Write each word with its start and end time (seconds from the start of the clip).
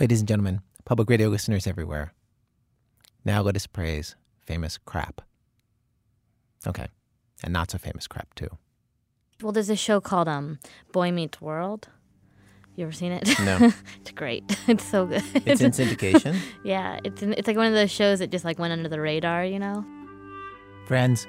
Ladies 0.00 0.20
and 0.20 0.28
gentlemen, 0.28 0.60
public 0.84 1.10
radio 1.10 1.28
listeners 1.28 1.66
everywhere, 1.66 2.12
now 3.24 3.42
let 3.42 3.56
us 3.56 3.66
praise 3.66 4.14
famous 4.40 4.78
crap. 4.78 5.22
Okay, 6.68 6.86
and 7.42 7.52
not 7.52 7.72
so 7.72 7.78
famous 7.78 8.06
crap, 8.06 8.32
too. 8.36 8.46
Well, 9.42 9.50
there's 9.50 9.70
a 9.70 9.74
show 9.74 10.00
called 10.00 10.28
um, 10.28 10.60
Boy 10.92 11.10
Meets 11.10 11.40
World. 11.40 11.88
You 12.76 12.84
ever 12.84 12.92
seen 12.92 13.10
it? 13.10 13.28
No. 13.40 13.72
it's 14.00 14.12
great. 14.12 14.44
It's 14.68 14.84
so 14.84 15.04
good. 15.04 15.24
It's 15.34 15.60
in 15.60 15.72
syndication. 15.72 16.36
yeah, 16.64 17.00
it's 17.02 17.20
in, 17.20 17.32
it's 17.32 17.48
like 17.48 17.56
one 17.56 17.66
of 17.66 17.72
those 17.72 17.90
shows 17.90 18.20
that 18.20 18.30
just 18.30 18.44
like 18.44 18.60
went 18.60 18.72
under 18.72 18.88
the 18.88 19.00
radar, 19.00 19.44
you 19.44 19.58
know. 19.58 19.84
Friends, 20.86 21.26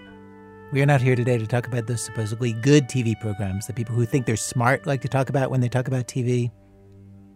we 0.71 0.79
are 0.83 0.85
not 0.85 1.01
here 1.01 1.15
today 1.15 1.39
to 1.39 1.47
talk 1.47 1.65
about 1.65 1.87
those 1.87 2.05
supposedly 2.05 2.53
good 2.53 2.87
TV 2.87 3.19
programs 3.19 3.65
that 3.65 3.75
people 3.75 3.95
who 3.95 4.05
think 4.05 4.27
they're 4.27 4.35
smart 4.35 4.85
like 4.85 5.01
to 5.01 5.07
talk 5.07 5.29
about 5.29 5.49
when 5.49 5.59
they 5.59 5.69
talk 5.69 5.87
about 5.87 6.07
TV. 6.07 6.51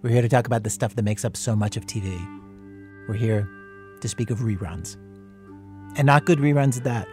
We're 0.03 0.09
here 0.09 0.21
to 0.21 0.27
talk 0.27 0.45
about 0.45 0.63
the 0.63 0.69
stuff 0.69 0.97
that 0.97 1.03
makes 1.03 1.23
up 1.23 1.37
so 1.37 1.55
much 1.55 1.77
of 1.77 1.85
TV. 1.85 2.19
We're 3.07 3.13
here 3.13 3.47
to 4.01 4.09
speak 4.09 4.31
of 4.31 4.39
reruns. 4.39 4.97
And 5.95 6.05
not 6.05 6.25
good 6.25 6.39
reruns 6.39 6.75
at 6.75 6.83
that. 6.83 7.07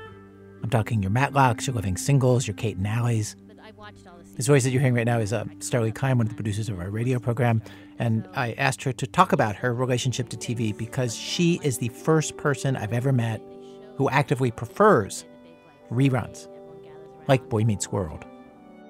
I'm 0.64 0.70
talking 0.70 1.00
your 1.00 1.12
Matlocks, 1.12 1.69
your 1.69 1.77
Living 1.77 1.97
Singles, 1.97 2.48
your 2.48 2.56
Kate 2.56 2.77
and 2.77 2.88
Alleys. 2.88 3.37
This 4.34 4.48
voice 4.48 4.64
that 4.64 4.70
you're 4.70 4.80
hearing 4.80 4.97
right 4.97 5.06
now 5.06 5.20
is 5.20 5.33
uh, 5.33 5.45
Starlee 5.59 5.95
Kine, 5.95 6.19
one 6.19 6.27
of 6.27 6.30
the 6.30 6.34
producers 6.34 6.69
of 6.69 6.80
our 6.80 6.91
radio 6.91 7.20
program. 7.20 7.62
And 8.00 8.28
I 8.34 8.55
asked 8.55 8.83
her 8.83 8.92
to 8.92 9.06
talk 9.06 9.30
about 9.30 9.55
her 9.55 9.72
relationship 9.72 10.28
to 10.30 10.36
TV 10.36 10.77
because 10.77 11.14
she 11.14 11.61
is 11.62 11.78
the 11.78 11.91
first 11.91 12.38
person 12.38 12.77
I've 12.77 12.92
ever 12.92 13.12
met 13.12 13.41
who 13.98 14.11
actively 14.11 14.50
prefers 14.50 15.25
reruns, 15.92 16.48
like 17.28 17.48
Boy 17.48 17.62
Meets 17.62 17.92
World. 17.92 18.25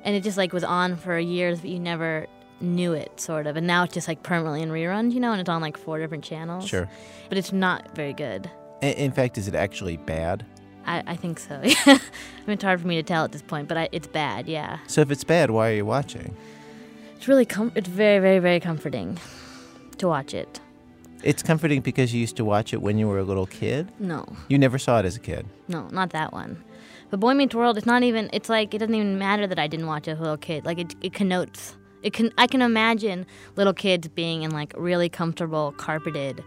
And 0.05 0.17
it 0.17 0.23
just 0.23 0.39
like 0.39 0.55
was 0.55 0.65
on 0.65 0.97
for 0.97 1.19
years, 1.19 1.61
but 1.61 1.69
you 1.69 1.79
never 1.79 2.27
knew 2.61 2.93
it, 2.93 3.21
sort 3.21 3.47
of. 3.47 3.57
And 3.57 3.67
now 3.67 3.85
it's 3.85 3.95
just 3.95 4.09
like 4.09 4.23
permanently 4.23 4.63
in 4.63 4.71
reruns, 4.71 5.13
you 5.13 5.21
know, 5.21 5.33
and 5.33 5.41
it's 5.41 5.49
on 5.49 5.61
like 5.61 5.77
four 5.77 5.99
different 5.99 6.25
channels. 6.25 6.67
Sure. 6.67 6.89
But 7.29 7.39
it's 7.39 7.53
not 7.53 7.95
very 7.95 8.13
good. 8.13 8.51
In, 8.83 8.93
in 8.95 9.13
fact, 9.13 9.39
is 9.39 9.49
it 9.49 9.55
actually 9.55 9.97
bad? 9.97 10.45
I, 10.87 11.03
I 11.07 11.17
think 11.17 11.39
so. 11.39 11.61
I 11.87 11.93
mean, 12.47 12.55
it's 12.55 12.65
hard 12.65 12.81
for 12.81 12.87
me 12.87 12.97
to 12.97 13.03
tell 13.03 13.25
at 13.25 13.33
this 13.33 13.43
point, 13.43 13.69
but 13.69 13.77
I, 13.77 13.89
it's 13.93 14.07
bad. 14.07 14.49
Yeah. 14.49 14.79
So 14.87 15.01
if 15.01 15.11
it's 15.11 15.25
bad, 15.25 15.51
why 15.51 15.71
are 15.71 15.75
you 15.75 15.87
watching? 15.87 16.35
It's 17.17 17.29
really 17.29 17.45
com- 17.45 17.73
it's 17.75 17.89
very 17.89 18.19
very 18.19 18.39
very 18.39 18.61
comforting 18.61 19.19
to 19.99 20.09
watch 20.09 20.33
it. 20.33 20.59
It's 21.23 21.43
comforting 21.43 21.83
because 21.83 22.15
you 22.15 22.21
used 22.21 22.37
to 22.37 22.47
watch 22.47 22.73
it 22.73 22.81
when 22.81 22.97
you 22.97 23.07
were 23.07 23.19
a 23.19 23.23
little 23.23 23.47
kid. 23.47 23.93
No. 23.99 24.25
You 24.49 24.59
never 24.59 24.79
saw 24.79 25.01
it 25.01 25.05
as 25.05 25.17
a 25.17 25.21
kid. 25.21 25.47
No, 25.69 25.87
not 25.89 26.11
that 26.11 26.33
one. 26.33 26.65
But 27.11 27.21
Boy 27.21 27.35
Meets 27.35 27.55
World, 27.55 27.77
it's 27.77 27.87
not 27.87 28.03
even. 28.03 28.31
It's 28.33 28.49
like 28.49 28.73
it 28.73 28.79
doesn't 28.79 28.95
even 28.95 29.19
matter 29.19 29.47
that 29.47 29.59
I 29.59 29.67
didn't 29.67 29.87
watch 29.87 30.09
it 30.09 30.13
as 30.13 30.19
a 30.19 30.23
little 30.23 30.39
kid. 30.39 30.65
Like 30.65 30.79
it, 30.79 30.95
it 31.03 31.13
connotes. 31.13 31.77
It 32.03 32.13
can. 32.13 32.33
I 32.39 32.47
can 32.47 32.63
imagine 32.63 33.27
little 33.57 33.75
kids 33.75 34.09
being 34.09 34.43
in 34.43 34.51
like 34.51 34.73
really 34.77 35.09
comfortable 35.09 35.73
carpeted 35.77 36.43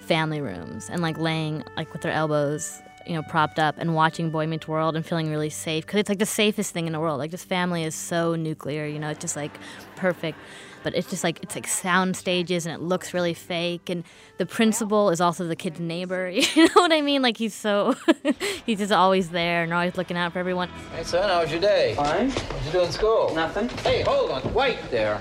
family 0.00 0.40
rooms 0.40 0.88
and 0.90 1.02
like 1.02 1.18
laying 1.18 1.62
like 1.76 1.92
with 1.92 2.02
their 2.02 2.12
elbows 2.12 2.80
you 3.06 3.14
know 3.14 3.22
propped 3.22 3.58
up 3.58 3.76
and 3.78 3.94
watching 3.94 4.30
boy 4.30 4.46
meets 4.46 4.66
world 4.68 4.96
and 4.96 5.06
feeling 5.06 5.30
really 5.30 5.50
safe 5.50 5.86
because 5.86 6.00
it's 6.00 6.08
like 6.08 6.18
the 6.18 6.26
safest 6.26 6.72
thing 6.72 6.86
in 6.86 6.92
the 6.92 7.00
world 7.00 7.18
like 7.18 7.30
this 7.30 7.44
family 7.44 7.84
is 7.84 7.94
so 7.94 8.34
nuclear 8.34 8.86
you 8.86 8.98
know 8.98 9.08
it's 9.08 9.20
just 9.20 9.36
like 9.36 9.52
perfect 9.96 10.38
but 10.82 10.94
it's 10.94 11.10
just 11.10 11.24
like 11.24 11.42
it's 11.42 11.54
like 11.54 11.66
sound 11.66 12.16
stages 12.16 12.66
and 12.66 12.74
it 12.74 12.80
looks 12.80 13.12
really 13.14 13.34
fake 13.34 13.88
and 13.90 14.04
the 14.38 14.46
principal 14.46 15.10
is 15.10 15.20
also 15.20 15.46
the 15.46 15.56
kid's 15.56 15.80
neighbor 15.80 16.28
you 16.54 16.64
know 16.64 16.72
what 16.74 16.92
i 16.92 17.00
mean 17.00 17.22
like 17.22 17.36
he's 17.36 17.54
so 17.54 17.94
he's 18.66 18.78
just 18.78 18.92
always 18.92 19.30
there 19.30 19.62
and 19.62 19.72
always 19.72 19.96
looking 19.96 20.16
out 20.16 20.32
for 20.32 20.38
everyone 20.38 20.68
Hey, 20.94 21.04
son, 21.04 21.28
how 21.28 21.40
was 21.42 21.50
your 21.50 21.60
day? 21.60 21.94
Fine. 21.94 22.30
What 22.30 22.64
you 22.66 22.72
do 22.72 22.80
in 22.82 22.90
school? 22.92 23.34
Nothing. 23.34 23.68
Hey, 23.84 24.02
hold 24.02 24.30
on. 24.30 24.52
Wait 24.54 24.78
there. 24.90 25.20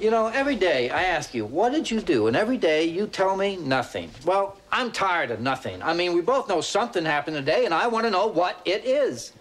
You 0.00 0.10
know, 0.10 0.28
every 0.28 0.56
day 0.56 0.90
I 0.90 1.04
ask 1.04 1.34
you, 1.34 1.44
what 1.44 1.72
did 1.72 1.90
you 1.90 2.00
do? 2.00 2.26
And 2.26 2.36
every 2.36 2.56
day 2.56 2.84
you 2.84 3.06
tell 3.06 3.36
me 3.36 3.56
nothing. 3.56 4.10
Well, 4.24 4.56
I'm 4.70 4.90
tired 4.92 5.30
of 5.30 5.40
nothing. 5.40 5.82
I 5.82 5.92
mean, 5.94 6.12
we 6.14 6.20
both 6.20 6.48
know 6.48 6.60
something 6.60 7.04
happened 7.04 7.36
today, 7.36 7.64
and 7.64 7.74
I 7.74 7.86
want 7.86 8.04
to 8.06 8.10
know 8.10 8.26
what 8.26 8.60
it 8.64 8.84
is. 8.84 9.32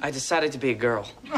I 0.00 0.10
decided 0.10 0.52
to 0.52 0.58
be 0.58 0.70
a 0.70 0.74
girl. 0.74 1.08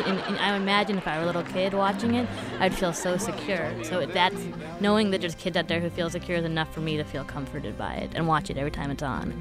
and, 0.00 0.18
and, 0.20 0.38
i 0.38 0.56
imagine 0.56 0.98
if 0.98 1.06
i 1.06 1.16
were 1.16 1.22
a 1.22 1.26
little 1.26 1.42
kid 1.42 1.74
watching 1.74 2.14
it 2.14 2.28
i'd 2.60 2.74
feel 2.74 2.92
so 2.92 3.16
secure 3.16 3.72
so 3.84 4.04
that's 4.06 4.46
knowing 4.80 5.10
that 5.10 5.20
there's 5.20 5.34
kids 5.34 5.56
out 5.56 5.68
there 5.68 5.80
who 5.80 5.90
feel 5.90 6.10
secure 6.10 6.38
is 6.38 6.44
enough 6.44 6.72
for 6.72 6.80
me 6.80 6.96
to 6.96 7.04
feel 7.04 7.24
comforted 7.24 7.76
by 7.78 7.94
it 7.94 8.10
and 8.14 8.26
watch 8.26 8.50
it 8.50 8.56
every 8.56 8.70
time 8.70 8.90
it's 8.90 9.02
on 9.02 9.32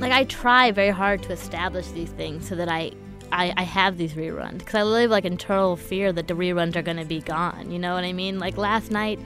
like 0.00 0.12
I 0.12 0.24
try 0.24 0.70
very 0.72 0.90
hard 0.90 1.22
to 1.24 1.32
establish 1.32 1.88
these 1.88 2.10
things 2.10 2.48
so 2.48 2.56
that 2.56 2.68
I 2.68 2.92
I, 3.32 3.52
I 3.56 3.62
have 3.62 3.96
these 3.96 4.14
reruns 4.14 4.58
because 4.58 4.74
I 4.74 4.82
live 4.82 5.10
like 5.10 5.24
internal 5.24 5.76
fear 5.76 6.12
that 6.12 6.26
the 6.26 6.34
reruns 6.34 6.74
are 6.74 6.82
gonna 6.82 7.04
be 7.04 7.20
gone. 7.20 7.70
You 7.70 7.78
know 7.78 7.94
what 7.94 8.02
I 8.02 8.12
mean? 8.12 8.40
Like 8.40 8.56
last 8.56 8.90
night, 8.90 9.20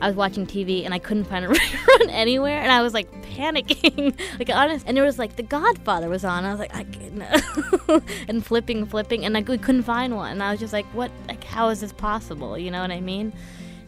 I 0.00 0.06
was 0.06 0.16
watching 0.16 0.46
TV 0.46 0.84
and 0.84 0.94
I 0.94 0.98
couldn't 0.98 1.24
find 1.24 1.44
a 1.44 1.48
rerun 1.54 2.08
anywhere, 2.08 2.60
and 2.60 2.72
I 2.72 2.82
was 2.82 2.94
like 2.94 3.10
panicking, 3.22 4.18
like 4.38 4.48
honest. 4.50 4.86
And 4.88 4.98
it 4.98 5.02
was 5.02 5.18
like 5.18 5.36
The 5.36 5.42
Godfather 5.42 6.08
was 6.08 6.24
on. 6.24 6.44
I 6.44 6.50
was 6.50 6.58
like, 6.58 6.74
I 6.74 6.84
can't, 6.84 8.02
and 8.28 8.44
flipping, 8.44 8.86
flipping, 8.86 9.24
and 9.24 9.36
I 9.36 9.42
couldn't 9.42 9.82
find 9.82 10.16
one. 10.16 10.32
And 10.32 10.42
I 10.42 10.50
was 10.50 10.60
just 10.60 10.72
like, 10.72 10.86
what? 10.86 11.10
Like, 11.28 11.44
how 11.44 11.68
is 11.68 11.80
this 11.80 11.92
possible? 11.92 12.56
You 12.56 12.70
know 12.70 12.80
what 12.80 12.90
I 12.90 13.00
mean? 13.00 13.32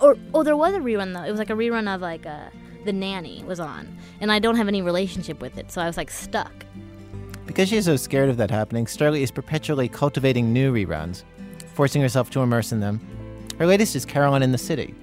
Or 0.00 0.16
oh, 0.34 0.42
there 0.42 0.56
was 0.56 0.74
a 0.74 0.78
rerun 0.78 1.14
though. 1.14 1.22
It 1.22 1.30
was 1.30 1.38
like 1.38 1.50
a 1.50 1.54
rerun 1.54 1.92
of 1.92 2.00
like 2.00 2.26
a. 2.26 2.50
The 2.84 2.92
Nanny 2.92 3.44
was 3.44 3.60
on, 3.60 3.96
and 4.20 4.32
I 4.32 4.40
don't 4.40 4.56
have 4.56 4.66
any 4.66 4.82
relationship 4.82 5.40
with 5.40 5.56
it, 5.56 5.70
so 5.70 5.80
I 5.80 5.86
was 5.86 5.96
like 5.96 6.10
stuck. 6.10 6.52
Because 7.46 7.68
she 7.68 7.76
is 7.76 7.84
so 7.84 7.94
scared 7.94 8.28
of 8.28 8.36
that 8.38 8.50
happening, 8.50 8.86
Starlee 8.86 9.20
is 9.20 9.30
perpetually 9.30 9.88
cultivating 9.88 10.52
new 10.52 10.72
reruns, 10.72 11.22
forcing 11.74 12.02
herself 12.02 12.30
to 12.30 12.40
immerse 12.40 12.72
in 12.72 12.80
them. 12.80 13.00
Her 13.58 13.66
latest 13.66 13.94
is 13.94 14.04
Caroline 14.04 14.42
in 14.42 14.50
the 14.50 14.58
City. 14.58 14.96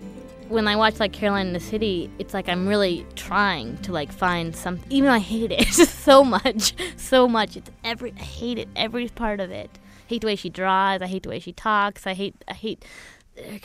When 0.49 0.67
I 0.67 0.75
watch 0.75 0.99
like 0.99 1.13
Caroline 1.13 1.47
in 1.47 1.53
the 1.53 1.59
City, 1.59 2.09
it's 2.17 2.33
like 2.33 2.49
I'm 2.49 2.67
really 2.67 3.05
trying 3.15 3.77
to 3.83 3.91
like 3.91 4.11
find 4.11 4.55
something. 4.55 4.91
Even 4.91 5.07
though 5.07 5.13
I 5.15 5.19
hate 5.19 5.51
it 5.51 5.67
so 5.73 6.23
much, 6.23 6.73
so 6.97 7.27
much. 7.27 7.55
It's 7.55 7.69
every 7.83 8.13
I 8.17 8.21
hate 8.23 8.57
it, 8.57 8.67
every 8.75 9.07
part 9.09 9.39
of 9.39 9.51
it. 9.51 9.69
I 9.77 10.09
hate 10.09 10.21
the 10.21 10.27
way 10.27 10.35
she 10.35 10.49
draws. 10.49 11.03
I 11.03 11.07
hate 11.07 11.21
the 11.23 11.29
way 11.29 11.39
she 11.39 11.53
talks. 11.53 12.07
I 12.07 12.13
hate 12.15 12.35
I 12.47 12.53
hate 12.55 12.83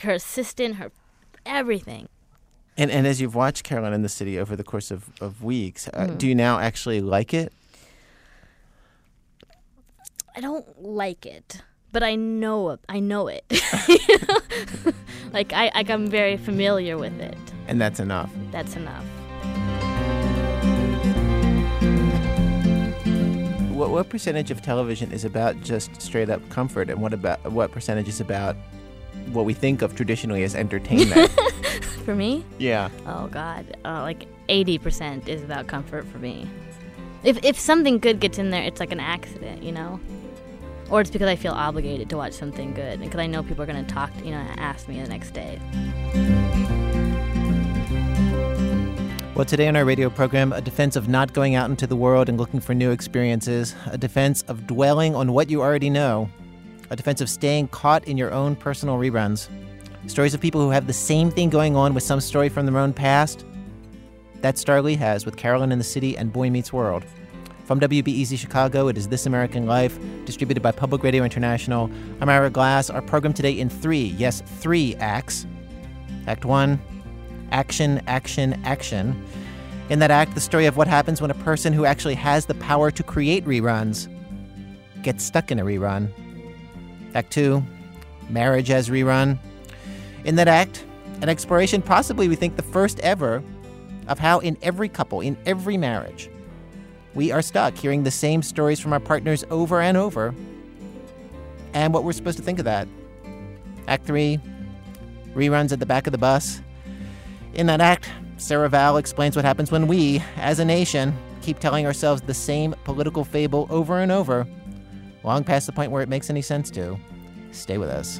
her 0.03 0.11
assistant, 0.11 0.75
her 0.75 0.91
everything. 1.43 2.07
And 2.77 2.91
and 2.91 3.07
as 3.07 3.19
you've 3.19 3.33
watched 3.35 3.63
Caroline 3.63 3.93
in 3.93 4.03
the 4.03 4.09
City 4.09 4.37
over 4.37 4.55
the 4.55 4.63
course 4.63 4.91
of, 4.91 5.09
of 5.19 5.43
weeks, 5.43 5.87
uh, 5.87 6.05
Mhm. 6.05 6.17
do 6.19 6.27
you 6.27 6.35
now 6.35 6.59
actually 6.59 7.01
like 7.01 7.33
it? 7.33 7.51
I 10.35 10.39
don't 10.41 10.83
like 10.83 11.25
it, 11.25 11.61
but 11.91 12.03
I 12.03 12.15
know. 12.15 12.77
I 12.87 12.99
know 12.99 13.27
it. 13.27 13.43
like 15.35 15.51
I 15.51 15.69
like 15.75 15.89
I'm 15.89 16.07
very 16.07 16.37
familiar 16.37 16.97
with 16.97 17.19
it. 17.19 17.37
And 17.67 17.79
that's 17.79 17.99
enough. 17.99 18.31
That's 18.51 18.77
enough. 18.77 19.03
What 23.69 23.89
what 23.89 24.09
percentage 24.09 24.49
of 24.49 24.61
television 24.61 25.11
is 25.11 25.25
about 25.25 25.61
just 25.61 26.01
straight 26.01 26.29
up 26.29 26.47
comfort, 26.49 26.89
and 26.89 27.01
what 27.01 27.13
about 27.13 27.51
what 27.51 27.71
percentage 27.71 28.07
is 28.07 28.21
about 28.21 28.55
what 29.33 29.43
we 29.43 29.53
think 29.53 29.81
of 29.81 29.93
traditionally 29.93 30.43
as 30.43 30.55
entertainment? 30.55 31.29
For 32.05 32.15
me, 32.15 32.45
yeah. 32.57 32.89
Oh 33.05 33.27
God, 33.27 33.75
uh, 33.83 34.01
like 34.03 34.27
eighty 34.47 34.77
percent 34.77 35.27
is 35.27 35.43
about 35.43 35.67
comfort 35.67 36.05
for 36.05 36.19
me. 36.19 36.47
If 37.23 37.43
if 37.43 37.59
something 37.59 37.97
good 37.97 38.19
gets 38.19 38.37
in 38.37 38.51
there, 38.51 38.61
it's 38.61 38.79
like 38.79 38.91
an 38.91 38.99
accident, 38.99 39.63
you 39.63 39.71
know, 39.71 39.99
or 40.89 41.01
it's 41.01 41.09
because 41.09 41.27
I 41.27 41.35
feel 41.35 41.53
obligated 41.53 42.09
to 42.09 42.17
watch 42.17 42.33
something 42.33 42.73
good, 42.73 42.99
because 42.99 43.19
I 43.19 43.27
know 43.27 43.43
people 43.43 43.63
are 43.63 43.65
gonna 43.65 43.83
talk, 43.83 44.11
you 44.23 44.31
know, 44.31 44.45
ask 44.57 44.87
me 44.87 45.01
the 45.01 45.07
next 45.07 45.31
day. 45.31 45.59
Well, 49.35 49.43
today 49.43 49.67
on 49.67 49.75
our 49.75 49.83
radio 49.83 50.09
program, 50.09 50.53
a 50.53 50.61
defense 50.61 50.95
of 50.95 51.09
not 51.09 51.33
going 51.33 51.55
out 51.55 51.69
into 51.69 51.85
the 51.85 51.95
world 51.95 52.29
and 52.29 52.37
looking 52.37 52.61
for 52.61 52.73
new 52.73 52.91
experiences, 52.91 53.75
a 53.87 53.97
defense 53.97 54.43
of 54.43 54.65
dwelling 54.65 55.13
on 55.13 55.33
what 55.33 55.49
you 55.49 55.61
already 55.61 55.89
know, 55.89 56.29
a 56.89 56.95
defense 56.95 57.19
of 57.19 57.29
staying 57.29 57.67
caught 57.67 58.07
in 58.07 58.15
your 58.15 58.31
own 58.31 58.55
personal 58.55 58.97
reruns, 58.97 59.49
stories 60.07 60.33
of 60.33 60.39
people 60.39 60.61
who 60.61 60.69
have 60.69 60.87
the 60.87 60.93
same 60.93 61.31
thing 61.31 61.49
going 61.49 61.75
on 61.75 61.93
with 61.93 62.03
some 62.03 62.21
story 62.21 62.47
from 62.47 62.65
their 62.65 62.77
own 62.77 62.93
past. 62.93 63.43
That 64.41 64.55
Starlee 64.55 64.97
has 64.97 65.25
with 65.25 65.35
Caroline 65.35 65.71
in 65.71 65.79
the 65.79 65.83
City 65.83 66.17
and 66.17 66.31
Boy 66.31 66.49
Meets 66.49 66.71
World. 66.71 67.03
From 67.65 67.79
WBEZ 67.79 68.37
Chicago, 68.37 68.89
it 68.89 68.97
is 68.97 69.07
This 69.07 69.25
American 69.25 69.65
Life, 69.65 69.97
distributed 70.25 70.61
by 70.61 70.71
Public 70.71 71.01
Radio 71.01 71.23
International. 71.23 71.89
I'm 72.21 72.29
Ira 72.29 72.51
Glass. 72.51 72.91
Our 72.91 73.01
program 73.01 73.33
today 73.33 73.59
in 73.59 73.69
three, 73.69 74.13
yes, 74.19 74.43
three 74.59 74.93
acts. 74.97 75.47
Act 76.27 76.45
one, 76.45 76.79
action, 77.51 78.03
action, 78.05 78.61
action. 78.65 79.19
In 79.89 79.97
that 79.97 80.11
act, 80.11 80.35
the 80.35 80.41
story 80.41 80.67
of 80.67 80.77
what 80.77 80.87
happens 80.87 81.21
when 81.21 81.31
a 81.31 81.35
person 81.35 81.73
who 81.73 81.85
actually 81.85 82.13
has 82.13 82.45
the 82.45 82.53
power 82.53 82.91
to 82.91 83.01
create 83.01 83.43
reruns 83.45 84.09
gets 85.01 85.23
stuck 85.23 85.49
in 85.49 85.57
a 85.57 85.63
rerun. 85.63 86.11
Act 87.15 87.31
two, 87.31 87.63
marriage 88.29 88.69
as 88.69 88.89
rerun. 88.89 89.39
In 90.23 90.35
that 90.35 90.47
act, 90.47 90.85
an 91.23 91.29
exploration, 91.29 91.81
possibly 91.81 92.27
we 92.27 92.35
think 92.35 92.57
the 92.57 92.61
first 92.61 92.99
ever, 92.99 93.41
of 94.07 94.19
how 94.19 94.37
in 94.37 94.55
every 94.61 94.87
couple, 94.87 95.21
in 95.21 95.35
every 95.47 95.77
marriage, 95.77 96.29
we 97.15 97.31
are 97.31 97.41
stuck 97.41 97.75
hearing 97.77 98.03
the 98.03 98.11
same 98.11 98.43
stories 98.43 98.79
from 98.79 98.93
our 98.93 98.99
partners 98.99 99.45
over 99.49 99.81
and 99.81 99.97
over. 99.97 100.35
And 101.73 101.93
what 101.93 102.03
we're 102.03 102.13
supposed 102.13 102.37
to 102.37 102.43
think 102.43 102.59
of 102.59 102.65
that. 102.65 102.87
Act 103.87 104.05
3 104.05 104.39
reruns 105.33 105.71
at 105.71 105.79
the 105.79 105.85
back 105.85 106.07
of 106.07 106.11
the 106.11 106.17
bus. 106.17 106.61
In 107.53 107.67
that 107.67 107.81
act, 107.81 108.09
Sarah 108.37 108.69
Vowell 108.69 108.99
explains 108.99 109.35
what 109.35 109.45
happens 109.45 109.71
when 109.71 109.87
we, 109.87 110.21
as 110.37 110.59
a 110.59 110.65
nation, 110.65 111.17
keep 111.41 111.59
telling 111.59 111.85
ourselves 111.85 112.21
the 112.21 112.33
same 112.33 112.75
political 112.83 113.23
fable 113.23 113.67
over 113.69 113.99
and 113.99 114.11
over, 114.11 114.45
long 115.23 115.43
past 115.43 115.65
the 115.65 115.71
point 115.71 115.91
where 115.91 116.01
it 116.01 116.09
makes 116.09 116.29
any 116.29 116.41
sense 116.41 116.69
to. 116.71 116.97
Stay 117.51 117.77
with 117.77 117.89
us. 117.89 118.19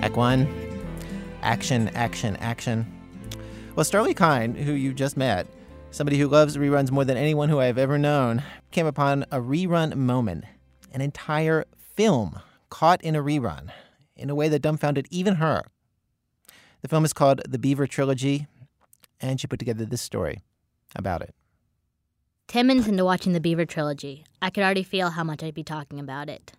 Act 0.00 0.16
1 0.16 0.65
Action, 1.46 1.90
action, 1.90 2.34
action. 2.38 2.84
Well, 3.76 3.86
Starlee 3.86 4.16
Kine, 4.16 4.56
who 4.56 4.72
you 4.72 4.92
just 4.92 5.16
met, 5.16 5.46
somebody 5.92 6.18
who 6.18 6.26
loves 6.26 6.56
reruns 6.56 6.90
more 6.90 7.04
than 7.04 7.16
anyone 7.16 7.48
who 7.48 7.60
I 7.60 7.66
have 7.66 7.78
ever 7.78 7.98
known, 7.98 8.42
came 8.72 8.84
upon 8.84 9.22
a 9.30 9.38
rerun 9.38 9.94
moment, 9.94 10.44
an 10.92 11.00
entire 11.00 11.64
film 11.78 12.40
caught 12.68 13.00
in 13.02 13.14
a 13.14 13.22
rerun 13.22 13.70
in 14.16 14.28
a 14.28 14.34
way 14.34 14.48
that 14.48 14.58
dumbfounded 14.58 15.06
even 15.12 15.36
her. 15.36 15.62
The 16.82 16.88
film 16.88 17.04
is 17.04 17.12
called 17.12 17.42
The 17.48 17.60
Beaver 17.60 17.86
Trilogy, 17.86 18.48
and 19.20 19.40
she 19.40 19.46
put 19.46 19.60
together 19.60 19.84
this 19.84 20.02
story 20.02 20.40
about 20.96 21.22
it. 21.22 21.32
Ten 22.48 22.66
minutes 22.66 22.88
into 22.88 23.04
watching 23.04 23.34
the 23.34 23.40
Beaver 23.40 23.66
trilogy, 23.66 24.24
I 24.42 24.50
could 24.50 24.64
already 24.64 24.82
feel 24.82 25.10
how 25.10 25.22
much 25.22 25.44
I'd 25.44 25.54
be 25.54 25.62
talking 25.62 26.00
about 26.00 26.28
it. 26.28 26.54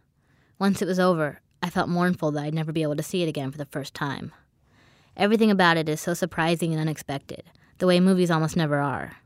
Once 0.58 0.82
it 0.82 0.88
was 0.88 0.98
over, 0.98 1.42
I 1.62 1.70
felt 1.70 1.90
mournful 1.90 2.32
that 2.32 2.46
I'd 2.46 2.54
never 2.54 2.72
be 2.72 2.84
able 2.84 2.96
to 2.96 3.04
see 3.04 3.22
it 3.22 3.28
again 3.28 3.52
for 3.52 3.58
the 3.58 3.66
first 3.66 3.94
time. 3.94 4.32
Everything 5.18 5.50
about 5.50 5.78
it 5.78 5.90
is 5.90 6.00
so 6.00 6.14
surprising 6.14 6.72
and 6.74 6.80
unexpected, 6.80 7.44
the 7.80 7.88
way 7.88 8.00
movies 8.00 8.30
almost 8.30 8.56
never 8.56 8.78
are. 8.78 9.18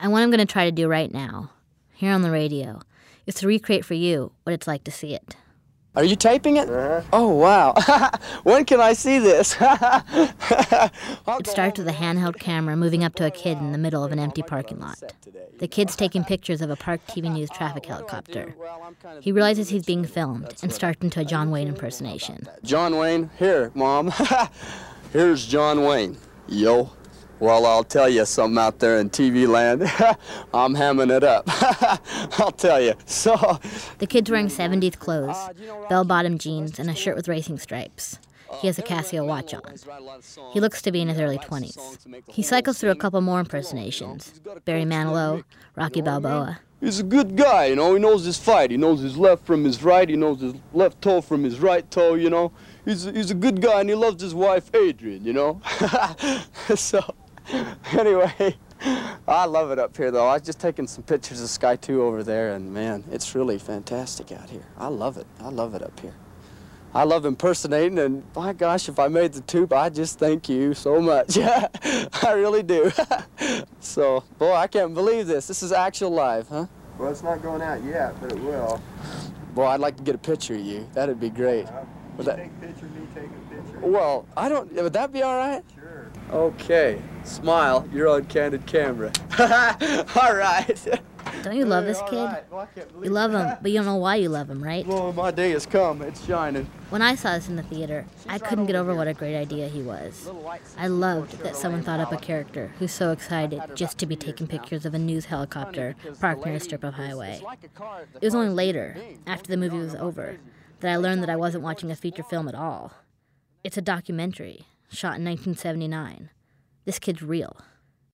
And 0.00 0.10
what 0.10 0.20
I'm 0.20 0.30
going 0.30 0.44
to 0.44 0.52
try 0.52 0.64
to 0.64 0.72
do 0.72 0.88
right 0.88 1.12
now, 1.12 1.50
here 1.92 2.12
on 2.12 2.22
the 2.22 2.30
radio, 2.32 2.80
is 3.24 3.36
to 3.36 3.46
recreate 3.46 3.84
for 3.84 3.94
you 3.94 4.32
what 4.42 4.52
it's 4.52 4.66
like 4.66 4.82
to 4.82 4.90
see 4.90 5.14
it. 5.14 5.36
Are 5.94 6.02
you 6.02 6.16
taping 6.16 6.56
it? 6.56 6.68
Oh, 7.12 7.28
wow. 7.28 7.74
when 8.42 8.64
can 8.64 8.80
I 8.80 8.94
see 8.94 9.20
this? 9.20 9.56
It 11.38 11.46
starts 11.46 11.78
with 11.78 11.86
a 11.88 11.92
handheld 11.92 12.40
camera 12.40 12.76
moving 12.76 13.04
up 13.04 13.14
to 13.16 13.26
a 13.26 13.30
kid 13.30 13.58
in 13.58 13.72
the 13.72 13.78
middle 13.78 14.02
of 14.02 14.10
an 14.10 14.18
empty 14.18 14.42
parking 14.42 14.80
lot. 14.80 15.00
The 15.58 15.68
kid's 15.68 15.94
taking 15.94 16.24
pictures 16.24 16.60
of 16.60 16.70
a 16.70 16.76
Park 16.76 17.00
TV 17.06 17.32
News 17.32 17.50
traffic 17.50 17.86
helicopter. 17.86 18.54
He 19.20 19.30
realizes 19.32 19.68
he's 19.68 19.84
being 19.84 20.04
filmed 20.04 20.54
and 20.62 20.72
starts 20.72 21.02
into 21.02 21.20
a 21.20 21.24
John 21.24 21.50
Wayne 21.50 21.68
impersonation. 21.68 22.48
John 22.64 22.96
Wayne, 22.96 23.30
here, 23.38 23.70
Mom. 23.74 24.12
Here's 25.12 25.46
John 25.46 25.84
Wayne. 25.84 26.16
Yo. 26.48 26.90
Well, 27.38 27.66
I'll 27.66 27.84
tell 27.84 28.08
you 28.08 28.24
something 28.24 28.56
out 28.56 28.78
there 28.78 28.98
in 28.98 29.10
TV 29.10 29.48
land. 29.48 29.82
I'm 30.54 30.74
hamming 30.76 31.14
it 31.14 31.24
up. 31.24 31.44
I'll 32.40 32.52
tell 32.52 32.80
you. 32.80 32.94
So, 33.04 33.36
The 33.98 34.06
kid's 34.06 34.30
wearing 34.30 34.46
70s 34.46 34.96
clothes, 34.98 35.34
ah, 35.34 35.50
bell 35.88 36.04
bottom 36.04 36.38
jeans, 36.38 36.78
and 36.78 36.88
a 36.88 36.94
shirt 36.94 37.16
with 37.16 37.26
racing 37.28 37.58
stripes. 37.58 38.18
He 38.60 38.68
has 38.68 38.78
a 38.78 38.82
Casio 38.82 39.26
watch 39.26 39.54
on. 39.54 39.62
He 40.52 40.60
looks 40.60 40.82
to 40.82 40.92
be 40.92 41.00
in 41.00 41.08
his 41.08 41.18
early 41.18 41.38
20s. 41.38 41.98
He 42.28 42.42
cycles 42.42 42.78
through 42.78 42.90
a 42.90 42.94
couple 42.96 43.20
more 43.22 43.40
impersonations 43.40 44.40
Barry 44.64 44.84
Manilow, 44.84 45.42
Rocky 45.74 46.02
Balboa. 46.02 46.60
he's 46.78 47.00
a 47.00 47.04
good 47.04 47.34
guy, 47.34 47.66
you 47.66 47.76
know. 47.76 47.94
He 47.94 48.00
knows 48.00 48.24
his 48.24 48.38
fight. 48.38 48.70
He 48.70 48.76
knows 48.76 49.00
his 49.00 49.16
left 49.16 49.44
from 49.46 49.64
his 49.64 49.82
right. 49.82 50.08
He 50.08 50.16
knows 50.16 50.40
his 50.42 50.54
left 50.74 51.00
toe 51.02 51.22
from 51.22 51.42
his 51.42 51.58
right 51.60 51.90
toe, 51.90 52.14
you 52.14 52.30
know. 52.30 52.52
He's, 52.84 53.04
he's 53.04 53.30
a 53.30 53.34
good 53.34 53.60
guy 53.60 53.80
and 53.80 53.88
he 53.88 53.94
loves 53.94 54.22
his 54.22 54.34
wife, 54.34 54.74
Adrian, 54.74 55.24
you 55.24 55.32
know. 55.32 55.60
so, 56.74 57.14
anyway, 57.92 58.56
I 59.28 59.44
love 59.44 59.70
it 59.70 59.78
up 59.78 59.96
here, 59.96 60.10
though. 60.10 60.26
I 60.26 60.34
was 60.34 60.42
just 60.42 60.58
taking 60.58 60.86
some 60.88 61.04
pictures 61.04 61.40
of 61.40 61.48
Sky 61.48 61.76
2 61.76 62.02
over 62.02 62.24
there, 62.24 62.54
and 62.54 62.72
man, 62.72 63.04
it's 63.12 63.34
really 63.34 63.58
fantastic 63.58 64.32
out 64.32 64.50
here. 64.50 64.66
I 64.76 64.88
love 64.88 65.16
it. 65.16 65.26
I 65.40 65.48
love 65.48 65.74
it 65.74 65.82
up 65.82 65.98
here. 66.00 66.14
I 66.94 67.04
love 67.04 67.24
impersonating, 67.24 67.98
and 68.00 68.22
my 68.36 68.52
gosh, 68.52 68.88
if 68.88 68.98
I 68.98 69.08
made 69.08 69.32
the 69.32 69.40
tube, 69.42 69.72
I 69.72 69.88
just 69.88 70.18
thank 70.18 70.48
you 70.48 70.74
so 70.74 71.00
much. 71.00 71.38
I 71.38 72.32
really 72.32 72.62
do. 72.62 72.92
so, 73.80 74.24
boy, 74.38 74.52
I 74.52 74.66
can't 74.66 74.92
believe 74.92 75.26
this. 75.26 75.46
This 75.46 75.62
is 75.62 75.72
actual 75.72 76.10
live, 76.10 76.48
huh? 76.48 76.66
Well, 76.98 77.10
it's 77.10 77.22
not 77.22 77.42
going 77.42 77.62
out 77.62 77.82
yet, 77.84 78.20
but 78.20 78.32
it 78.32 78.38
will. 78.40 78.82
Boy, 79.54 79.66
I'd 79.66 79.80
like 79.80 79.96
to 79.96 80.02
get 80.02 80.14
a 80.14 80.18
picture 80.18 80.54
of 80.54 80.60
you. 80.60 80.86
That'd 80.92 81.18
be 81.18 81.30
great. 81.30 81.66
Would 82.16 82.26
that, 82.26 82.36
Take 82.36 82.46
a 82.46 82.66
picture 82.66 82.86
of 82.86 82.94
me 82.96 83.06
taking 83.14 83.30
a 83.30 83.54
picture. 83.54 83.78
well, 83.80 84.26
I 84.36 84.48
don't. 84.48 84.72
Would 84.72 84.92
that 84.92 85.12
be 85.12 85.22
all 85.22 85.36
right? 85.36 85.64
Sure. 85.74 86.10
Okay. 86.30 87.00
Smile. 87.24 87.88
You're 87.92 88.08
on 88.08 88.24
candid 88.26 88.66
camera. 88.66 89.12
all 89.38 90.34
right. 90.34 91.00
Don't 91.42 91.56
you 91.56 91.64
love 91.64 91.84
this 91.86 92.00
kid? 92.10 92.24
right. 92.24 92.44
Well, 92.50 92.60
I 92.60 92.66
can't 92.66 92.88
believe 92.92 93.04
You 93.06 93.10
love 93.10 93.32
him, 93.32 93.40
that. 93.40 93.62
but 93.62 93.70
you 93.72 93.78
don't 93.78 93.86
know 93.86 93.96
why 93.96 94.16
you 94.16 94.28
love 94.28 94.50
him, 94.50 94.62
right? 94.62 94.86
Well, 94.86 95.12
my 95.12 95.30
day 95.30 95.50
has 95.50 95.66
come. 95.66 96.02
It's 96.02 96.24
shining. 96.26 96.68
When 96.90 97.00
I 97.00 97.14
saw 97.14 97.34
this 97.34 97.48
in 97.48 97.56
the 97.56 97.62
theater, 97.62 98.04
I 98.28 98.38
couldn't 98.38 98.66
get 98.66 98.76
over 98.76 98.94
what 98.94 99.08
a 99.08 99.14
great 99.14 99.36
idea 99.36 99.68
he 99.68 99.82
was. 99.82 100.28
I 100.78 100.88
loved 100.88 101.38
that 101.42 101.56
someone 101.56 101.82
thought 101.82 102.00
up 102.00 102.12
a 102.12 102.16
character 102.18 102.72
who's 102.78 102.92
so 102.92 103.12
excited 103.12 103.62
just 103.74 103.98
to 103.98 104.06
be 104.06 104.16
taking 104.16 104.46
pictures 104.46 104.84
of 104.84 104.94
a 104.94 104.98
news 104.98 105.24
helicopter 105.26 105.94
parked 106.20 106.44
near 106.44 106.56
a 106.56 106.60
strip 106.60 106.84
of 106.84 106.94
highway. 106.94 107.40
It 108.20 108.24
was 108.26 108.34
only 108.34 108.50
later, 108.50 108.96
after 109.26 109.48
the 109.50 109.56
movie 109.56 109.78
was 109.78 109.94
over, 109.94 110.38
that 110.82 110.92
I 110.92 110.96
learned 110.96 111.22
that 111.22 111.30
I 111.30 111.36
wasn't 111.36 111.64
watching 111.64 111.90
a 111.90 111.96
feature 111.96 112.22
film 112.24 112.48
at 112.48 112.54
all. 112.54 112.92
It's 113.64 113.76
a 113.78 113.82
documentary, 113.82 114.66
shot 114.90 115.16
in 115.18 115.24
1979. 115.24 116.28
This 116.84 116.98
kid's 116.98 117.22
real. 117.22 117.56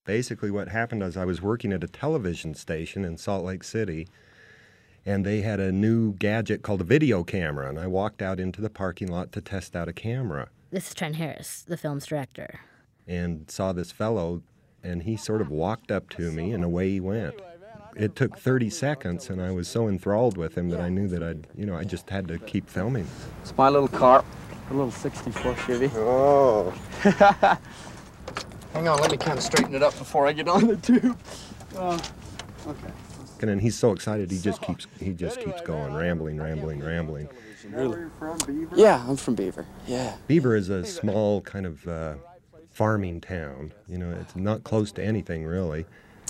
Basically, 0.04 0.50
what 0.50 0.68
happened 0.68 1.02
is 1.02 1.16
I 1.16 1.24
was 1.24 1.42
working 1.42 1.72
at 1.72 1.82
a 1.82 1.88
television 1.88 2.54
station 2.54 3.04
in 3.04 3.16
Salt 3.16 3.44
Lake 3.44 3.64
City, 3.64 4.06
and 5.06 5.24
they 5.24 5.40
had 5.40 5.60
a 5.60 5.72
new 5.72 6.12
gadget 6.14 6.62
called 6.62 6.82
a 6.82 6.84
video 6.84 7.24
camera, 7.24 7.68
and 7.68 7.78
I 7.78 7.86
walked 7.86 8.20
out 8.20 8.38
into 8.38 8.60
the 8.60 8.70
parking 8.70 9.08
lot 9.08 9.32
to 9.32 9.40
test 9.40 9.74
out 9.74 9.88
a 9.88 9.92
camera 9.94 10.50
This 10.70 10.88
is 10.88 10.94
Trent 10.94 11.16
Harris, 11.16 11.62
the 11.66 11.76
film's 11.78 12.06
director. 12.06 12.60
and 13.06 13.50
saw 13.50 13.72
this 13.72 13.90
fellow, 13.90 14.42
and 14.82 15.04
he 15.04 15.16
sort 15.16 15.40
of 15.40 15.48
walked 15.50 15.90
up 15.90 16.10
to 16.10 16.30
me, 16.30 16.52
and 16.52 16.62
away 16.62 16.90
he 16.90 17.00
went. 17.00 17.34
It 17.98 18.14
took 18.14 18.38
30 18.38 18.70
seconds, 18.70 19.28
and 19.28 19.42
I 19.42 19.50
was 19.50 19.66
so 19.66 19.88
enthralled 19.88 20.36
with 20.36 20.56
him 20.56 20.68
that 20.68 20.80
I 20.80 20.88
knew 20.88 21.08
that 21.08 21.20
I'd, 21.20 21.48
you 21.56 21.66
know, 21.66 21.74
I 21.74 21.82
just 21.82 22.08
had 22.08 22.28
to 22.28 22.38
keep 22.38 22.70
filming. 22.70 23.08
It's 23.42 23.56
my 23.56 23.68
little 23.68 23.88
car. 23.88 24.24
A 24.70 24.72
little 24.72 24.92
64 24.92 25.56
Chevy. 25.56 25.90
Oh. 25.96 26.70
Hang 28.72 28.86
on, 28.86 29.00
let 29.00 29.10
me 29.10 29.16
kind 29.16 29.36
of 29.36 29.42
straighten 29.42 29.74
it 29.74 29.82
up 29.82 29.98
before 29.98 30.28
I 30.28 30.32
get 30.32 30.46
on 30.46 30.68
the 30.68 30.76
tube. 30.76 31.18
Uh, 31.76 31.98
okay. 32.68 32.92
And 33.40 33.50
then 33.50 33.58
he's 33.58 33.76
so 33.76 33.90
excited, 33.90 34.30
he 34.30 34.38
just 34.38 34.62
keeps, 34.62 34.86
he 35.00 35.12
just 35.12 35.40
keeps 35.40 35.60
going, 35.62 35.92
rambling, 35.92 36.38
rambling, 36.38 36.78
rambling. 36.78 37.28
Where 37.70 37.84
are 37.84 37.98
you 37.98 38.10
from, 38.16 38.38
Beaver? 38.46 38.76
Yeah, 38.76 39.04
I'm 39.08 39.16
from 39.16 39.34
Beaver. 39.34 39.66
Yeah. 39.88 40.14
Beaver 40.28 40.54
is 40.54 40.68
a 40.68 40.84
small 40.84 41.40
kind 41.40 41.66
of 41.66 41.88
uh, 41.88 42.14
farming 42.70 43.22
town. 43.22 43.72
You 43.88 43.98
know, 43.98 44.10
it's 44.20 44.36
not 44.36 44.62
close 44.62 44.92
to 44.92 45.04
anything 45.04 45.44
really. 45.44 45.84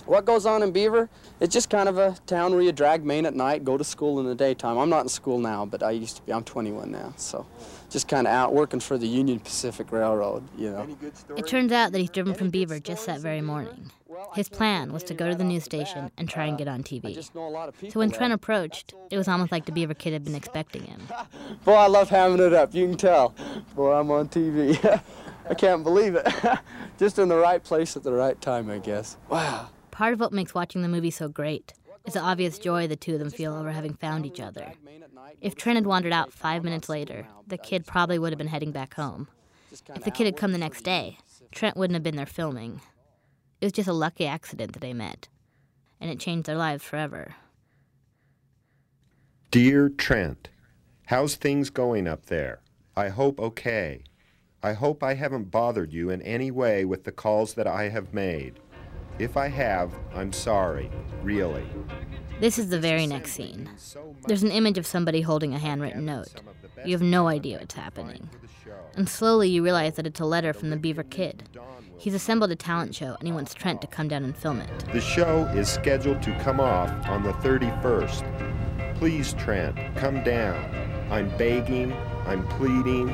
What 0.09 0.25
goes 0.25 0.47
on 0.47 0.63
in 0.63 0.73
Beaver? 0.73 1.11
It's 1.39 1.53
just 1.53 1.69
kind 1.69 1.87
of 1.87 1.99
a 1.99 2.17
town 2.27 2.53
where 2.53 2.63
you 2.63 2.73
drag 2.73 3.05
Main 3.05 3.27
at 3.27 3.35
night, 3.35 3.63
go 3.63 3.77
to 3.77 3.85
school 3.85 4.19
in 4.21 4.27
the 4.27 4.35
daytime. 4.35 4.79
I'm 4.79 4.89
not 4.89 5.03
in 5.03 5.09
school 5.11 5.39
now, 5.39 5.67
but 5.67 5.83
I 5.83 5.91
used 5.91 6.17
to 6.17 6.23
be. 6.23 6.33
I'm 6.33 6.45
21 6.45 6.91
now, 6.91 7.13
so 7.17 7.47
just 7.91 8.09
kind 8.09 8.27
of 8.27 8.33
out 8.33 8.55
working 8.55 8.81
for 8.81 8.97
the 8.97 9.07
Union 9.07 9.39
Pacific 9.39 9.93
Railroad, 9.93 10.49
you 10.57 10.71
know. 10.71 10.81
Any 10.81 10.95
good 10.95 11.15
story? 11.15 11.39
It 11.39 11.47
turns 11.47 11.73
out 11.73 11.93
that 11.93 11.99
he's 11.99 12.09
driven 12.09 12.33
from 12.33 12.49
Beaver 12.49 12.81
just 12.81 13.05
that 13.05 13.21
very 13.21 13.43
morning. 13.43 13.91
His 14.35 14.49
plan 14.49 14.95
was 14.95 15.05
to 15.05 15.15
go 15.15 15.29
to 15.29 15.35
the 15.35 15.45
news 15.45 15.65
station 15.65 16.11
and 16.17 16.27
try 16.27 16.47
and 16.47 16.57
get 16.57 16.69
on 16.69 16.83
TV. 16.83 17.15
just 17.15 17.35
know 17.35 17.47
a 17.47 17.51
lot 17.51 17.69
of 17.69 17.75
people. 17.75 17.93
So 17.93 18.01
when. 18.01 18.11
Trent 18.11 18.33
approached, 18.33 18.95
it 19.11 19.19
was 19.19 19.29
almost 19.29 19.53
like 19.53 19.67
the 19.67 19.73
Beaver 19.73 19.95
kid 19.95 20.15
had 20.15 20.25
been 20.25 20.35
expecting 20.35 20.85
him. 20.85 21.03
Boy, 21.67 21.75
I 21.75 21.87
love 21.87 22.09
hamming 22.09 22.41
it 22.41 22.55
up. 22.55 22.75
You 22.75 22.87
can 22.87 22.97
tell. 22.97 23.35
Boy, 23.77 23.93
I'm 23.93 24.11
on 24.11 24.29
TV. 24.29 25.03
I 25.51 25.55
can't 25.55 25.85
believe 25.85 26.15
it. 26.15 26.27
just 26.99 27.19
in 27.19 27.29
the 27.29 27.37
right 27.37 27.63
place 27.63 27.95
at 27.97 28.03
the 28.03 28.13
right 28.13 28.41
time, 28.41 28.71
I 28.71 28.79
guess. 28.79 29.19
Wow. 29.29 29.69
Part 29.99 30.15
of 30.15 30.21
what 30.21 30.33
makes 30.33 30.55
watching 30.55 30.83
the 30.83 30.89
movie 30.89 31.11
so 31.11 31.29
great 31.29 31.75
is 32.07 32.15
the 32.15 32.21
obvious 32.21 32.61
joy 32.61 32.87
the 32.87 32.95
two 32.95 33.15
of 33.15 33.19
them 33.19 33.31
feel 33.31 33.53
over 33.53 33.73
having 33.73 33.95
found 33.95 34.25
each 34.25 34.39
other. 34.39 34.73
If 35.41 35.57
Trent 35.57 35.75
had 35.75 35.87
wandered 35.87 36.13
out 36.13 36.33
five 36.33 36.63
minutes 36.63 36.89
later, 36.89 37.27
the 37.49 37.59
kid 37.59 37.85
probably 37.85 38.17
would 38.17 38.31
have 38.31 38.39
been 38.39 38.47
heading 38.47 38.71
back 38.71 38.95
home. 38.95 39.27
If 39.73 40.05
the 40.05 40.13
kid 40.13 40.27
had 40.27 40.37
come 40.37 40.53
the 40.53 40.59
next 40.59 40.83
day, 40.83 41.19
Trent 41.51 41.77
wouldn't 41.77 41.97
have 41.97 42.05
been 42.05 42.15
there 42.15 42.27
filming. 42.27 42.81
It 43.61 43.67
was 43.67 43.73
just 43.73 43.89
a 43.89 43.93
lucky 43.93 44.25
accident 44.25 44.73
that 44.75 44.79
they 44.79 44.93
met, 44.93 45.27
and 46.01 46.09
it 46.09 46.21
changed 46.21 46.47
their 46.47 46.55
lives 46.55 46.85
forever. 46.85 47.35
Dear 49.51 49.89
Trent, 49.89 50.49
how's 51.07 51.35
things 51.35 51.71
going 51.71 52.07
up 52.07 52.27
there? 52.27 52.61
I 52.97 53.09
hope 53.09 53.41
okay. 53.41 54.05
I 54.63 54.75
hope 54.75 55.03
I 55.03 55.15
haven't 55.15 55.51
bothered 55.51 55.93
you 55.93 56.09
in 56.11 56.23
any 56.23 56.53
way 56.53 56.85
with 56.85 57.03
the 57.03 57.11
calls 57.11 57.55
that 57.55 57.67
I 57.67 57.89
have 57.89 58.15
made. 58.15 58.61
If 59.19 59.37
I 59.37 59.49
have, 59.49 59.93
I'm 60.15 60.33
sorry, 60.33 60.91
really. 61.23 61.67
This 62.41 62.59
is 62.59 62.69
the 62.69 62.79
very 62.79 63.07
next 63.07 63.33
scene. 63.33 63.69
There's 64.27 64.45
an 64.45 64.53
image 64.53 64.79
of 64.79 64.87
somebody 64.87 65.21
holding 65.23 65.55
a 65.55 65.59
handwritten 65.59 66.05
note. 66.05 66.29
You 66.85 66.93
have 66.93 67.03
no 67.03 67.27
idea 67.27 67.59
what's 67.59 67.75
happening. 67.75 68.31
and 68.95 69.09
slowly 69.09 69.49
you 69.49 69.65
realize 69.65 69.95
that 69.95 70.07
it's 70.07 70.21
a 70.21 70.25
letter 70.25 70.53
from 70.53 70.71
the 70.71 70.77
Beaver 70.77 71.03
Kid. 71.03 71.49
He's 71.99 72.15
assembled 72.15 72.53
a 72.53 72.57
talent 72.57 72.95
show 72.95 73.17
and 73.19 73.27
he 73.27 73.33
wants 73.33 73.55
Trent 73.55 73.81
to 73.81 73.89
come 73.89 74.07
down 74.07 74.23
and 74.23 74.37
film 74.37 74.61
it. 74.61 74.71
The 74.93 75.01
show 75.01 75.47
is 75.47 75.69
scheduled 75.69 76.23
to 76.23 76.39
come 76.41 76.61
off 76.61 76.91
on 77.09 77.25
the 77.25 77.33
31st. 77.33 78.95
Please, 78.99 79.33
Trent, 79.35 79.77
come 79.97 80.23
down. 80.23 80.57
I'm 81.11 81.29
begging, 81.37 81.93
I'm 82.25 82.47
pleading. 82.49 83.09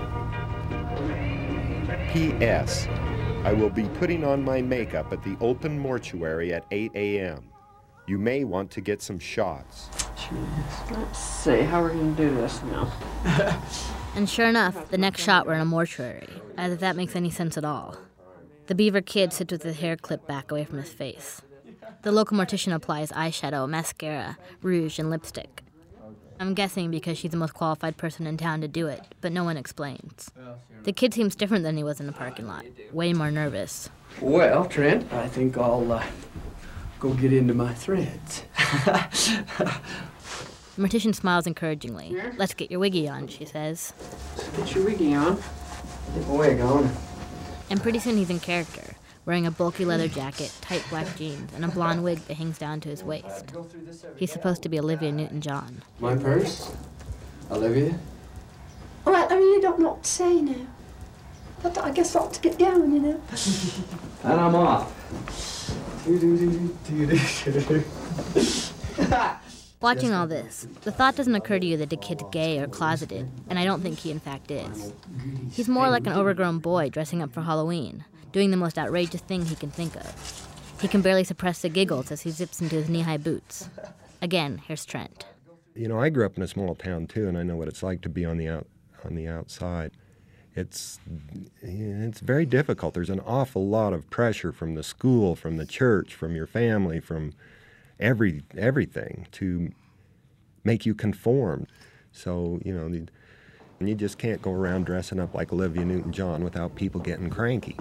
P.S. 2.13 2.87
I 3.45 3.53
will 3.53 3.69
be 3.69 3.85
putting 4.01 4.25
on 4.25 4.43
my 4.43 4.63
makeup 4.63 5.13
at 5.13 5.23
the 5.23 5.37
Open 5.39 5.79
Mortuary 5.79 6.55
at 6.55 6.65
8 6.71 6.93
a.m. 6.95 7.51
You 8.07 8.19
may 8.19 8.45
want 8.45 8.71
to 8.71 8.81
get 8.81 9.03
some 9.03 9.19
shots. 9.19 9.91
Let's 10.91 11.19
see 11.19 11.61
how 11.61 11.83
we're 11.83 11.91
gonna 11.91 12.13
do 12.13 12.35
this 12.35 12.63
now. 12.65 13.61
And 14.17 14.31
sure 14.31 14.47
enough, 14.47 14.91
the 14.91 14.99
next 14.99 15.23
shot 15.23 15.45
we're 15.45 15.55
in 15.55 15.61
a 15.61 15.65
mortuary, 15.65 16.29
as 16.57 16.73
if 16.73 16.79
that 16.79 16.95
makes 16.95 17.17
any 17.17 17.31
sense 17.31 17.59
at 17.59 17.65
all. 17.65 17.97
The 18.69 18.75
beaver 18.77 19.01
kid 19.01 19.33
sits 19.33 19.51
with 19.51 19.65
his 19.65 19.81
hair 19.81 19.97
clipped 19.97 20.29
back 20.29 20.53
away 20.53 20.65
from 20.65 20.79
his 20.79 20.93
face. 20.93 21.43
The 22.03 22.13
local 22.13 22.39
mortician 22.39 22.73
applies 22.73 23.11
eyeshadow, 23.11 23.69
mascara, 23.69 24.39
rouge, 24.63 25.01
and 25.01 25.11
lipstick. 25.11 25.64
I'm 26.41 26.55
guessing 26.55 26.91
because 26.91 27.17
she's 27.19 27.31
the 27.31 27.37
most 27.37 27.55
qualified 27.55 27.97
person 27.97 28.27
in 28.27 28.37
town 28.37 28.61
to 28.61 28.69
do 28.69 28.87
it, 28.89 29.01
but 29.21 29.33
no 29.33 29.45
one 29.45 29.57
explains. 29.57 30.31
The 30.83 30.93
kid 30.93 31.15
seems 31.15 31.35
different 31.35 31.65
than 31.65 31.77
he 31.77 31.85
was 31.85 32.01
in 32.01 32.07
the 32.07 32.13
parking 32.13 32.47
lot, 32.47 32.65
way 32.93 33.13
more 33.13 33.31
nervous. 33.31 33.89
Well, 34.21 34.67
Trent, 34.67 35.11
I 35.13 35.29
think 35.29 35.57
I'll 35.57 35.91
uh, 35.93 36.05
go 37.01 37.15
get 37.15 37.33
into 37.33 37.55
my 37.55 37.73
threads. 37.75 38.43
The 38.85 39.75
mortician 40.79 41.15
smiles 41.15 41.47
encouragingly. 41.47 42.17
Let's 42.37 42.55
get 42.55 42.71
your 42.71 42.81
wiggy 42.81 43.09
on, 43.09 43.29
she 43.29 43.45
says. 43.45 43.93
Get 44.57 44.75
your 44.75 44.85
wiggy 44.85 45.15
on. 45.15 45.37
Get 45.37 46.29
my 46.29 46.35
wig 46.35 46.61
on. 46.61 46.91
And 47.71 47.83
pretty 47.83 47.99
soon 47.99 48.17
he's 48.17 48.31
in 48.31 48.41
character, 48.41 48.94
wearing 49.27 49.47
a 49.47 49.51
bulky 49.51 49.85
leather 49.85 50.09
jacket, 50.09 50.53
tight 50.61 50.85
black 50.91 51.17
jeans, 51.17 51.53
and 51.55 51.65
a 51.65 51.69
blonde 51.69 52.05
wig 52.05 52.19
that 52.27 52.35
hangs 52.35 52.59
down 52.59 52.81
to 52.81 52.89
his 52.89 53.03
waist. 53.03 53.53
He's 54.17 54.33
supposed 54.33 54.63
to 54.63 54.69
be 54.69 54.79
Olivia 54.79 55.13
Newton 55.13 55.41
John. 55.41 55.83
My 55.99 56.17
purse? 56.17 56.73
Olivia? 57.51 57.99
Well, 59.05 59.15
I 59.15 59.35
really 59.35 59.61
don't 59.61 59.79
know 59.79 59.91
what 59.91 60.03
to 60.03 60.11
say 60.11 60.41
now. 60.41 60.67
But 61.63 61.79
I 61.79 61.91
guess 61.93 62.15
I 62.15 62.21
ought 62.21 62.33
to 62.35 62.41
get 62.41 62.59
going, 62.59 62.93
you 62.93 63.01
know. 63.01 63.21
And 64.25 64.41
I'm 64.41 64.55
off. 64.55 64.91
Watching 69.83 70.13
all 70.15 70.27
this, 70.27 70.67
the 70.83 70.91
thought 70.91 71.17
doesn't 71.17 71.35
occur 71.35 71.59
to 71.59 71.67
you 71.67 71.77
that 71.77 71.91
the 71.91 71.97
kid's 71.99 72.25
gay 72.31 72.59
or 72.59 72.67
closeted, 72.67 73.29
and 73.51 73.59
I 73.59 73.65
don't 73.67 73.83
think 73.83 73.99
he 73.99 74.11
in 74.11 74.21
fact 74.21 74.51
is. 74.51 74.93
He's 75.53 75.69
more 75.69 75.91
like 75.91 76.07
an 76.07 76.15
overgrown 76.15 76.59
boy 76.61 76.89
dressing 76.89 77.21
up 77.21 77.33
for 77.33 77.43
Halloween, 77.43 78.05
doing 78.35 78.51
the 78.51 78.57
most 78.57 78.79
outrageous 78.79 79.21
thing 79.21 79.47
he 79.47 79.55
can 79.55 79.71
think 79.71 79.95
of. 79.95 80.49
He 80.81 80.89
can 80.89 81.03
barely 81.03 81.23
suppress 81.23 81.63
the 81.63 81.69
giggles 81.69 82.11
as 82.11 82.23
he 82.23 82.31
zips 82.31 82.61
into 82.61 82.75
his 82.75 82.89
knee 82.89 83.03
high 83.03 83.17
boots. 83.17 83.71
Again, 84.21 84.61
here's 84.67 84.85
Trent. 84.85 85.25
You 85.77 85.87
know, 85.87 86.01
I 86.01 86.11
grew 86.11 86.27
up 86.27 86.37
in 86.37 86.43
a 86.43 86.49
small 86.49 86.75
town 86.75 87.07
too, 87.07 87.29
and 87.29 87.39
I 87.39 87.45
know 87.45 87.55
what 87.55 87.69
it's 87.69 87.83
like 87.83 88.01
to 88.03 88.09
be 88.09 88.25
on 88.25 88.37
the 88.37 88.49
out 88.49 88.67
on 89.05 89.15
the 89.15 89.29
outside. 89.29 89.93
It's 90.57 90.99
it's 91.63 92.21
very 92.21 92.45
difficult. 92.45 92.93
There's 92.95 93.09
an 93.09 93.21
awful 93.21 93.69
lot 93.69 93.93
of 93.93 94.11
pressure 94.11 94.51
from 94.53 94.75
the 94.75 94.83
school, 94.83 95.37
from 95.37 95.57
the 95.57 95.67
church, 95.67 96.15
from 96.15 96.35
your 96.35 96.47
family, 96.49 96.99
from 96.99 97.35
every 98.01 98.43
everything 98.57 99.29
to 99.33 99.71
make 100.65 100.85
you 100.85 100.95
conform. 100.95 101.69
So 102.11 102.61
you 102.65 102.75
know, 102.75 103.07
you 103.81 103.95
just 103.95 104.19
can't 104.19 104.43
go 104.43 104.53
around 104.53 104.87
dressing 104.87 105.21
up 105.21 105.35
like 105.35 105.53
Olivia 105.53 105.85
Newton-John 105.85 106.43
without 106.43 106.75
people 106.75 107.01
getting 107.01 107.31
cranky. 107.31 107.77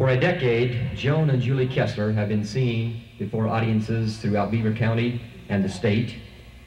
For 0.00 0.08
a 0.08 0.18
decade, 0.18 0.96
Joan 0.96 1.28
and 1.28 1.42
Julie 1.42 1.68
Kessler 1.68 2.10
have 2.12 2.26
been 2.26 2.42
seen 2.42 3.02
before 3.18 3.46
audiences 3.48 4.16
throughout 4.16 4.50
Beaver 4.50 4.72
County 4.72 5.20
and 5.50 5.62
the 5.62 5.68
state. 5.68 6.16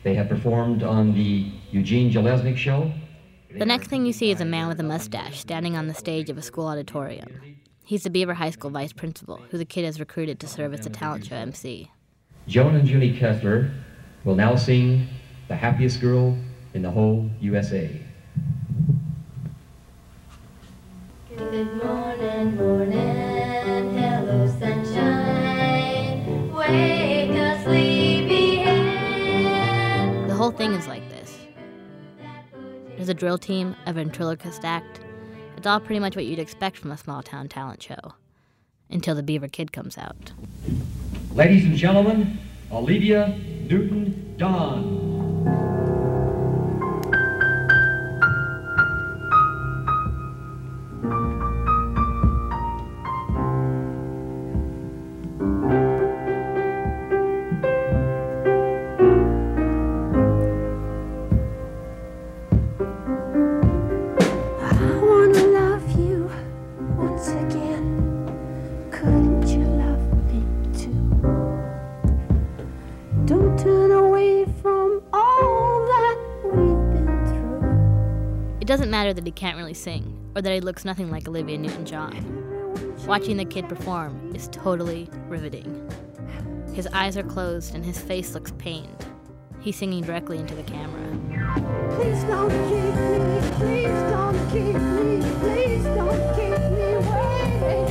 They 0.04 0.14
have 0.14 0.30
performed 0.30 0.84
on 0.84 1.16
the 1.16 1.52
Eugene 1.72 2.12
Jelesnik 2.12 2.58
Show. 2.58 2.94
The 3.50 3.66
next 3.66 3.88
thing 3.88 4.06
you 4.06 4.14
see 4.14 4.30
is 4.30 4.40
a 4.40 4.46
man 4.46 4.68
with 4.68 4.80
a 4.80 4.84
mustache 4.84 5.40
standing 5.40 5.76
on 5.76 5.88
the 5.88 5.96
stage 5.96 6.30
of 6.30 6.38
a 6.38 6.44
school 6.44 6.68
auditorium. 6.68 7.58
He's 7.84 8.04
the 8.04 8.12
Beaver 8.12 8.36
High 8.36 8.52
School 8.52 8.70
vice 8.70 8.94
principal, 8.94 9.38
who 9.50 9.58
the 9.58 9.66
kid 9.66 9.84
has 9.86 10.00
recruited 10.00 10.40
to 10.42 10.48
serve 10.48 10.72
as 10.76 10.82
the 10.82 10.92
talent 10.92 11.26
show 11.26 11.36
MC. 11.36 11.90
Joan 12.48 12.76
and 12.76 12.88
Julie 12.88 13.18
Kessler 13.18 13.72
will 14.26 14.36
now 14.36 14.56
sing 14.56 15.08
The 15.48 15.56
Happiest 15.56 16.00
Girl 16.00 16.38
in 16.76 16.84
the 16.84 16.92
Whole 16.92 17.32
USA. 17.40 18.00
Good 21.52 21.84
morning, 21.84 22.56
morning, 22.56 23.98
hello 23.98 24.48
sunshine. 24.60 26.26
Wake 26.54 27.30
a 27.32 27.62
sleepyhead. 27.64 28.70
The 30.30 30.36
whole 30.36 30.52
thing 30.52 30.74
is 30.74 30.88
like 30.88 31.08
this. 31.10 31.38
There's 32.96 33.10
a 33.10 33.14
drill 33.14 33.38
team, 33.38 33.76
a 33.86 33.94
ventriloquist 33.94 34.64
act. 34.64 35.02
It's 35.58 35.68
all 35.68 35.80
pretty 35.80 36.00
much 36.00 36.16
what 36.16 36.26
you'd 36.26 36.40
expect 36.40 36.78
from 36.78 36.92
a 36.92 36.98
small 36.98 37.22
town 37.22 37.50
talent 37.50 37.84
show. 37.84 38.14
Until 38.90 39.14
the 39.14 39.24
Beaver 39.24 39.50
Kid 39.50 39.72
comes 39.74 39.98
out. 39.98 40.32
Ladies 41.34 41.66
and 41.66 41.76
gentlemen, 41.76 42.40
Olivia 42.72 43.38
Newton 43.68 44.36
Don. 44.38 45.03
That 79.24 79.28
he 79.28 79.32
can't 79.32 79.56
really 79.58 79.74
sing, 79.74 80.20
or 80.36 80.42
that 80.42 80.54
he 80.54 80.60
looks 80.60 80.84
nothing 80.84 81.10
like 81.10 81.28
Olivia 81.30 81.58
Newton 81.58 81.86
John. 81.86 82.14
Watching 83.08 83.38
the 83.38 83.46
kid 83.46 83.70
perform 83.70 84.36
is 84.36 84.50
totally 84.50 85.10
riveting. 85.30 85.90
His 86.74 86.88
eyes 86.88 87.16
are 87.16 87.24
closed 87.24 87.74
and 87.74 87.86
his 87.86 87.98
face 88.00 88.34
looks 88.34 88.52
pained. 88.58 89.06
He's 89.62 89.78
singing 89.78 90.04
directly 90.04 90.40
into 90.40 90.56
the 90.56 90.64
camera. 90.64 91.00
Please 91.96 92.22
don't 92.26 92.50
keep 92.50 92.96
me, 92.96 93.40
please 93.56 94.02
don't 94.12 94.38
keep 94.52 94.76
me, 94.76 95.22
please 95.40 95.86
don't 95.86 96.36
keep 96.36 96.60
me 96.74 96.98
waiting. 97.08 97.88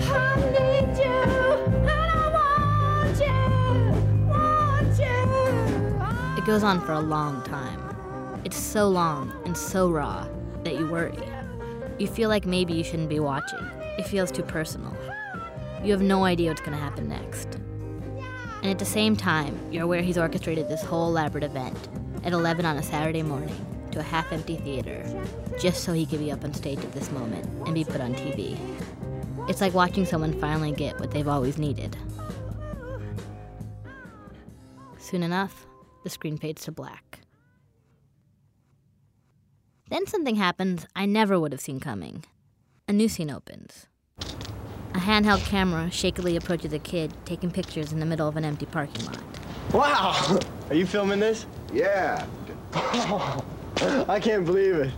I 0.00 0.36
need 0.56 0.96
you, 0.96 1.20
and 1.76 1.90
I 1.90 2.30
want 2.32 3.18
you, 3.20 3.36
want 4.30 4.96
you. 4.98 6.38
It 6.38 6.46
goes 6.46 6.62
on 6.62 6.80
for 6.80 6.92
a 6.92 7.00
long 7.00 7.42
time. 7.42 7.63
So 8.74 8.88
long 8.88 9.32
and 9.44 9.56
so 9.56 9.88
raw 9.88 10.26
that 10.64 10.74
you 10.74 10.88
worry. 10.88 11.16
You 11.96 12.08
feel 12.08 12.28
like 12.28 12.44
maybe 12.44 12.72
you 12.72 12.82
shouldn't 12.82 13.08
be 13.08 13.20
watching. 13.20 13.64
It 13.96 14.04
feels 14.04 14.32
too 14.32 14.42
personal. 14.42 14.92
You 15.84 15.92
have 15.92 16.02
no 16.02 16.24
idea 16.24 16.50
what's 16.50 16.60
going 16.60 16.72
to 16.72 16.82
happen 16.82 17.08
next. 17.08 17.54
And 17.54 18.72
at 18.72 18.80
the 18.80 18.84
same 18.84 19.14
time, 19.14 19.56
you're 19.70 19.84
aware 19.84 20.02
he's 20.02 20.18
orchestrated 20.18 20.68
this 20.68 20.82
whole 20.82 21.06
elaborate 21.06 21.44
event 21.44 21.88
at 22.24 22.32
11 22.32 22.66
on 22.66 22.76
a 22.76 22.82
Saturday 22.82 23.22
morning 23.22 23.54
to 23.92 24.00
a 24.00 24.02
half 24.02 24.32
empty 24.32 24.56
theater 24.56 25.04
just 25.60 25.84
so 25.84 25.92
he 25.92 26.04
could 26.04 26.18
be 26.18 26.32
up 26.32 26.42
on 26.42 26.52
stage 26.52 26.80
at 26.80 26.92
this 26.94 27.12
moment 27.12 27.46
and 27.66 27.74
be 27.74 27.84
put 27.84 28.00
on 28.00 28.12
TV. 28.16 28.58
It's 29.48 29.60
like 29.60 29.72
watching 29.72 30.04
someone 30.04 30.32
finally 30.40 30.72
get 30.72 30.98
what 30.98 31.12
they've 31.12 31.28
always 31.28 31.58
needed. 31.58 31.96
Soon 34.98 35.22
enough, 35.22 35.64
the 36.02 36.10
screen 36.10 36.36
fades 36.36 36.64
to 36.64 36.72
black. 36.72 37.03
Then 39.94 40.08
something 40.08 40.34
happens 40.34 40.88
I 40.96 41.06
never 41.06 41.38
would 41.38 41.52
have 41.52 41.60
seen 41.60 41.78
coming. 41.78 42.24
A 42.88 42.92
new 42.92 43.08
scene 43.08 43.30
opens. 43.30 43.86
A 44.92 44.98
handheld 44.98 45.44
camera 45.44 45.88
shakily 45.88 46.34
approaches 46.34 46.72
a 46.72 46.80
kid 46.80 47.12
taking 47.24 47.48
pictures 47.52 47.92
in 47.92 48.00
the 48.00 48.04
middle 48.04 48.26
of 48.26 48.36
an 48.36 48.44
empty 48.44 48.66
parking 48.66 49.04
lot. 49.04 49.20
Wow! 49.72 50.40
Are 50.68 50.74
you 50.74 50.84
filming 50.84 51.20
this? 51.20 51.46
Yeah. 51.72 52.26
I 52.74 54.18
can't 54.20 54.44
believe 54.44 54.74
it. 54.74 54.90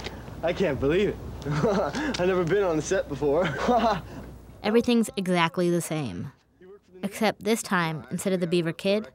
I 0.42 0.54
can't 0.54 0.80
believe 0.80 1.10
it. 1.10 1.16
I've 2.18 2.26
never 2.26 2.44
been 2.44 2.64
on 2.64 2.76
the 2.76 2.82
set 2.82 3.06
before. 3.06 3.46
Everything's 4.62 5.10
exactly 5.18 5.68
the 5.68 5.82
same. 5.82 6.32
Except 7.02 7.44
this 7.44 7.62
time, 7.62 8.06
instead 8.10 8.32
of 8.32 8.40
the 8.40 8.46
Beaver 8.46 8.72
Kid, 8.72 9.08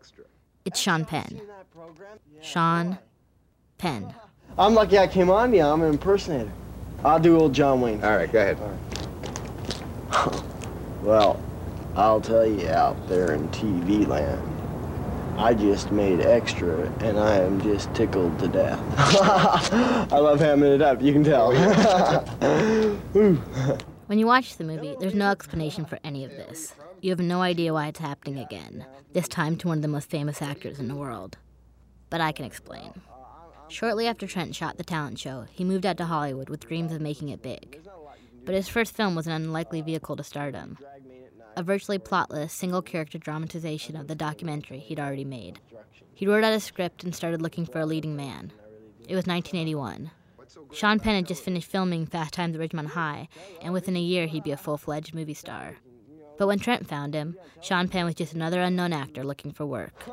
it's 0.63 0.79
Sean 0.79 1.05
Penn. 1.05 1.41
Sean 2.39 2.99
Penn. 3.79 4.13
I'm 4.57 4.73
lucky 4.73 4.97
I 4.97 5.07
came 5.07 5.29
on 5.29 5.53
you. 5.53 5.63
I'm 5.63 5.81
an 5.81 5.89
impersonator. 5.89 6.51
I'll 7.03 7.19
do 7.19 7.39
old 7.39 7.53
John 7.53 7.81
Wayne. 7.81 8.03
All 8.03 8.15
right, 8.15 8.31
go 8.31 8.39
ahead. 8.39 8.57
Well, 11.01 11.41
I'll 11.95 12.21
tell 12.21 12.45
you 12.45 12.69
out 12.69 13.09
there 13.09 13.33
in 13.33 13.47
TV 13.49 14.05
land, 14.05 14.39
I 15.35 15.55
just 15.55 15.91
made 15.91 16.21
extra 16.21 16.75
and 16.99 17.19
I 17.19 17.37
am 17.37 17.59
just 17.59 17.91
tickled 17.95 18.37
to 18.37 18.47
death. 18.47 18.79
I 20.13 20.19
love 20.19 20.39
hamming 20.39 20.75
it 20.75 20.83
up, 20.83 21.01
you 21.01 21.11
can 21.11 21.23
tell. 21.23 21.51
When 24.05 24.19
you 24.19 24.27
watch 24.27 24.57
the 24.57 24.65
movie, 24.65 24.95
there's 24.99 25.15
no 25.15 25.31
explanation 25.31 25.85
for 25.85 25.97
any 26.03 26.25
of 26.25 26.31
this. 26.31 26.73
You 26.99 27.11
have 27.11 27.19
no 27.19 27.41
idea 27.41 27.73
why 27.73 27.87
it's 27.87 27.99
happening 27.99 28.39
again, 28.39 28.85
this 29.13 29.27
time 29.27 29.55
to 29.57 29.69
one 29.69 29.77
of 29.77 29.81
the 29.81 29.87
most 29.87 30.09
famous 30.09 30.41
actors 30.41 30.79
in 30.79 30.87
the 30.89 30.95
world. 30.95 31.37
But 32.09 32.19
I 32.19 32.33
can 32.33 32.43
explain. 32.45 32.91
Shortly 33.71 34.05
after 34.05 34.27
Trent 34.27 34.53
shot 34.53 34.77
The 34.77 34.83
Talent 34.83 35.17
Show, 35.17 35.45
he 35.49 35.63
moved 35.63 35.85
out 35.85 35.97
to 35.97 36.05
Hollywood 36.05 36.49
with 36.49 36.67
dreams 36.67 36.91
of 36.91 37.01
making 37.01 37.29
it 37.29 37.41
big. 37.41 37.79
But 38.43 38.55
his 38.55 38.67
first 38.67 38.95
film 38.95 39.15
was 39.15 39.27
an 39.27 39.33
unlikely 39.33 39.81
vehicle 39.81 40.15
to 40.17 40.23
stardom 40.23 40.77
a 41.55 41.63
virtually 41.63 41.99
plotless, 41.99 42.51
single 42.51 42.81
character 42.81 43.17
dramatization 43.17 43.95
of 43.95 44.07
the 44.07 44.15
documentary 44.15 44.79
he'd 44.79 44.99
already 44.99 45.25
made. 45.25 45.59
He 46.13 46.27
wrote 46.27 46.43
out 46.43 46.53
a 46.53 46.59
script 46.59 47.03
and 47.03 47.15
started 47.15 47.41
looking 47.41 47.65
for 47.65 47.79
a 47.79 47.85
leading 47.85 48.15
man. 48.15 48.53
It 49.07 49.15
was 49.15 49.25
1981. 49.25 50.11
Sean 50.73 50.99
Penn 50.99 51.15
had 51.15 51.27
just 51.27 51.43
finished 51.43 51.69
filming 51.69 52.05
Fast 52.05 52.33
Times 52.33 52.55
at 52.55 52.61
Ridgemont 52.61 52.91
High, 52.91 53.27
and 53.61 53.73
within 53.73 53.95
a 53.95 54.01
year 54.01 54.27
he'd 54.27 54.43
be 54.43 54.51
a 54.51 54.57
full 54.57 54.77
fledged 54.77 55.13
movie 55.13 55.33
star. 55.33 55.77
But 56.37 56.47
when 56.47 56.59
Trent 56.59 56.87
found 56.87 57.13
him, 57.13 57.37
Sean 57.61 57.87
Penn 57.87 58.05
was 58.05 58.15
just 58.15 58.33
another 58.33 58.61
unknown 58.61 58.93
actor 58.93 59.23
looking 59.23 59.51
for 59.51 59.65
work. 59.65 60.09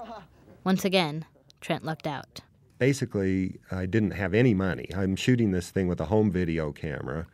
Once 0.65 0.85
again, 0.85 1.25
Trent 1.61 1.85
lucked 1.85 2.07
out. 2.07 2.41
Basically, 2.79 3.59
I 3.71 3.87
didn't 3.87 4.13
have 4.13 4.35
any 4.35 4.55
money. 4.55 4.89
I'm 4.95 5.17
shooting 5.17 5.51
this 5.51 5.71
thing 5.71 5.89
with 5.89 6.01
a 6.01 6.07
home 6.07 6.31
video 6.31 6.73
camera. 6.73 7.27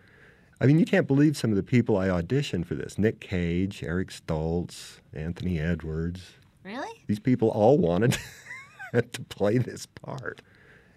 I 0.60 0.66
mean, 0.66 0.78
you 0.78 0.86
can't 0.86 1.06
believe 1.06 1.36
some 1.36 1.50
of 1.50 1.56
the 1.56 1.62
people 1.62 1.98
I 1.98 2.08
auditioned 2.08 2.66
for 2.66 2.74
this 2.74 2.96
Nick 2.96 3.20
Cage, 3.20 3.82
Eric 3.82 4.08
Stoltz, 4.08 5.00
Anthony 5.12 5.60
Edwards. 5.60 6.22
Really? 6.64 7.04
These 7.06 7.18
people 7.18 7.48
all 7.48 7.76
wanted 7.76 8.16
to 8.94 9.20
play 9.28 9.58
this 9.58 9.84
part. 9.86 10.40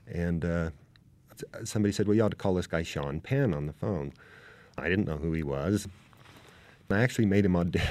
And 0.08 0.46
uh, 0.46 0.70
somebody 1.66 1.92
said, 1.92 2.08
Well, 2.08 2.16
you 2.16 2.24
ought 2.24 2.32
to 2.32 2.38
call 2.38 2.54
this 2.54 2.68
guy 2.68 2.84
Sean 2.84 3.20
Penn 3.20 3.54
on 3.54 3.66
the 3.66 3.74
phone. 3.74 4.14
I 4.78 4.88
didn't 4.88 5.08
know 5.08 5.18
who 5.18 5.34
he 5.34 5.44
was. 5.44 5.88
I 6.90 7.00
actually 7.02 7.26
made 7.26 7.44
him 7.44 7.56
audi- 7.56 7.82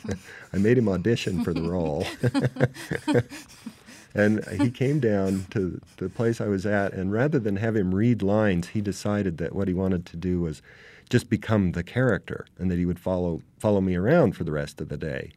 I 0.52 0.58
made 0.58 0.76
him 0.76 0.88
audition 0.88 1.44
for 1.44 1.54
the 1.54 1.62
role. 1.62 2.04
and 4.14 4.44
he 4.60 4.70
came 4.70 5.00
down 5.00 5.46
to 5.50 5.80
the 5.96 6.08
place 6.08 6.40
I 6.40 6.48
was 6.48 6.66
at, 6.66 6.92
and 6.92 7.12
rather 7.12 7.38
than 7.38 7.56
have 7.56 7.76
him 7.76 7.94
read 7.94 8.22
lines, 8.22 8.68
he 8.68 8.80
decided 8.80 9.38
that 9.38 9.54
what 9.54 9.68
he 9.68 9.74
wanted 9.74 10.06
to 10.06 10.16
do 10.16 10.40
was 10.40 10.62
just 11.08 11.28
become 11.28 11.72
the 11.72 11.82
character, 11.82 12.46
and 12.58 12.70
that 12.70 12.78
he 12.78 12.86
would 12.86 13.00
follow 13.00 13.42
follow 13.58 13.80
me 13.80 13.96
around 13.96 14.36
for 14.36 14.44
the 14.44 14.52
rest 14.52 14.80
of 14.80 14.88
the 14.88 14.96
day. 14.96 15.32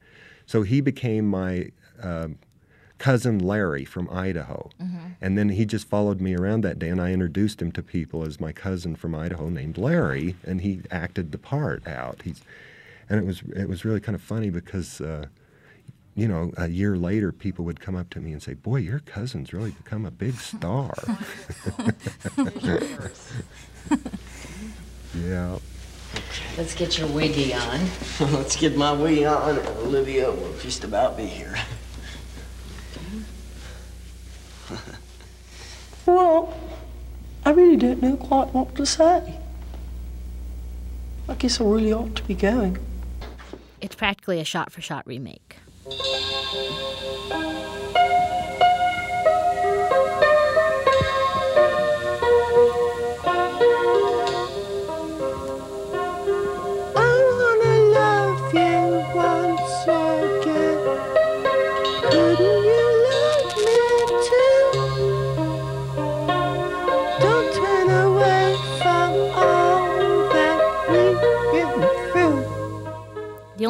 So 0.46 0.64
he 0.64 0.82
became 0.82 1.26
my 1.28 1.72
um 2.02 2.38
cousin 3.00 3.38
Larry 3.40 3.84
from 3.84 4.08
Idaho, 4.10 4.70
and 5.20 5.38
then 5.38 5.50
he 5.50 5.66
just 5.66 5.90
followed 5.90 6.22
me 6.22 6.36
around 6.36 6.62
that 6.62 6.80
day, 6.80 6.90
and 6.90 7.02
I 7.02 7.12
introduced 7.12 7.62
him 7.62 7.72
to 7.74 7.84
people 7.84 8.26
as 8.26 8.40
my 8.40 8.54
cousin 8.54 8.96
from 8.96 9.14
Idaho 9.14 9.50
named 9.50 9.78
Larry, 9.78 10.36
and 10.46 10.62
he 10.62 10.82
acted 10.90 11.32
the 11.32 11.38
part 11.38 11.86
out. 11.88 12.22
He's 12.24 12.42
and 13.10 13.20
it 13.20 13.26
was 13.26 13.42
it 13.56 13.68
was 13.68 13.84
really 13.84 14.00
kind 14.00 14.16
of 14.16 14.22
funny 14.22 14.50
because 14.50 15.02
uh, 15.02 15.26
you 16.16 16.28
know 16.28 16.52
a 16.58 16.68
year 16.70 16.96
later 16.96 17.32
people 17.32 17.66
would 17.66 17.80
come 17.80 17.96
up 17.96 18.10
to 18.10 18.20
me 18.20 18.32
and 18.32 18.44
say 18.44 18.54
boy 18.54 18.78
your 18.78 19.00
cousin's 19.00 19.54
really 19.54 19.72
become 19.72 20.06
a 20.06 20.12
big 20.12 20.36
star 20.36 20.94
yeah 25.16 25.58
Let's 26.58 26.76
get 26.76 26.98
your 26.98 27.08
wiggy 27.08 27.54
on. 27.54 27.80
Let's 28.20 28.56
get 28.56 28.78
my 28.78 28.94
wee 28.94 29.26
on, 29.26 29.58
and 29.58 29.68
Olivia 29.80 30.30
will 30.32 30.56
just 30.60 30.84
about 30.84 31.18
be 31.18 31.26
here. 31.26 31.56
well, 36.06 36.56
I 37.46 37.52
really 37.52 37.78
don't 37.78 38.02
know 38.02 38.16
quite 38.18 38.54
what 38.54 38.76
to 38.76 38.86
say. 38.86 39.40
I 41.28 41.34
guess 41.36 41.60
I 41.60 41.64
really 41.64 41.94
ought 41.94 42.16
to 42.16 42.24
be 42.24 42.36
going. 42.36 42.78
It's 43.82 43.96
practically 43.96 44.40
a 44.40 44.46
shot 44.46 44.72
for 44.72 44.82
shot 44.82 45.08
remake. 45.08 45.58
I 45.86 47.10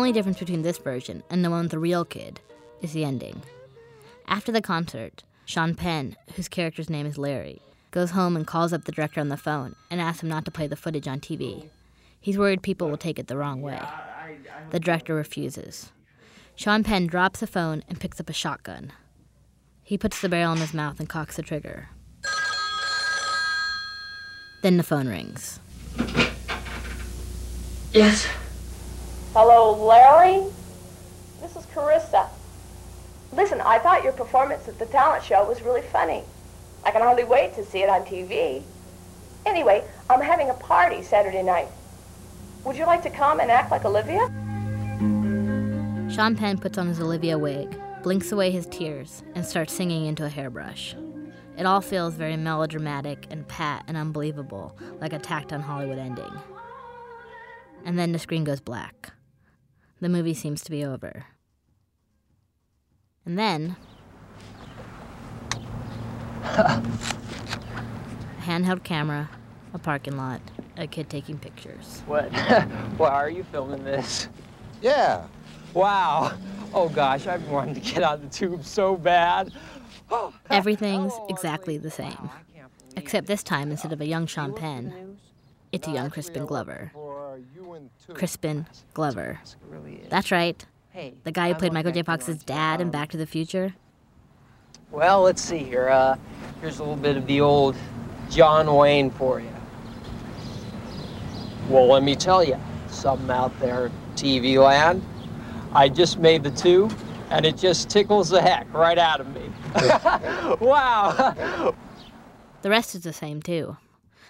only 0.04 0.12
difference 0.12 0.40
between 0.40 0.64
this 0.64 0.80
version 0.80 1.24
and 1.30 1.46
the 1.46 1.50
one 1.50 1.62
with 1.62 1.72
the 1.72 1.80
real 1.80 2.04
kid 2.04 2.42
is 2.82 2.92
the 2.92 3.06
ending. 3.06 3.42
After 4.28 4.52
the 4.52 4.62
concert, 4.62 5.24
Sean 5.46 5.76
Penn, 5.76 6.18
whose 6.36 6.50
character's 6.50 6.90
name 6.90 7.06
is 7.06 7.18
Larry, 7.18 7.62
goes 7.92 8.12
home 8.12 8.36
and 8.36 8.46
calls 8.46 8.74
up 8.74 8.84
the 8.84 8.92
director 8.92 9.22
on 9.22 9.30
the 9.30 9.38
phone 9.38 9.78
and 9.90 10.02
asks 10.02 10.22
him 10.22 10.28
not 10.28 10.44
to 10.44 10.52
play 10.52 10.68
the 10.68 10.76
footage 10.76 11.08
on 11.08 11.22
TV. 11.22 11.70
He's 12.20 12.38
worried 12.38 12.62
people 12.62 12.90
will 12.90 12.98
take 12.98 13.18
it 13.18 13.28
the 13.28 13.38
wrong 13.38 13.62
way. 13.62 13.80
The 14.72 14.80
director 14.82 15.16
refuses. 15.16 15.94
Sean 16.58 16.84
Penn 16.84 17.08
drops 17.08 17.40
the 17.40 17.48
phone 17.48 17.82
and 17.88 17.98
picks 17.98 18.20
up 18.20 18.30
a 18.30 18.34
shotgun. 18.34 18.92
He 19.84 19.98
puts 19.98 20.20
the 20.20 20.28
barrel 20.28 20.52
in 20.52 20.58
his 20.58 20.74
mouth 20.74 21.00
and 21.00 21.08
cocks 21.08 21.38
the 21.38 21.44
trigger. 21.44 21.88
Then 24.64 24.76
the 24.76 24.84
phone 24.84 25.08
rings. 25.08 25.62
Yes. 27.94 28.28
Hello, 29.36 29.74
Larry? 29.84 30.46
This 31.42 31.56
is 31.56 31.66
Carissa. 31.74 32.30
Listen, 33.32 33.62
I 33.62 33.80
thought 33.80 34.04
your 34.04 34.14
performance 34.14 34.68
at 34.68 34.78
the 34.78 34.86
talent 34.86 35.24
show 35.24 35.44
was 35.48 35.64
really 35.64 35.82
funny. 35.82 36.22
I 36.86 36.92
can 36.92 37.02
hardly 37.02 37.24
wait 37.24 37.56
to 37.56 37.66
see 37.66 37.80
it 37.80 37.90
on 37.90 38.02
TV. 38.04 38.62
Anyway, 39.48 39.84
I'm 40.08 40.22
having 40.22 40.52
a 40.52 40.54
party 40.54 41.02
Saturday 41.02 41.42
night. 41.42 41.68
Would 42.64 42.78
you 42.78 42.86
like 42.86 43.02
to 43.02 43.10
come 43.10 43.40
and 43.40 43.50
act 43.50 43.72
like 43.72 43.86
Olivia? 43.86 44.28
Sean 46.14 46.36
Penn 46.36 46.60
puts 46.60 46.78
on 46.78 46.86
his 46.86 47.02
Olivia 47.02 47.36
wig, 47.36 47.76
blinks 48.04 48.32
away 48.32 48.52
his 48.52 48.68
tears, 48.68 49.24
and 49.34 49.44
starts 49.44 49.74
singing 49.74 50.06
into 50.06 50.26
a 50.26 50.30
hairbrush. 50.30 50.96
It 51.58 51.66
all 51.66 51.82
feels 51.82 52.14
very 52.14 52.38
melodramatic 52.38 53.26
and 53.32 53.48
pat 53.48 53.84
and 53.88 53.98
unbelievable, 53.98 54.78
like 55.02 55.12
a 55.12 55.18
tacked 55.18 55.52
on 55.52 55.62
Hollywood 55.62 55.98
ending. 55.98 56.32
And 57.84 57.98
then 57.98 58.12
the 58.12 58.20
screen 58.20 58.44
goes 58.44 58.62
black. 58.62 59.12
The 60.04 60.10
movie 60.10 60.34
seems 60.34 60.62
to 60.66 60.70
be 60.70 60.84
over. 60.84 61.28
And 63.26 63.40
then. 63.40 63.78
a 66.44 66.84
handheld 68.42 68.84
camera, 68.84 69.30
a 69.74 69.80
parking 69.80 70.18
lot, 70.18 70.42
a 70.76 70.88
kid 70.88 71.10
taking 71.10 71.40
pictures. 71.40 72.04
What? 72.06 72.34
Why 72.98 73.12
are 73.12 73.30
you 73.30 73.46
filming 73.46 73.86
this? 73.86 74.28
Yeah. 74.82 75.26
Wow. 75.74 76.34
Oh 76.74 76.90
gosh, 76.90 77.26
I've 77.26 77.42
been 77.42 77.52
wanting 77.52 77.76
to 77.76 77.80
get 77.80 78.04
on 78.04 78.24
the 78.24 78.28
tube 78.28 78.66
so 78.66 78.98
bad. 78.98 79.54
Everything's 80.50 81.14
exactly 81.30 81.78
the 81.78 81.90
same. 81.90 82.30
Except 82.98 83.28
this 83.28 83.42
time, 83.42 83.72
instead 83.72 83.94
of 83.94 84.02
a 84.02 84.06
young 84.06 84.28
Sean 84.28 84.54
Penn, 84.54 85.18
it's 85.72 85.88
a 85.88 85.92
young 85.92 86.10
Crispin 86.10 86.46
Glover. 86.46 86.92
Crispin 88.14 88.68
Glover. 88.94 89.40
That's 90.10 90.32
right. 90.32 90.66
The 91.24 91.32
guy 91.32 91.50
who 91.50 91.56
played 91.56 91.74
Michael 91.74 91.92
J. 91.92 92.04
Fox's 92.04 92.44
dad 92.44 92.82
in 92.82 92.92
Back 92.92 93.10
to 93.12 93.18
the 93.18 93.26
Future. 93.26 93.74
Well, 94.92 95.24
let's 95.24 95.42
see 95.42 95.58
here. 95.58 95.90
Uh, 95.90 96.18
here's 96.62 96.78
a 96.78 96.84
little 96.84 96.96
bit 96.96 97.18
of 97.18 97.26
the 97.26 97.42
old 97.42 97.76
John 98.30 98.72
Wayne 98.76 99.10
for 99.10 99.40
you. 99.40 99.50
Well, 101.68 101.88
let 101.88 102.04
me 102.04 102.16
tell 102.16 102.44
you, 102.44 102.60
something 102.88 103.32
out 103.32 103.58
there, 103.60 103.90
TV 104.16 104.64
land. 104.64 105.04
I 105.74 105.90
just 105.90 106.20
made 106.20 106.44
the 106.44 106.52
two, 106.52 106.90
and 107.32 107.44
it 107.46 107.58
just 107.58 107.90
tickles 107.90 108.30
the 108.30 108.42
heck 108.42 108.72
right 108.72 109.00
out 109.00 109.20
of 109.20 109.34
me. 109.34 109.50
wow. 110.66 111.74
The 112.62 112.70
rest 112.70 112.94
is 112.94 113.02
the 113.02 113.14
same, 113.14 113.42
too. 113.42 113.78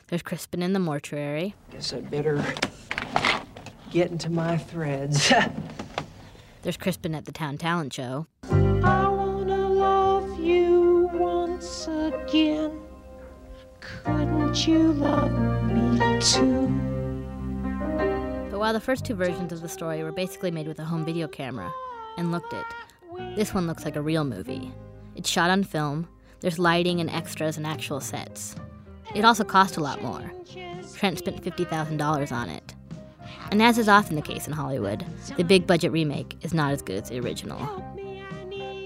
There's 0.08 0.22
Crispin 0.22 0.62
in 0.62 0.72
the 0.72 0.80
mortuary. 0.80 1.56
Guess 1.72 1.92
I 1.94 2.00
better 2.02 2.38
get 3.94 4.10
into 4.10 4.32
my 4.32 4.58
threads. 4.58 5.32
There's 6.64 6.78
Crispin 6.78 7.14
at 7.14 7.26
the 7.26 7.32
town 7.32 7.60
talent 7.60 7.94
show. 7.94 8.26
I 8.50 9.08
wanna 9.08 9.70
love 9.70 10.40
you 10.40 11.12
once 11.14 11.88
again. 11.88 12.82
Couldn't 13.80 14.68
you 14.68 14.94
love 14.94 15.32
me 15.66 16.20
too? 16.20 16.68
But 18.50 18.60
while 18.60 18.74
the 18.74 18.80
first 18.80 19.06
two 19.06 19.14
versions 19.14 19.54
of 19.54 19.62
the 19.62 19.70
story 19.70 20.02
were 20.04 20.12
basically 20.12 20.50
made 20.50 20.68
with 20.68 20.80
a 20.80 20.86
home 20.86 21.06
video 21.06 21.28
camera 21.28 21.72
and 22.18 22.32
looked 22.32 22.54
it, 22.54 22.66
this 23.36 23.54
one 23.54 23.68
looks 23.68 23.86
like 23.86 23.96
a 23.96 24.02
real 24.02 24.24
movie. 24.24 24.74
It's 25.16 25.30
shot 25.30 25.52
on 25.52 25.64
film, 25.64 26.08
there's 26.40 26.58
lighting 26.58 27.00
and 27.00 27.12
extras 27.12 27.58
and 27.58 27.68
actual 27.68 28.00
sets. 28.00 28.56
It 29.14 29.24
also 29.24 29.44
cost 29.44 29.78
a 29.78 29.82
lot 29.82 30.02
more. 30.02 30.32
Trent 30.96 31.20
spent 31.20 31.44
$50,000 31.44 32.32
on 32.32 32.50
it. 32.50 32.74
And 33.52 33.62
as 33.62 33.78
is 33.78 33.90
often 33.90 34.16
the 34.16 34.22
case 34.22 34.48
in 34.48 34.54
Hollywood, 34.54 35.06
the 35.38 35.44
big 35.44 35.68
budget 35.68 35.92
remake 35.92 36.38
is 36.42 36.54
not 36.54 36.72
as 36.72 36.82
good 36.82 37.04
as 37.04 37.10
the 37.10 37.20
original. 37.20 37.60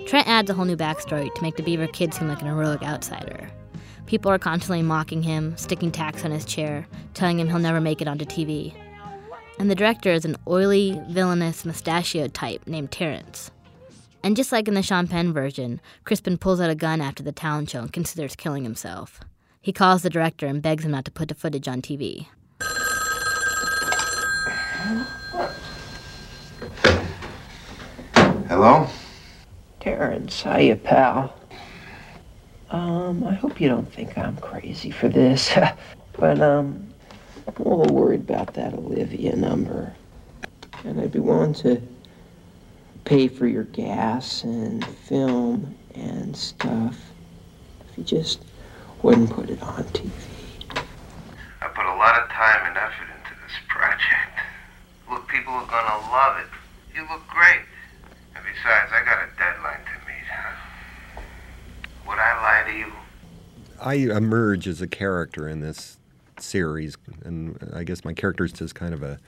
Trent 0.08 0.28
adds 0.28 0.50
a 0.50 0.54
whole 0.54 0.65
new 0.65 0.78
backstory 0.78 1.34
to 1.34 1.41
make 1.41 1.58
the 1.58 1.63
Beaver 1.63 1.88
Kid 1.88 2.13
seem 2.13 2.28
like 2.28 2.41
an 2.41 2.47
heroic 2.47 2.82
outsider. 2.84 3.50
People 4.06 4.32
are 4.32 4.39
constantly 4.39 4.82
mocking 4.82 5.21
him, 5.21 5.56
sticking 5.58 5.91
tacks 5.91 6.23
on 6.23 6.32
his 6.32 6.45
chair, 6.45 6.88
telling 7.13 7.39
him 7.39 7.50
he'll 7.50 7.60
never 7.60 7.82
make 7.82 8.02
it 8.02 8.08
onto 8.08 8.23
TV. 8.23 8.73
And 9.60 9.69
the 9.69 9.76
director 9.76 10.12
is 10.12 10.23
an 10.23 10.38
oily, 10.47 11.02
villainous, 11.10 11.65
mustachioed 11.65 12.34
type 12.34 12.65
named 12.67 12.91
Terrence. 12.91 13.52
And 14.23 14.36
just 14.36 14.52
like 14.52 14.67
in 14.67 14.76
the 14.76 15.08
Penn 15.10 15.34
version, 15.34 15.82
Crispin 16.06 16.38
pulls 16.38 16.62
out 16.62 16.69
a 16.69 16.76
gun 16.76 17.02
after 17.02 17.23
the 17.23 17.32
talent 17.32 17.69
show 17.69 17.82
and 17.82 17.93
considers 17.93 18.36
killing 18.36 18.63
himself. 18.63 19.19
He 19.62 19.73
calls 19.73 20.04
the 20.04 20.10
director 20.10 20.47
and 20.47 20.62
begs 20.62 20.86
him 20.86 20.91
not 20.91 21.04
to 21.06 21.12
put 21.12 21.28
the 21.28 21.36
footage 21.36 21.67
on 21.67 21.82
TV. 21.82 22.28
Hello? 28.47 28.88
Terrence, 29.82 30.41
hiya, 30.43 30.78
pal. 30.78 31.34
Um, 32.69 33.26
I 33.26 33.34
hope 33.34 33.60
you 33.60 33.67
don't 33.67 33.91
think 33.91 34.17
I'm 34.17 34.38
crazy 34.38 34.91
for 34.91 35.10
this, 35.10 35.52
but, 36.17 36.39
um, 36.41 36.88
I'm 37.47 37.65
a 37.65 37.76
little 37.76 37.95
worried 37.95 38.21
about 38.21 38.54
that 38.54 38.73
Olivia 38.73 39.36
number. 39.36 39.93
And 40.86 41.02
I'd 41.02 41.12
be 41.12 41.19
willing 41.19 41.54
to 41.56 41.82
pay 43.04 43.28
for 43.28 43.45
your 43.45 43.63
gas 43.63 44.43
and 44.43 44.86
film 44.86 45.76
and 45.95 46.36
stuff 46.36 46.97
if 47.89 47.97
you 47.97 48.04
just 48.06 48.41
wouldn't 49.02 49.32
put 49.32 49.50
it 49.50 49.62
on 49.62 49.84
TV. 49.86 50.10
I 51.62 51.67
put 51.67 51.86
a 51.86 51.95
lot 51.95 52.21
of 52.21 52.30
time 52.30 52.67
and 52.67 52.78
effort 52.78 53.08
into 53.17 53.34
this 53.43 53.56
project. 53.67 54.37
Look, 55.48 55.56
people 55.56 55.78
are 55.78 55.82
gonna 55.82 56.12
love 56.12 56.38
it. 56.40 56.48
You 56.96 57.02
look 57.04 57.26
great. 57.28 57.62
And 58.36 58.44
besides, 58.44 58.92
I 58.92 59.04
got 59.06 59.24
a 59.24 59.30
deadline 59.38 59.80
to 59.80 60.06
meet, 60.06 60.28
huh? 60.30 61.22
Would 62.08 62.20
I 62.20 62.42
lie 62.42 62.72
to 62.72 62.78
you? 62.78 62.94
I 63.80 64.16
emerge 64.16 64.68
as 64.68 64.82
a 64.82 64.88
character 64.88 65.48
in 65.48 65.62
this 65.62 65.98
series, 66.40 66.98
and 67.24 67.58
I 67.74 67.84
guess 67.84 68.04
my 68.04 68.14
character 68.14 68.46
is 68.46 68.52
just 68.52 68.76
kind 68.76 68.94
of 68.94 69.04
a 69.04 69.20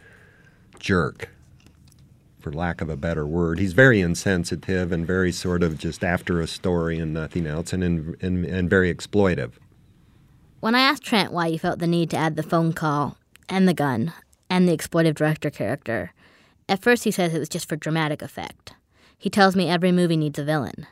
jerk, 0.80 1.30
for 2.40 2.52
lack 2.52 2.82
of 2.82 2.90
a 2.90 2.98
better 2.98 3.26
word. 3.26 3.60
He's 3.60 3.74
very 3.74 4.02
insensitive 4.02 4.92
and 4.92 5.06
very 5.06 5.32
sort 5.32 5.64
of 5.64 5.78
just 5.78 6.04
after 6.04 6.42
a 6.42 6.48
story 6.48 7.00
and 7.00 7.14
nothing 7.14 7.48
else, 7.48 7.74
and 7.74 7.84
and, 7.84 8.18
and, 8.22 8.46
and 8.46 8.70
very 8.70 8.94
exploitive. 8.94 9.54
When 10.60 10.76
I 10.76 10.82
asked 10.82 11.04
Trent 11.04 11.32
why 11.32 11.50
he 11.50 11.58
felt 11.58 11.80
the 11.80 11.88
need 11.88 12.10
to 12.10 12.18
add 12.18 12.36
the 12.36 12.44
phone 12.44 12.74
call 12.74 13.18
and 13.48 13.68
the 13.68 13.74
gun 13.74 14.14
and 14.50 14.68
the 14.68 14.76
exploitive 14.76 15.16
director 15.16 15.50
character, 15.50 16.14
at 16.68 16.82
first 16.82 17.04
he 17.04 17.12
says 17.12 17.34
it 17.34 17.40
was 17.40 17.50
just 17.50 17.68
for 17.68 17.76
dramatic 17.76 18.22
effect. 18.22 18.74
He 19.18 19.30
tells 19.30 19.56
me 19.56 19.70
every 19.70 19.92
movie 19.92 20.18
needs 20.18 20.40
a 20.40 20.44
villain. 20.44 20.88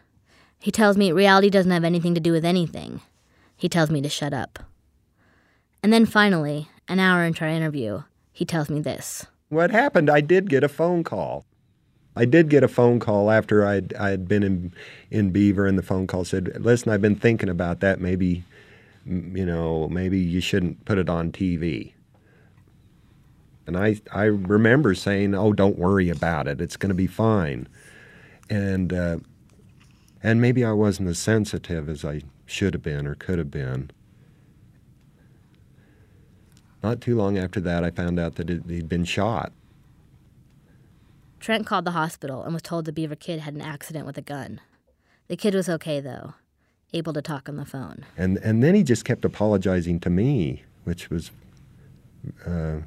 He 0.60 0.72
tells 0.72 0.98
me 0.98 1.12
reality 1.12 1.50
doesn't 1.50 1.72
have 1.72 1.84
anything 1.84 2.14
to 2.16 2.20
do 2.20 2.32
with 2.32 2.44
anything. 2.44 3.02
He 3.56 3.70
tells 3.70 3.90
me 3.90 4.02
to 4.02 4.10
shut 4.10 4.34
up. 4.34 4.60
And 5.82 5.94
then 5.94 6.06
finally, 6.06 6.70
an 6.88 7.00
hour 7.00 7.24
into 7.24 7.44
our 7.44 7.50
interview, 7.50 8.04
he 8.32 8.46
tells 8.46 8.70
me 8.70 8.82
this. 8.82 9.26
What 9.50 9.72
happened? 9.72 10.10
I 10.10 10.22
did 10.22 10.50
get 10.50 10.64
a 10.64 10.70
phone 10.70 11.04
call. 11.04 11.46
I 12.16 12.26
did 12.26 12.50
get 12.50 12.64
a 12.64 12.68
phone 12.68 13.00
call 13.00 13.30
after 13.30 13.66
I'd, 13.66 13.94
I'd 13.94 14.28
been 14.28 14.44
in, 14.44 14.74
in 15.12 15.30
Beaver, 15.30 15.68
and 15.68 15.78
the 15.78 15.84
phone 15.84 16.08
call 16.08 16.26
said, 16.26 16.58
Listen, 16.60 16.92
I've 16.92 17.02
been 17.02 17.16
thinking 17.16 17.48
about 17.48 17.80
that. 17.82 18.02
Maybe, 18.02 18.44
you 19.06 19.46
know, 19.46 19.88
maybe 19.88 20.20
you 20.20 20.42
shouldn't 20.42 20.84
put 20.86 20.98
it 20.98 21.10
on 21.10 21.32
TV. 21.32 21.94
And 23.68 23.78
I, 23.78 24.00
I 24.14 24.24
remember 24.24 24.96
saying, 24.96 25.36
Oh, 25.36 25.52
don't 25.54 25.78
worry 25.78 26.10
about 26.10 26.48
it. 26.48 26.62
It's 26.62 26.78
going 26.78 26.90
to 26.90 26.96
be 26.96 27.06
fine. 27.06 27.68
And, 28.50 28.94
uh, 28.94 29.18
and 30.24 30.42
maybe 30.42 30.64
I 30.64 30.72
wasn't 30.72 31.10
as 31.10 31.20
sensitive 31.20 31.90
as 31.90 32.04
I 32.04 32.22
should 32.46 32.74
have 32.74 32.82
been 32.82 33.06
or 33.06 33.14
could 33.14 33.38
have 33.38 33.52
been. 33.52 33.92
Not 36.82 37.02
too 37.02 37.16
long 37.16 37.38
after 37.38 37.60
that, 37.60 37.84
I 37.84 37.92
found 37.92 38.20
out 38.20 38.36
that 38.36 38.50
it, 38.50 38.64
he'd 38.68 38.88
been 38.88 39.04
shot. 39.04 39.52
Trent 41.40 41.66
called 41.66 41.86
the 41.86 41.92
hospital 41.92 42.44
and 42.44 42.54
was 42.54 42.62
told 42.62 42.86
the 42.86 42.94
Beaver 42.94 43.16
kid 43.16 43.42
had 43.42 43.54
an 43.54 43.62
accident 43.62 44.06
with 44.06 44.18
a 44.18 44.22
gun. 44.22 44.62
The 45.28 45.36
kid 45.36 45.54
was 45.54 45.68
okay, 45.68 46.00
though, 46.00 46.36
able 46.94 47.14
to 47.14 47.22
talk 47.22 47.50
on 47.50 47.58
the 47.58 47.66
phone. 47.66 48.06
And 48.18 48.38
and 48.38 48.64
then 48.64 48.74
he 48.76 48.84
just 48.84 49.04
kept 49.06 49.26
apologizing 49.26 50.00
to 50.02 50.10
me, 50.10 50.64
which 50.86 51.10
was 51.10 51.32
uh, 52.46 52.78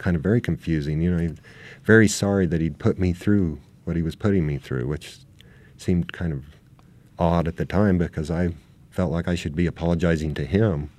kind 0.00 0.16
of 0.16 0.22
very 0.22 0.40
confusing. 0.40 1.00
You 1.00 1.14
know, 1.14 1.34
very 1.84 2.08
sorry 2.08 2.46
that 2.46 2.60
he'd 2.60 2.78
put 2.78 2.98
me 2.98 3.12
through 3.12 3.60
what 3.84 3.96
he 3.96 4.02
was 4.02 4.16
putting 4.16 4.46
me 4.46 4.58
through, 4.58 4.88
which 4.88 5.18
seemed 5.76 6.12
kind 6.12 6.32
of 6.32 6.44
odd 7.18 7.46
at 7.46 7.56
the 7.56 7.66
time 7.66 7.98
because 7.98 8.30
I 8.30 8.54
felt 8.90 9.12
like 9.12 9.28
I 9.28 9.34
should 9.34 9.54
be 9.54 9.66
apologizing 9.66 10.34
to 10.34 10.44
him. 10.44 10.90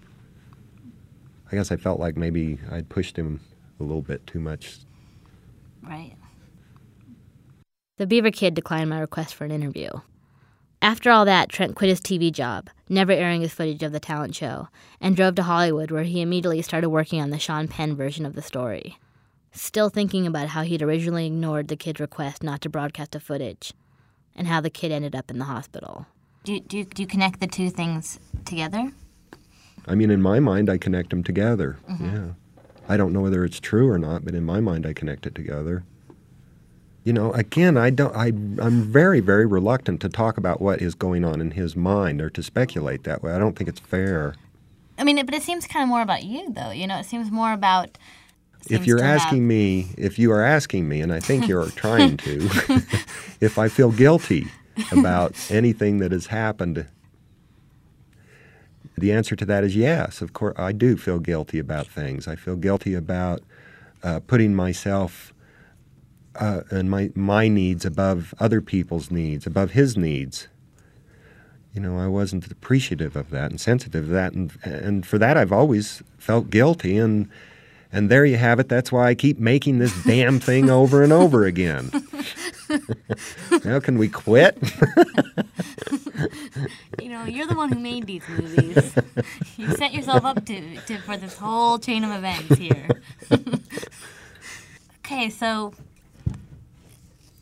I 1.52 1.56
guess 1.56 1.72
I 1.72 1.76
felt 1.76 2.00
like 2.00 2.16
maybe 2.16 2.60
I'd 2.72 2.88
pushed 2.88 3.18
him 3.18 3.42
a 3.80 3.84
little 3.84 4.02
bit 4.02 4.26
too 4.26 4.40
much. 4.40 4.78
Right. 5.84 6.16
The 7.98 8.08
Beaver 8.08 8.32
Kid 8.32 8.54
declined 8.54 8.90
my 8.90 9.00
request 9.00 9.36
for 9.36 9.44
an 9.46 9.52
interview. 9.52 9.90
After 10.82 11.12
all 11.12 11.26
that, 11.26 11.50
Trent 11.50 11.76
quit 11.76 11.90
his 11.90 12.02
TV 12.02 12.32
job, 12.32 12.70
never 12.90 13.12
airing 13.12 13.42
his 13.42 13.54
footage 13.54 13.84
of 13.84 13.92
the 13.92 14.00
talent 14.00 14.34
show, 14.36 14.68
and 15.00 15.16
drove 15.16 15.36
to 15.36 15.44
Hollywood 15.44 15.92
where 15.92 16.04
he 16.04 16.22
immediately 16.22 16.62
started 16.64 16.90
working 16.90 17.22
on 17.22 17.30
the 17.30 17.38
Sean 17.38 17.68
Penn 17.68 17.96
version 17.96 18.26
of 18.26 18.34
the 18.34 18.42
story. 18.42 18.98
Still 19.52 19.90
thinking 19.90 20.26
about 20.26 20.50
how 20.50 20.64
he'd 20.64 20.82
originally 20.82 21.28
ignored 21.28 21.68
the 21.68 21.76
kid's 21.76 22.00
request 22.00 22.42
not 22.42 22.62
to 22.62 22.70
broadcast 22.70 23.12
the 23.12 23.20
footage, 23.20 23.74
and 24.36 24.48
how 24.48 24.60
the 24.60 24.70
kid 24.72 24.92
ended 24.92 25.16
up 25.16 25.30
in 25.30 25.38
the 25.38 25.46
hospital. 25.46 26.08
Do, 26.44 26.60
do, 26.60 26.84
do 26.84 27.04
you 27.04 27.08
connect 27.08 27.40
the 27.40 27.48
two 27.48 27.70
things 27.70 28.20
together? 28.46 28.92
I 29.86 29.94
mean, 29.94 30.10
in 30.10 30.22
my 30.22 30.40
mind, 30.40 30.70
I 30.70 30.78
connect 30.80 31.12
them 31.12 31.24
together. 31.24 31.78
Mhm. 31.88 32.14
Yeah. 32.14 32.34
I 32.90 32.98
don't 32.98 33.14
know 33.14 33.22
whether 33.22 33.46
it's 33.46 33.60
true 33.60 33.88
or 33.90 34.00
not, 34.00 34.26
but 34.26 34.34
in 34.34 34.44
my 34.44 34.60
mind, 34.60 34.88
I 34.88 34.94
connect 34.94 35.28
it 35.28 35.36
together. 35.36 35.84
You 37.04 37.14
know, 37.14 37.34
again, 37.34 37.78
I 37.78 37.90
don't. 37.90 38.16
I 38.16 38.28
I'm 38.28 38.84
very 38.84 39.22
very 39.22 39.46
reluctant 39.46 40.02
to 40.02 40.10
talk 40.10 40.38
about 40.38 40.62
what 40.62 40.82
is 40.82 40.94
going 40.94 41.26
on 41.26 41.42
in 41.42 41.52
his 41.52 41.76
mind 41.76 42.22
or 42.22 42.30
to 42.30 42.44
speculate 42.44 43.04
that 43.06 43.24
way. 43.24 43.32
I 43.32 43.40
don't 43.40 43.56
think 43.56 43.68
it's 43.68 43.80
fair. 43.80 44.36
I 45.00 45.04
mean, 45.04 45.24
but 45.26 45.34
it 45.34 45.42
seems 45.42 45.66
kind 45.66 45.82
of 45.82 45.90
more 45.90 46.04
about 46.04 46.24
you, 46.24 46.52
though. 46.54 46.70
You 46.70 46.86
know, 46.86 47.00
it 47.00 47.06
seems 47.06 47.32
more 47.32 47.54
about. 47.54 47.98
if 48.70 48.86
you're 48.86 49.04
asking 49.04 49.48
me, 49.48 49.88
if 49.98 50.20
you 50.20 50.32
are 50.32 50.44
asking 50.44 50.88
me, 50.88 51.02
and 51.02 51.12
I 51.12 51.20
think 51.20 51.48
you're 51.48 51.70
trying 51.76 52.18
to, 52.18 52.46
if 53.42 53.58
I 53.58 53.68
feel 53.68 53.92
guilty 53.92 54.48
about 54.92 55.34
anything 55.50 55.98
that 56.00 56.12
has 56.12 56.28
happened, 56.28 56.86
the 58.96 59.12
answer 59.12 59.36
to 59.36 59.46
that 59.46 59.64
is 59.64 59.76
yes. 59.76 60.22
Of 60.22 60.34
course, 60.34 60.54
I 60.60 60.72
do 60.72 60.98
feel 60.98 61.18
guilty 61.18 61.58
about 61.58 61.88
things. 61.88 62.28
I 62.28 62.36
feel 62.36 62.56
guilty 62.56 62.94
about 62.94 63.42
uh, 64.04 64.20
putting 64.20 64.54
myself 64.54 65.31
uh, 66.36 66.62
and 66.70 66.90
my 66.90 67.12
my 67.16 67.48
needs 67.48 67.86
above 67.86 68.34
other 68.40 68.62
people's 68.62 69.12
needs, 69.12 69.46
above 69.46 69.72
his 69.72 69.98
needs. 69.98 70.48
You 71.74 71.82
know, 71.82 71.98
I 71.98 72.08
wasn't 72.08 72.52
appreciative 72.52 73.16
of 73.16 73.30
that 73.30 73.50
and 73.52 73.60
sensitive 73.60 74.06
to 74.06 74.12
that, 74.12 74.34
and 74.34 74.52
and 74.64 75.06
for 75.06 75.18
that 75.18 75.38
I've 75.38 75.52
always 75.52 76.04
felt 76.18 76.50
guilty. 76.50 76.98
And 76.98 77.30
and 77.92 78.10
there 78.10 78.26
you 78.26 78.38
have 78.38 78.60
it. 78.60 78.70
That's 78.70 78.92
why 78.92 79.08
I 79.08 79.16
keep 79.16 79.38
making 79.38 79.80
this 79.80 80.04
damn 80.04 80.40
thing 80.40 80.70
over 80.70 81.04
and 81.04 81.12
over 81.12 81.46
again. 81.46 81.92
now, 83.66 83.80
can 83.82 83.98
we 83.98 84.08
quit? 84.08 84.58
You 87.02 87.10
know, 87.10 87.26
you're 87.26 87.48
the 87.48 87.56
one 87.56 87.72
who 87.72 87.80
made 87.80 88.08
these 88.08 88.24
movies. 88.30 88.96
you 89.58 89.72
set 89.76 89.94
yourself 89.94 90.24
up 90.24 90.46
to, 90.46 90.78
to 90.82 90.98
for 91.00 91.18
this 91.18 91.38
whole 91.38 91.80
chain 91.80 92.04
of 92.04 92.12
events 92.12 92.58
here. 92.58 92.88
okay, 95.06 95.30
so. 95.30 95.74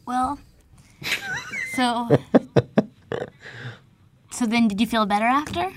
Well. 0.09 0.39
So. 1.75 2.09
So 4.31 4.45
then, 4.45 4.67
did 4.67 4.81
you 4.81 4.87
feel 4.87 5.05
better 5.05 5.23
after? 5.23 5.71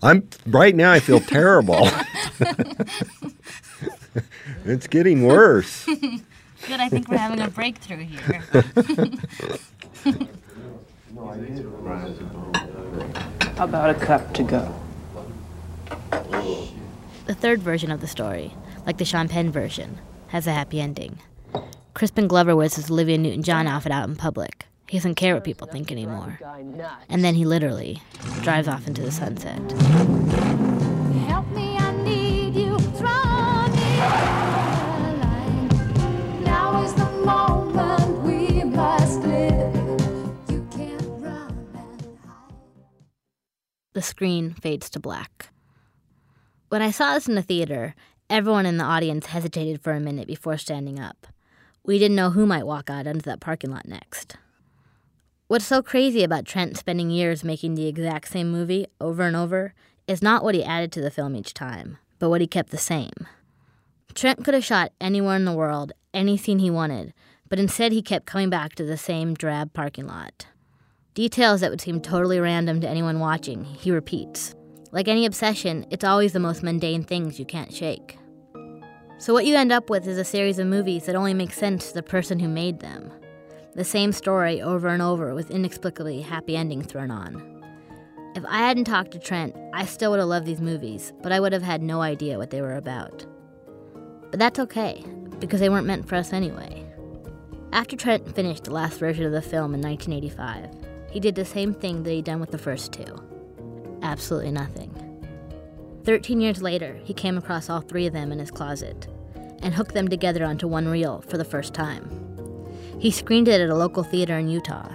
I'm 0.00 0.28
right 0.46 0.76
now. 0.76 0.92
I 0.92 1.00
feel 1.00 1.18
terrible. 1.18 1.88
it's 4.64 4.86
getting 4.86 5.26
worse. 5.26 5.86
Good, 5.86 6.78
I 6.78 6.88
think 6.88 7.08
we're 7.08 7.16
having 7.16 7.40
a 7.40 7.48
breakthrough 7.48 8.04
here. 8.04 8.44
How 13.56 13.64
about 13.70 13.90
a 13.90 13.94
cup 13.94 14.32
to 14.34 14.44
go? 14.44 14.72
The 17.26 17.34
third 17.34 17.60
version 17.60 17.90
of 17.90 18.00
the 18.00 18.06
story, 18.06 18.54
like 18.86 18.98
the 18.98 19.04
Sean 19.04 19.26
Penn 19.26 19.50
version, 19.50 19.98
has 20.28 20.46
a 20.46 20.52
happy 20.52 20.80
ending. 20.80 21.18
Crispin 21.94 22.28
Glover 22.28 22.54
wears 22.56 22.76
his 22.76 22.90
Olivia 22.90 23.18
Newton 23.18 23.42
John 23.42 23.66
outfit 23.66 23.92
out 23.92 24.08
in 24.08 24.16
public. 24.16 24.66
He 24.88 24.98
doesn't 24.98 25.16
care 25.16 25.34
what 25.34 25.44
people 25.44 25.66
think 25.66 25.92
anymore. 25.92 26.38
And 27.08 27.24
then 27.24 27.34
he 27.34 27.44
literally 27.44 28.00
drives 28.42 28.68
off 28.68 28.86
into 28.86 29.02
the 29.02 29.12
sunset. 29.12 29.58
Help 31.28 31.46
me, 31.52 31.76
I 31.76 31.92
need 32.02 32.54
you. 32.54 32.76
Draw 32.98 33.68
me. 33.68 33.98
Now 36.44 36.82
is 36.82 36.94
the 36.94 37.10
moment 37.24 38.22
we 38.22 38.64
must 38.64 39.20
live. 39.20 39.74
You 40.50 40.66
can't 40.72 41.22
run. 41.22 41.70
The 43.92 44.02
screen 44.02 44.54
fades 44.54 44.90
to 44.90 45.00
black. 45.00 45.50
When 46.68 46.82
I 46.82 46.90
saw 46.90 47.14
this 47.14 47.28
in 47.28 47.34
the 47.34 47.42
theater, 47.42 47.94
everyone 48.28 48.66
in 48.66 48.76
the 48.76 48.84
audience 48.84 49.26
hesitated 49.26 49.80
for 49.82 49.92
a 49.92 50.00
minute 50.00 50.26
before 50.26 50.56
standing 50.56 50.98
up. 50.98 51.26
We 51.84 51.98
didn't 51.98 52.16
know 52.16 52.30
who 52.30 52.46
might 52.46 52.66
walk 52.66 52.90
out 52.90 53.06
into 53.06 53.24
that 53.24 53.40
parking 53.40 53.70
lot 53.70 53.86
next. 53.88 54.36
What's 55.48 55.64
so 55.64 55.82
crazy 55.82 56.22
about 56.22 56.44
Trent 56.44 56.76
spending 56.76 57.10
years 57.10 57.42
making 57.42 57.74
the 57.74 57.88
exact 57.88 58.28
same 58.28 58.52
movie 58.52 58.86
over 59.00 59.22
and 59.22 59.34
over 59.34 59.74
is 60.06 60.22
not 60.22 60.44
what 60.44 60.54
he 60.54 60.62
added 60.62 60.92
to 60.92 61.00
the 61.00 61.10
film 61.10 61.34
each 61.34 61.54
time, 61.54 61.98
but 62.18 62.30
what 62.30 62.40
he 62.40 62.46
kept 62.46 62.70
the 62.70 62.78
same. 62.78 63.26
Trent 64.14 64.44
could 64.44 64.54
have 64.54 64.64
shot 64.64 64.92
anywhere 65.00 65.36
in 65.36 65.44
the 65.44 65.52
world, 65.52 65.92
any 66.14 66.36
scene 66.36 66.58
he 66.58 66.70
wanted, 66.70 67.14
but 67.48 67.58
instead 67.58 67.90
he 67.90 68.02
kept 68.02 68.26
coming 68.26 68.50
back 68.50 68.74
to 68.74 68.84
the 68.84 68.96
same 68.96 69.34
drab 69.34 69.72
parking 69.72 70.06
lot. 70.06 70.46
Details 71.14 71.60
that 71.60 71.70
would 71.70 71.80
seem 71.80 72.00
totally 72.00 72.38
random 72.38 72.80
to 72.80 72.88
anyone 72.88 73.18
watching, 73.18 73.64
he 73.64 73.90
repeats. 73.90 74.54
Like 74.92 75.08
any 75.08 75.26
obsession, 75.26 75.86
it's 75.90 76.04
always 76.04 76.32
the 76.32 76.38
most 76.38 76.62
mundane 76.62 77.02
things 77.02 77.40
you 77.40 77.44
can't 77.44 77.72
shake. 77.72 78.19
So, 79.20 79.34
what 79.34 79.44
you 79.44 79.54
end 79.54 79.70
up 79.70 79.90
with 79.90 80.08
is 80.08 80.16
a 80.16 80.24
series 80.24 80.58
of 80.58 80.66
movies 80.66 81.04
that 81.04 81.14
only 81.14 81.34
make 81.34 81.52
sense 81.52 81.88
to 81.88 81.94
the 81.94 82.02
person 82.02 82.38
who 82.38 82.48
made 82.48 82.80
them. 82.80 83.12
The 83.74 83.84
same 83.84 84.12
story 84.12 84.62
over 84.62 84.88
and 84.88 85.02
over 85.02 85.34
with 85.34 85.50
inexplicably 85.50 86.22
happy 86.22 86.56
endings 86.56 86.86
thrown 86.86 87.10
on. 87.10 87.62
If 88.34 88.46
I 88.46 88.60
hadn't 88.60 88.86
talked 88.86 89.10
to 89.10 89.18
Trent, 89.18 89.54
I 89.74 89.84
still 89.84 90.12
would 90.12 90.20
have 90.20 90.28
loved 90.28 90.46
these 90.46 90.62
movies, 90.62 91.12
but 91.22 91.32
I 91.32 91.40
would 91.40 91.52
have 91.52 91.62
had 91.62 91.82
no 91.82 92.00
idea 92.00 92.38
what 92.38 92.48
they 92.48 92.62
were 92.62 92.76
about. 92.76 93.26
But 94.30 94.40
that's 94.40 94.58
okay, 94.58 95.04
because 95.38 95.60
they 95.60 95.68
weren't 95.68 95.86
meant 95.86 96.08
for 96.08 96.14
us 96.14 96.32
anyway. 96.32 96.86
After 97.74 97.96
Trent 97.96 98.34
finished 98.34 98.64
the 98.64 98.72
last 98.72 98.98
version 98.98 99.26
of 99.26 99.32
the 99.32 99.42
film 99.42 99.74
in 99.74 99.82
1985, 99.82 100.70
he 101.10 101.20
did 101.20 101.34
the 101.34 101.44
same 101.44 101.74
thing 101.74 102.04
that 102.04 102.10
he'd 102.10 102.24
done 102.24 102.40
with 102.40 102.52
the 102.52 102.58
first 102.58 102.90
two 102.92 103.20
absolutely 104.02 104.50
nothing. 104.50 105.09
Thirteen 106.04 106.40
years 106.40 106.62
later, 106.62 106.98
he 107.04 107.12
came 107.12 107.36
across 107.36 107.68
all 107.68 107.80
three 107.80 108.06
of 108.06 108.12
them 108.12 108.32
in 108.32 108.38
his 108.38 108.50
closet 108.50 109.06
and 109.62 109.74
hooked 109.74 109.94
them 109.94 110.08
together 110.08 110.44
onto 110.44 110.66
one 110.66 110.88
reel 110.88 111.22
for 111.28 111.36
the 111.36 111.44
first 111.44 111.74
time. 111.74 112.08
He 112.98 113.10
screened 113.10 113.48
it 113.48 113.60
at 113.60 113.70
a 113.70 113.74
local 113.74 114.02
theater 114.02 114.38
in 114.38 114.48
Utah. 114.48 114.94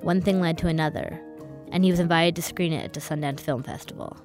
One 0.00 0.20
thing 0.20 0.40
led 0.40 0.58
to 0.58 0.68
another, 0.68 1.20
and 1.70 1.84
he 1.84 1.90
was 1.90 2.00
invited 2.00 2.36
to 2.36 2.42
screen 2.42 2.72
it 2.72 2.84
at 2.84 2.92
the 2.92 3.00
Sundance 3.00 3.40
Film 3.40 3.62
Festival. 3.62 4.16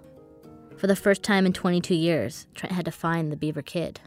For 0.78 0.88
the 0.88 0.96
first 0.96 1.24
time 1.24 1.46
in 1.46 1.54
22 1.54 1.96
years, 1.96 2.48
Trent 2.56 2.74
had 2.74 2.86
to 2.86 2.92
find 2.92 3.32
the 3.32 3.38
Beaver 3.38 3.62
Kid. 3.62 4.00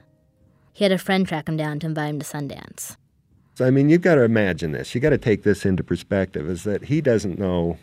He 0.73 0.85
had 0.85 0.93
a 0.93 0.99
friend 0.99 1.27
track 1.27 1.49
him 1.49 1.57
down 1.57 1.81
to 1.81 1.87
invite 1.87 2.11
him 2.11 2.19
to 2.19 2.25
Sundance. 2.25 2.97
So, 3.55 3.67
I 3.67 3.71
mean, 3.71 3.91
you've 3.91 4.01
got 4.01 4.15
to 4.15 4.23
imagine 4.23 4.73
this. 4.73 4.95
You've 4.95 5.03
got 5.03 5.11
to 5.11 5.19
take 5.19 5.43
this 5.43 5.67
into 5.67 5.85
perspective 5.85 6.49
is 6.49 6.65
that 6.65 6.85
he 6.85 7.01
doesn't 7.01 7.39
know, 7.39 7.77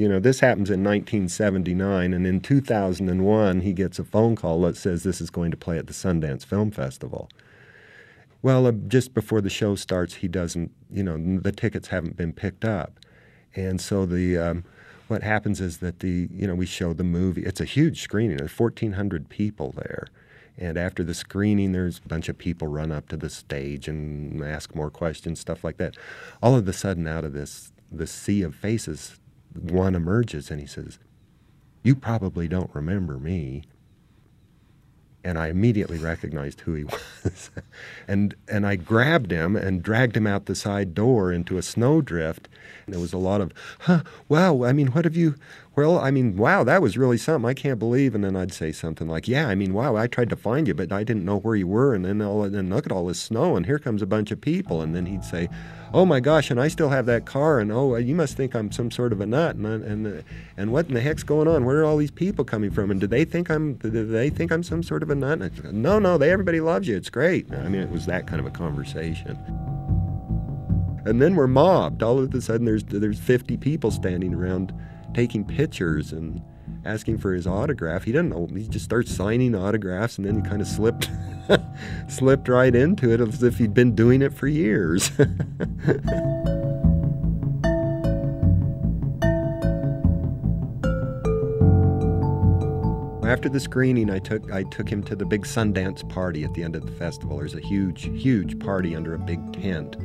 you 0.00 0.08
know, 0.08 0.18
this 0.18 0.40
happens 0.40 0.70
in 0.70 0.82
1979, 0.82 2.14
and 2.14 2.26
in 2.26 2.40
2001, 2.40 3.60
he 3.60 3.74
gets 3.74 3.98
a 3.98 4.04
phone 4.04 4.34
call 4.34 4.62
that 4.62 4.78
says 4.78 5.02
this 5.02 5.20
is 5.20 5.28
going 5.28 5.50
to 5.50 5.58
play 5.58 5.76
at 5.76 5.88
the 5.88 5.92
Sundance 5.92 6.42
Film 6.42 6.70
Festival. 6.70 7.28
Well, 8.40 8.66
uh, 8.66 8.72
just 8.72 9.12
before 9.12 9.42
the 9.42 9.50
show 9.50 9.74
starts, 9.74 10.14
he 10.14 10.26
doesn't, 10.26 10.70
you 10.90 11.02
know, 11.02 11.18
the 11.38 11.52
tickets 11.52 11.88
haven't 11.88 12.16
been 12.16 12.32
picked 12.32 12.64
up. 12.64 12.98
And 13.54 13.78
so 13.78 14.06
the, 14.06 14.38
um, 14.38 14.64
what 15.08 15.22
happens 15.22 15.60
is 15.60 15.78
that 15.78 16.00
the, 16.00 16.30
you 16.32 16.46
know, 16.46 16.54
we 16.54 16.64
show 16.64 16.94
the 16.94 17.04
movie. 17.04 17.42
It's 17.42 17.60
a 17.60 17.66
huge 17.66 18.00
screening. 18.00 18.38
There's 18.38 18.58
1,400 18.58 19.28
people 19.28 19.74
there. 19.76 20.06
And 20.56 20.78
after 20.78 21.04
the 21.04 21.12
screening, 21.12 21.72
there's 21.72 22.00
a 22.02 22.08
bunch 22.08 22.30
of 22.30 22.38
people 22.38 22.68
run 22.68 22.90
up 22.90 23.10
to 23.10 23.18
the 23.18 23.28
stage 23.28 23.86
and 23.86 24.42
ask 24.42 24.74
more 24.74 24.90
questions, 24.90 25.40
stuff 25.40 25.62
like 25.62 25.76
that. 25.76 25.96
All 26.42 26.56
of 26.56 26.66
a 26.66 26.72
sudden, 26.72 27.06
out 27.06 27.26
of 27.26 27.34
this, 27.34 27.72
this 27.92 28.10
sea 28.10 28.40
of 28.40 28.54
faces, 28.54 29.19
one 29.54 29.94
emerges 29.94 30.50
and 30.50 30.60
he 30.60 30.66
says, 30.66 30.98
You 31.82 31.94
probably 31.94 32.48
don't 32.48 32.74
remember 32.74 33.18
me 33.18 33.64
and 35.22 35.38
I 35.38 35.48
immediately 35.48 35.98
recognized 35.98 36.62
who 36.62 36.74
he 36.74 36.84
was. 37.24 37.50
and 38.08 38.34
and 38.48 38.66
I 38.66 38.76
grabbed 38.76 39.30
him 39.30 39.56
and 39.56 39.82
dragged 39.82 40.16
him 40.16 40.26
out 40.26 40.46
the 40.46 40.54
side 40.54 40.94
door 40.94 41.32
into 41.32 41.58
a 41.58 41.62
snowdrift. 41.62 42.48
And 42.86 42.94
there 42.94 43.00
was 43.00 43.12
a 43.12 43.18
lot 43.18 43.40
of, 43.40 43.52
huh, 43.80 44.02
wow, 44.28 44.64
I 44.64 44.72
mean, 44.72 44.88
what 44.88 45.04
have 45.04 45.16
you, 45.16 45.34
well, 45.76 45.98
I 45.98 46.10
mean, 46.10 46.36
wow, 46.36 46.64
that 46.64 46.82
was 46.82 46.96
really 46.96 47.18
something. 47.18 47.48
I 47.48 47.54
can't 47.54 47.78
believe. 47.78 48.14
And 48.14 48.24
then 48.24 48.36
I'd 48.36 48.52
say 48.52 48.72
something 48.72 49.08
like, 49.08 49.28
yeah, 49.28 49.48
I 49.48 49.54
mean, 49.54 49.74
wow, 49.74 49.96
I 49.96 50.06
tried 50.06 50.30
to 50.30 50.36
find 50.36 50.66
you, 50.66 50.74
but 50.74 50.90
I 50.92 51.04
didn't 51.04 51.24
know 51.24 51.38
where 51.38 51.56
you 51.56 51.66
were. 51.66 51.94
And 51.94 52.04
then, 52.04 52.22
all, 52.22 52.42
and 52.44 52.54
then 52.54 52.70
look 52.70 52.86
at 52.86 52.92
all 52.92 53.06
this 53.06 53.20
snow, 53.20 53.56
and 53.56 53.66
here 53.66 53.78
comes 53.78 54.02
a 54.02 54.06
bunch 54.06 54.30
of 54.30 54.40
people. 54.40 54.80
And 54.82 54.94
then 54.94 55.06
he'd 55.06 55.24
say, 55.24 55.48
oh 55.92 56.06
my 56.06 56.20
gosh, 56.20 56.50
and 56.50 56.60
I 56.60 56.68
still 56.68 56.88
have 56.90 57.06
that 57.06 57.24
car, 57.24 57.58
and 57.60 57.72
oh, 57.72 57.96
you 57.96 58.14
must 58.14 58.36
think 58.36 58.54
I'm 58.54 58.70
some 58.70 58.90
sort 58.90 59.12
of 59.12 59.20
a 59.20 59.26
nut, 59.26 59.56
and 59.56 59.66
and 59.66 60.24
and 60.56 60.72
what 60.72 60.88
in 60.88 60.94
the 60.94 61.00
heck's 61.00 61.22
going 61.22 61.48
on? 61.48 61.64
Where 61.64 61.80
are 61.80 61.84
all 61.84 61.96
these 61.96 62.10
people 62.10 62.44
coming 62.44 62.70
from? 62.70 62.90
And 62.90 63.00
do 63.00 63.06
they 63.06 63.24
think 63.24 63.50
I'm 63.50 63.74
do 63.74 64.06
they 64.06 64.30
think 64.30 64.52
I'm 64.52 64.62
some 64.62 64.82
sort 64.82 65.02
of 65.02 65.10
a 65.10 65.14
nut? 65.14 65.40
No, 65.72 65.98
no, 65.98 66.18
they 66.18 66.30
everybody 66.30 66.60
loves 66.60 66.88
you. 66.88 66.96
It's 66.96 67.10
great. 67.10 67.52
I 67.52 67.68
mean, 67.68 67.82
it 67.82 67.90
was 67.90 68.06
that 68.06 68.26
kind 68.26 68.40
of 68.40 68.46
a 68.46 68.50
conversation. 68.50 69.38
And 71.04 71.20
then 71.20 71.34
we're 71.34 71.46
mobbed. 71.46 72.02
All 72.02 72.18
of 72.18 72.34
a 72.34 72.40
sudden, 72.40 72.66
there's 72.66 72.84
there's 72.84 73.18
50 73.18 73.56
people 73.56 73.90
standing 73.90 74.34
around, 74.34 74.72
taking 75.14 75.44
pictures 75.44 76.12
and 76.12 76.42
asking 76.84 77.18
for 77.18 77.32
his 77.32 77.46
autograph. 77.46 78.04
He 78.04 78.12
didn't 78.12 78.30
know. 78.30 78.48
He 78.54 78.68
just 78.68 78.84
starts 78.84 79.14
signing 79.14 79.54
autographs, 79.54 80.18
and 80.18 80.26
then 80.26 80.36
he 80.36 80.42
kind 80.42 80.60
of 80.62 80.68
slipped 80.68 81.10
slipped 82.08 82.48
right 82.48 82.74
into 82.74 83.12
it 83.12 83.20
as 83.20 83.42
if 83.42 83.58
he'd 83.58 83.74
been 83.74 83.94
doing 83.94 84.22
it 84.22 84.32
for 84.32 84.46
years. 84.46 85.10
After 93.30 93.48
the 93.48 93.60
screening, 93.60 94.10
I 94.10 94.18
took 94.18 94.50
I 94.50 94.64
took 94.64 94.88
him 94.88 95.04
to 95.04 95.14
the 95.14 95.24
big 95.24 95.44
Sundance 95.44 96.06
party 96.08 96.42
at 96.44 96.52
the 96.52 96.64
end 96.64 96.74
of 96.74 96.84
the 96.84 96.92
festival. 96.92 97.38
There's 97.38 97.54
a 97.54 97.60
huge, 97.60 98.10
huge 98.20 98.58
party 98.58 98.96
under 98.96 99.14
a 99.14 99.18
big 99.18 99.52
tent. 99.52 99.96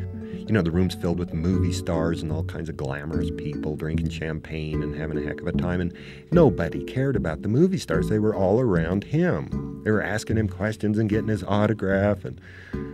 You 0.47 0.53
know, 0.53 0.61
the 0.61 0.71
room's 0.71 0.93
filled 0.93 1.17
with 1.17 1.33
movie 1.33 1.73
stars 1.73 2.21
and 2.21 2.31
all 2.31 2.43
kinds 2.43 2.69
of 2.69 2.77
glamorous 2.77 3.31
people 3.35 3.75
drinking 3.75 4.09
champagne 4.09 4.83
and 4.83 4.95
having 4.95 5.17
a 5.17 5.25
heck 5.25 5.41
of 5.41 5.47
a 5.47 5.51
time. 5.51 5.81
And 5.81 5.91
nobody 6.31 6.83
cared 6.83 7.15
about 7.15 7.41
the 7.41 7.47
movie 7.47 7.79
stars. 7.79 8.09
They 8.09 8.19
were 8.19 8.35
all 8.35 8.59
around 8.59 9.05
him. 9.05 9.81
They 9.83 9.89
were 9.89 10.03
asking 10.03 10.37
him 10.37 10.47
questions 10.47 10.99
and 10.99 11.09
getting 11.09 11.29
his 11.29 11.43
autograph, 11.43 12.25
and 12.25 12.39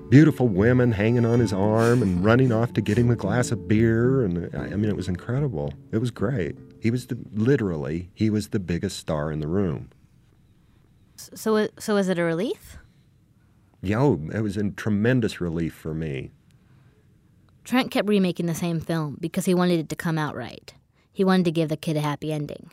beautiful 0.10 0.48
women 0.48 0.94
hanging 0.94 1.26
on 1.26 1.40
his 1.40 1.52
arm 1.52 2.02
and 2.02 2.24
running 2.24 2.54
off 2.54 2.72
to 2.74 2.82
get 2.82 2.98
him 2.98 3.10
a 3.10 3.16
glass 3.18 3.52
of 3.52 3.68
beer. 3.68 4.24
And 4.24 4.56
I 4.56 4.76
mean, 4.76 4.90
it 4.90 4.96
was 4.96 5.10
incredible. 5.10 5.74
It 5.92 5.98
was 5.98 6.12
great. 6.12 6.56
He 6.80 6.90
was 6.90 7.08
the, 7.08 7.18
literally 7.34 8.10
he 8.14 8.30
was 8.30 8.50
the 8.50 8.60
biggest 8.60 8.98
star 8.98 9.32
in 9.32 9.40
the 9.40 9.48
room. 9.48 9.90
So, 11.16 11.68
so 11.78 11.98
is 11.98 12.08
it 12.08 12.18
a 12.18 12.24
relief? 12.24 12.78
Yo, 13.82 14.22
it 14.34 14.42
was 14.42 14.58
a 14.58 14.70
tremendous 14.72 15.42
relief 15.42 15.74
for 15.74 15.94
me. 15.94 16.32
Trent 17.64 17.92
kept 17.92 18.08
remaking 18.08 18.48
the 18.48 18.56
same 18.56 18.80
film 18.80 19.18
because 19.20 19.46
he 19.46 19.54
wanted 19.54 19.80
it 19.80 19.90
to 19.90 19.96
come 19.96 20.18
out 20.18 20.36
right. 20.36 20.74
He 21.14 21.24
wanted 21.24 21.46
to 21.46 21.52
give 21.52 21.70
the 21.70 21.78
kid 21.78 21.98
a 21.98 22.02
happy 22.02 22.32
ending. 22.32 22.72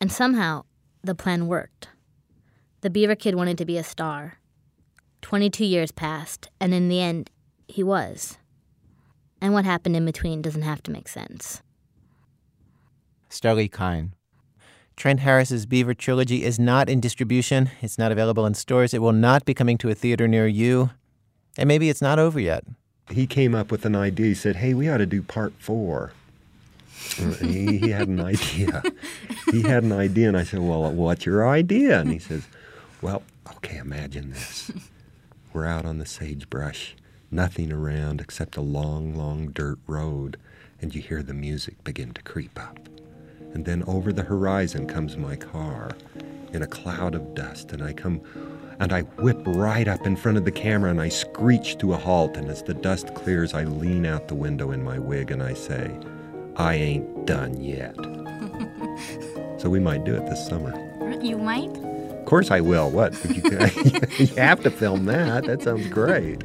And 0.00 0.10
somehow, 0.10 0.64
the 1.02 1.14
plan 1.14 1.46
worked. 1.46 1.88
The 2.80 2.90
Beaver 2.90 3.14
Kid 3.14 3.34
wanted 3.34 3.58
to 3.58 3.64
be 3.64 3.76
a 3.76 3.84
star. 3.84 4.38
22 5.20 5.64
years 5.64 5.92
passed, 5.92 6.50
and 6.60 6.74
in 6.74 6.88
the 6.88 7.00
end, 7.00 7.30
he 7.68 7.82
was. 7.82 8.38
And 9.40 9.54
what 9.54 9.64
happened 9.64 9.96
in 9.96 10.04
between 10.04 10.42
doesn't 10.42 10.62
have 10.62 10.82
to 10.84 10.90
make 10.90 11.08
sense. 11.08 11.62
Starlee 13.30 13.70
Kine. 13.70 14.14
Trent 14.96 15.20
Harris's 15.20 15.66
Beaver 15.66 15.94
trilogy 15.94 16.44
is 16.44 16.58
not 16.58 16.88
in 16.88 17.00
distribution. 17.00 17.70
It's 17.80 17.98
not 17.98 18.12
available 18.12 18.46
in 18.46 18.54
stores. 18.54 18.92
It 18.92 19.00
will 19.00 19.12
not 19.12 19.44
be 19.44 19.54
coming 19.54 19.78
to 19.78 19.88
a 19.88 19.94
theater 19.94 20.28
near 20.28 20.46
you. 20.46 20.90
And 21.56 21.66
maybe 21.66 21.88
it's 21.88 22.02
not 22.02 22.18
over 22.18 22.38
yet. 22.38 22.64
He 23.10 23.26
came 23.26 23.54
up 23.54 23.70
with 23.70 23.84
an 23.84 23.96
idea. 23.96 24.26
He 24.26 24.34
said, 24.34 24.56
Hey, 24.56 24.74
we 24.74 24.88
ought 24.88 24.98
to 24.98 25.06
do 25.06 25.22
part 25.22 25.52
four. 25.58 26.12
He, 27.40 27.78
he 27.78 27.90
had 27.90 28.08
an 28.08 28.20
idea. 28.20 28.82
He 29.50 29.62
had 29.62 29.82
an 29.82 29.92
idea, 29.92 30.28
and 30.28 30.36
I 30.36 30.44
said, 30.44 30.60
Well, 30.60 30.90
what's 30.92 31.26
your 31.26 31.48
idea? 31.48 32.00
And 32.00 32.10
he 32.10 32.18
says, 32.18 32.46
Well, 33.00 33.22
okay, 33.56 33.76
imagine 33.76 34.30
this. 34.30 34.70
We're 35.52 35.66
out 35.66 35.84
on 35.84 35.98
the 35.98 36.06
sagebrush, 36.06 36.94
nothing 37.30 37.72
around 37.72 38.20
except 38.20 38.56
a 38.56 38.62
long, 38.62 39.14
long 39.14 39.48
dirt 39.48 39.78
road, 39.86 40.38
and 40.80 40.94
you 40.94 41.02
hear 41.02 41.22
the 41.22 41.34
music 41.34 41.82
begin 41.84 42.12
to 42.14 42.22
creep 42.22 42.58
up. 42.58 42.78
And 43.52 43.66
then 43.66 43.82
over 43.86 44.12
the 44.12 44.22
horizon 44.22 44.86
comes 44.86 45.16
my 45.16 45.36
car, 45.36 45.90
in 46.52 46.62
a 46.62 46.66
cloud 46.66 47.14
of 47.14 47.34
dust, 47.34 47.72
and 47.72 47.82
I 47.82 47.92
come 47.92 48.20
and 48.82 48.92
I 48.92 49.02
whip 49.22 49.40
right 49.46 49.86
up 49.86 50.04
in 50.06 50.16
front 50.16 50.38
of 50.38 50.44
the 50.44 50.50
camera 50.50 50.90
and 50.90 51.00
I 51.00 51.08
screech 51.08 51.78
to 51.78 51.92
a 51.92 51.96
halt. 51.96 52.36
And 52.36 52.50
as 52.50 52.64
the 52.64 52.74
dust 52.74 53.14
clears, 53.14 53.54
I 53.54 53.62
lean 53.62 54.04
out 54.04 54.26
the 54.26 54.34
window 54.34 54.72
in 54.72 54.82
my 54.82 54.98
wig 54.98 55.30
and 55.30 55.40
I 55.40 55.54
say, 55.54 55.96
I 56.56 56.74
ain't 56.74 57.24
done 57.24 57.62
yet. 57.62 57.94
so 59.60 59.70
we 59.70 59.78
might 59.78 60.02
do 60.02 60.16
it 60.16 60.26
this 60.26 60.44
summer. 60.44 60.72
You 61.22 61.38
might? 61.38 61.70
Of 61.76 62.24
course 62.24 62.50
I 62.50 62.60
will. 62.60 62.90
What? 62.90 63.14
You, 63.24 63.42
you 64.18 64.34
have 64.34 64.60
to 64.64 64.70
film 64.70 65.04
that. 65.04 65.44
That 65.44 65.62
sounds 65.62 65.86
great. 65.86 66.42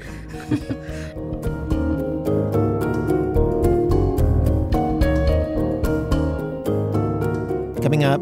Coming 7.81 8.03
up, 8.03 8.21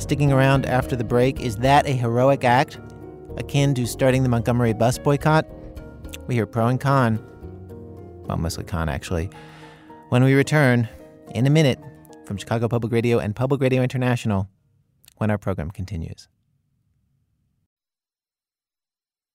sticking 0.00 0.30
around 0.30 0.66
after 0.66 0.94
the 0.94 1.02
break, 1.02 1.40
is 1.40 1.56
that 1.56 1.88
a 1.88 1.92
heroic 1.92 2.44
act 2.44 2.78
akin 3.40 3.74
to 3.74 3.86
starting 3.86 4.22
the 4.22 4.28
Montgomery 4.28 4.72
bus 4.72 4.98
boycott? 4.98 5.46
We 6.26 6.34
hear 6.34 6.46
pro 6.46 6.68
and 6.68 6.78
con. 6.78 7.18
Well, 8.26 8.36
mostly 8.36 8.64
con, 8.64 8.88
actually. 8.88 9.30
When 10.10 10.22
we 10.22 10.34
return 10.34 10.88
in 11.34 11.46
a 11.46 11.50
minute 11.50 11.80
from 12.26 12.36
Chicago 12.36 12.68
Public 12.68 12.92
Radio 12.92 13.18
and 13.18 13.34
Public 13.34 13.60
Radio 13.60 13.82
International, 13.82 14.48
when 15.16 15.30
our 15.30 15.38
program 15.38 15.70
continues. 15.70 16.28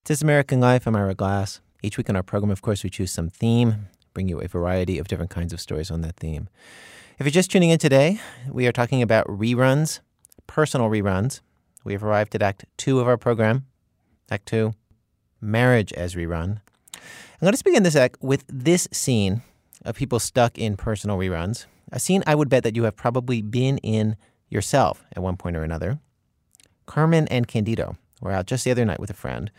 This 0.06 0.20
is 0.20 0.22
American 0.22 0.60
Life. 0.60 0.86
I'm 0.86 0.96
Ira 0.96 1.16
Glass. 1.16 1.62
Each 1.82 1.98
week 1.98 2.10
on 2.10 2.16
our 2.16 2.24
program, 2.24 2.52
of 2.52 2.62
course, 2.62 2.84
we 2.84 2.90
choose 2.90 3.12
some 3.12 3.30
theme, 3.30 3.88
bring 4.14 4.30
you 4.30 4.40
a 4.40 4.48
variety 4.48 5.00
of 5.00 5.08
different 5.08 5.32
kinds 5.32 5.52
of 5.52 5.60
stories 5.60 5.90
on 5.90 6.02
that 6.02 6.16
theme. 6.18 6.48
If 7.18 7.26
you're 7.26 7.32
just 7.32 7.52
tuning 7.52 7.72
in 7.72 7.80
today, 7.80 8.20
we 8.52 8.68
are 8.68 8.72
talking 8.72 9.02
about 9.02 9.26
reruns, 9.28 10.00
personal 10.46 10.90
reruns. 10.90 11.42
We 11.84 11.94
have 11.94 12.04
arrived 12.04 12.36
at 12.36 12.44
Act 12.44 12.66
Two 12.78 13.00
of 13.00 13.08
our 13.08 13.18
program. 13.18 13.66
Act 14.30 14.48
Two, 14.48 14.74
marriage 15.40 15.94
as 15.94 16.16
rerun. 16.16 16.60
I'm 16.94 17.42
going 17.42 17.54
to 17.54 17.64
begin 17.64 17.84
this 17.84 17.96
act 17.96 18.18
with 18.22 18.44
this 18.48 18.88
scene 18.92 19.42
of 19.84 19.96
people 19.96 20.20
stuck 20.20 20.58
in 20.58 20.78
personal 20.78 21.18
reruns. 21.18 21.66
A 21.92 22.00
scene 22.00 22.24
I 22.26 22.34
would 22.34 22.50
bet 22.50 22.64
that 22.64 22.76
you 22.76 22.84
have 22.84 22.96
probably 22.96 23.42
been 23.42 23.78
in 23.80 24.16
yourself 24.50 25.04
at 25.16 25.22
one 25.22 25.38
point 25.38 25.56
or 25.56 25.64
another. 25.64 26.00
Carmen 26.88 27.28
and 27.28 27.48
Candido 27.48 27.98
were 28.22 28.32
out 28.32 28.48
just 28.48 28.64
the 28.64 28.72
other 28.72 28.86
night 28.86 29.00
with 29.00 29.10
a 29.12 29.14
friend, 29.16 29.52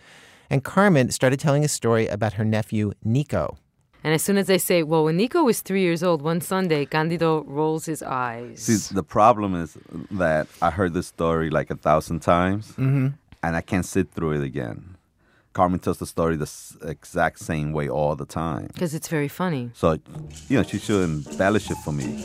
and 0.50 0.64
Carmen 0.64 1.10
started 1.12 1.38
telling 1.38 1.64
a 1.64 1.68
story 1.68 2.08
about 2.08 2.34
her 2.34 2.44
nephew, 2.44 2.92
Nico. 3.04 3.56
And 4.02 4.14
as 4.14 4.22
soon 4.22 4.36
as 4.36 4.48
I 4.50 4.56
say, 4.56 4.82
well, 4.84 5.04
when 5.04 5.16
Nico 5.16 5.42
was 5.42 5.60
three 5.60 5.82
years 5.82 6.02
old, 6.02 6.22
one 6.22 6.40
Sunday, 6.40 6.86
Candido 6.86 7.42
rolls 7.44 7.86
his 7.86 8.02
eyes. 8.02 8.62
See, 8.62 8.94
the 8.94 9.02
problem 9.02 9.54
is 9.54 9.76
that 10.12 10.46
I 10.62 10.70
heard 10.70 10.92
this 10.94 11.08
story 11.08 11.50
like 11.50 11.70
a 11.70 11.76
thousand 11.76 12.20
times, 12.20 12.72
Mhm. 12.76 13.14
And 13.46 13.54
I 13.54 13.60
can't 13.60 13.86
sit 13.86 14.10
through 14.10 14.32
it 14.32 14.42
again. 14.44 14.96
Carmen 15.52 15.78
tells 15.78 15.98
the 15.98 16.06
story 16.06 16.36
the 16.36 16.50
exact 16.82 17.38
same 17.38 17.72
way 17.72 17.88
all 17.88 18.16
the 18.16 18.26
time. 18.26 18.66
Because 18.74 18.92
it's 18.92 19.06
very 19.08 19.28
funny. 19.28 19.70
So, 19.72 19.98
you 20.48 20.56
know, 20.58 20.64
she 20.64 20.78
should 20.78 21.04
embellish 21.04 21.70
it 21.70 21.76
for 21.84 21.92
me. 21.92 22.24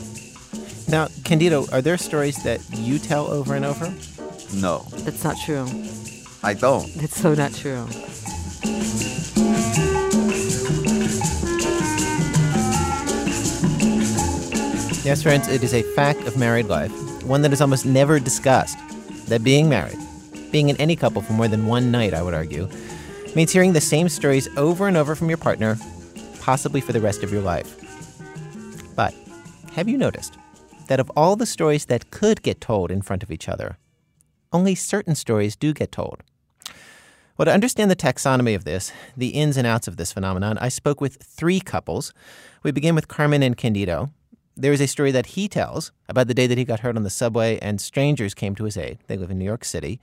Now, 0.88 1.06
Candido, 1.24 1.64
are 1.72 1.80
there 1.80 1.96
stories 1.96 2.42
that 2.42 2.60
you 2.72 2.98
tell 2.98 3.28
over 3.28 3.54
and 3.54 3.64
over? 3.64 3.86
No, 4.54 4.84
That's 5.04 5.22
not 5.22 5.36
true. 5.46 5.66
I 6.42 6.54
don't. 6.54 6.92
That's 6.94 7.16
so 7.16 7.34
not 7.34 7.54
true. 7.54 7.86
Yes, 15.04 15.22
friends, 15.22 15.46
it 15.48 15.62
is 15.62 15.72
a 15.72 15.82
fact 15.94 16.26
of 16.26 16.36
married 16.36 16.66
life, 16.66 16.92
one 17.24 17.42
that 17.42 17.52
is 17.52 17.60
almost 17.60 17.86
never 17.86 18.18
discussed. 18.18 18.76
That 19.28 19.42
being 19.44 19.68
married, 19.68 19.98
being 20.52 20.68
in 20.68 20.76
any 20.76 20.94
couple 20.94 21.22
for 21.22 21.32
more 21.32 21.48
than 21.48 21.66
one 21.66 21.90
night, 21.90 22.14
I 22.14 22.22
would 22.22 22.34
argue, 22.34 22.68
means 23.34 23.50
hearing 23.50 23.72
the 23.72 23.80
same 23.80 24.08
stories 24.08 24.48
over 24.56 24.86
and 24.86 24.96
over 24.96 25.14
from 25.14 25.28
your 25.28 25.38
partner, 25.38 25.76
possibly 26.40 26.80
for 26.80 26.92
the 26.92 27.00
rest 27.00 27.24
of 27.24 27.32
your 27.32 27.42
life. 27.42 27.76
But 28.94 29.14
have 29.72 29.88
you 29.88 29.96
noticed 29.96 30.36
that 30.88 31.00
of 31.00 31.10
all 31.16 31.34
the 31.34 31.46
stories 31.46 31.86
that 31.86 32.10
could 32.10 32.42
get 32.42 32.60
told 32.60 32.90
in 32.90 33.02
front 33.02 33.22
of 33.22 33.30
each 33.30 33.48
other, 33.48 33.78
only 34.52 34.74
certain 34.74 35.14
stories 35.14 35.56
do 35.56 35.72
get 35.72 35.90
told? 35.90 36.22
Well, 37.38 37.46
to 37.46 37.52
understand 37.52 37.90
the 37.90 37.96
taxonomy 37.96 38.54
of 38.54 38.64
this, 38.64 38.92
the 39.16 39.28
ins 39.28 39.56
and 39.56 39.66
outs 39.66 39.88
of 39.88 39.96
this 39.96 40.12
phenomenon, 40.12 40.58
I 40.58 40.68
spoke 40.68 41.00
with 41.00 41.16
three 41.22 41.60
couples. 41.60 42.12
We 42.62 42.70
begin 42.70 42.94
with 42.94 43.08
Carmen 43.08 43.42
and 43.42 43.56
Candido. 43.56 44.10
There 44.54 44.72
is 44.72 44.82
a 44.82 44.86
story 44.86 45.12
that 45.12 45.26
he 45.26 45.48
tells 45.48 45.92
about 46.10 46.28
the 46.28 46.34
day 46.34 46.46
that 46.46 46.58
he 46.58 46.64
got 46.64 46.80
hurt 46.80 46.96
on 46.96 47.04
the 47.04 47.10
subway 47.10 47.58
and 47.60 47.80
strangers 47.80 48.34
came 48.34 48.54
to 48.56 48.64
his 48.64 48.76
aid. 48.76 48.98
They 49.06 49.16
live 49.16 49.30
in 49.30 49.38
New 49.38 49.46
York 49.46 49.64
City. 49.64 49.98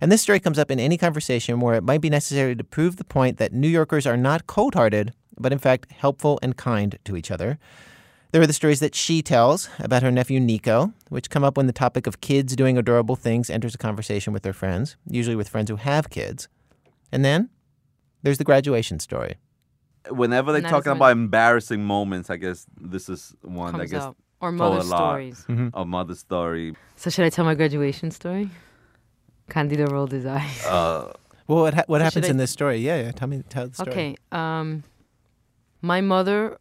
And 0.00 0.10
this 0.10 0.22
story 0.22 0.40
comes 0.40 0.58
up 0.58 0.70
in 0.70 0.80
any 0.80 0.96
conversation 0.96 1.60
where 1.60 1.74
it 1.74 1.84
might 1.84 2.00
be 2.00 2.08
necessary 2.10 2.56
to 2.56 2.64
prove 2.64 2.96
the 2.96 3.04
point 3.04 3.36
that 3.36 3.52
New 3.52 3.68
Yorkers 3.68 4.06
are 4.06 4.16
not 4.16 4.46
cold 4.46 4.74
hearted, 4.74 5.12
but 5.38 5.52
in 5.52 5.58
fact 5.58 5.90
helpful 5.92 6.38
and 6.42 6.56
kind 6.56 6.98
to 7.04 7.16
each 7.16 7.30
other. 7.30 7.58
There 8.32 8.40
are 8.40 8.46
the 8.46 8.52
stories 8.52 8.80
that 8.80 8.94
she 8.94 9.22
tells 9.22 9.68
about 9.78 10.02
her 10.02 10.10
nephew 10.10 10.38
Nico, 10.40 10.92
which 11.08 11.28
come 11.30 11.42
up 11.44 11.56
when 11.56 11.66
the 11.66 11.72
topic 11.72 12.06
of 12.06 12.20
kids 12.20 12.54
doing 12.54 12.78
adorable 12.78 13.16
things 13.16 13.50
enters 13.50 13.74
a 13.74 13.78
conversation 13.78 14.32
with 14.32 14.42
their 14.44 14.52
friends, 14.52 14.96
usually 15.06 15.36
with 15.36 15.48
friends 15.48 15.68
who 15.68 15.76
have 15.76 16.10
kids. 16.10 16.48
And 17.10 17.24
then 17.24 17.50
there's 18.22 18.38
the 18.38 18.44
graduation 18.44 19.00
story. 19.00 19.34
Whenever 20.08 20.52
they're 20.52 20.58
And 20.58 20.64
that 20.66 20.68
is 20.68 20.72
talking 20.84 20.92
about 20.92 21.10
embarrassing 21.12 21.84
moments, 21.84 22.30
I 22.30 22.36
guess 22.36 22.66
this 22.80 23.08
is 23.08 23.34
one 23.42 23.72
that 23.72 23.78
Comes 23.78 23.90
gets 23.90 24.04
up. 24.04 24.16
Or 24.40 24.48
told 24.50 24.58
mother 24.58 24.80
a 24.80 24.84
lot. 24.84 25.10
stories. 25.10 25.44
Mhm. 25.48 25.70
A 25.74 25.84
mother 25.84 26.14
story. 26.14 26.74
So 26.96 27.10
should 27.10 27.26
I 27.26 27.30
tell 27.30 27.44
my 27.44 27.54
graduation 27.54 28.10
story? 28.10 28.48
Candido 29.50 29.86
rolled 29.86 30.12
his 30.12 30.24
eyes. 30.26 30.64
Uh, 30.66 31.12
Well, 31.46 31.62
what, 31.62 31.74
ha- 31.74 31.84
what 31.88 31.98
So 32.00 32.04
happens 32.04 32.26
I- 32.26 32.30
in 32.30 32.36
this 32.36 32.50
story? 32.52 32.78
Yeah, 32.78 33.02
yeah. 33.02 33.10
Tell 33.12 33.28
me, 33.28 33.42
tell 33.48 33.66
the 33.68 33.74
story. 33.74 33.90
Okay. 33.90 34.16
Um, 34.32 34.84
my 35.82 36.00
mother 36.00 36.58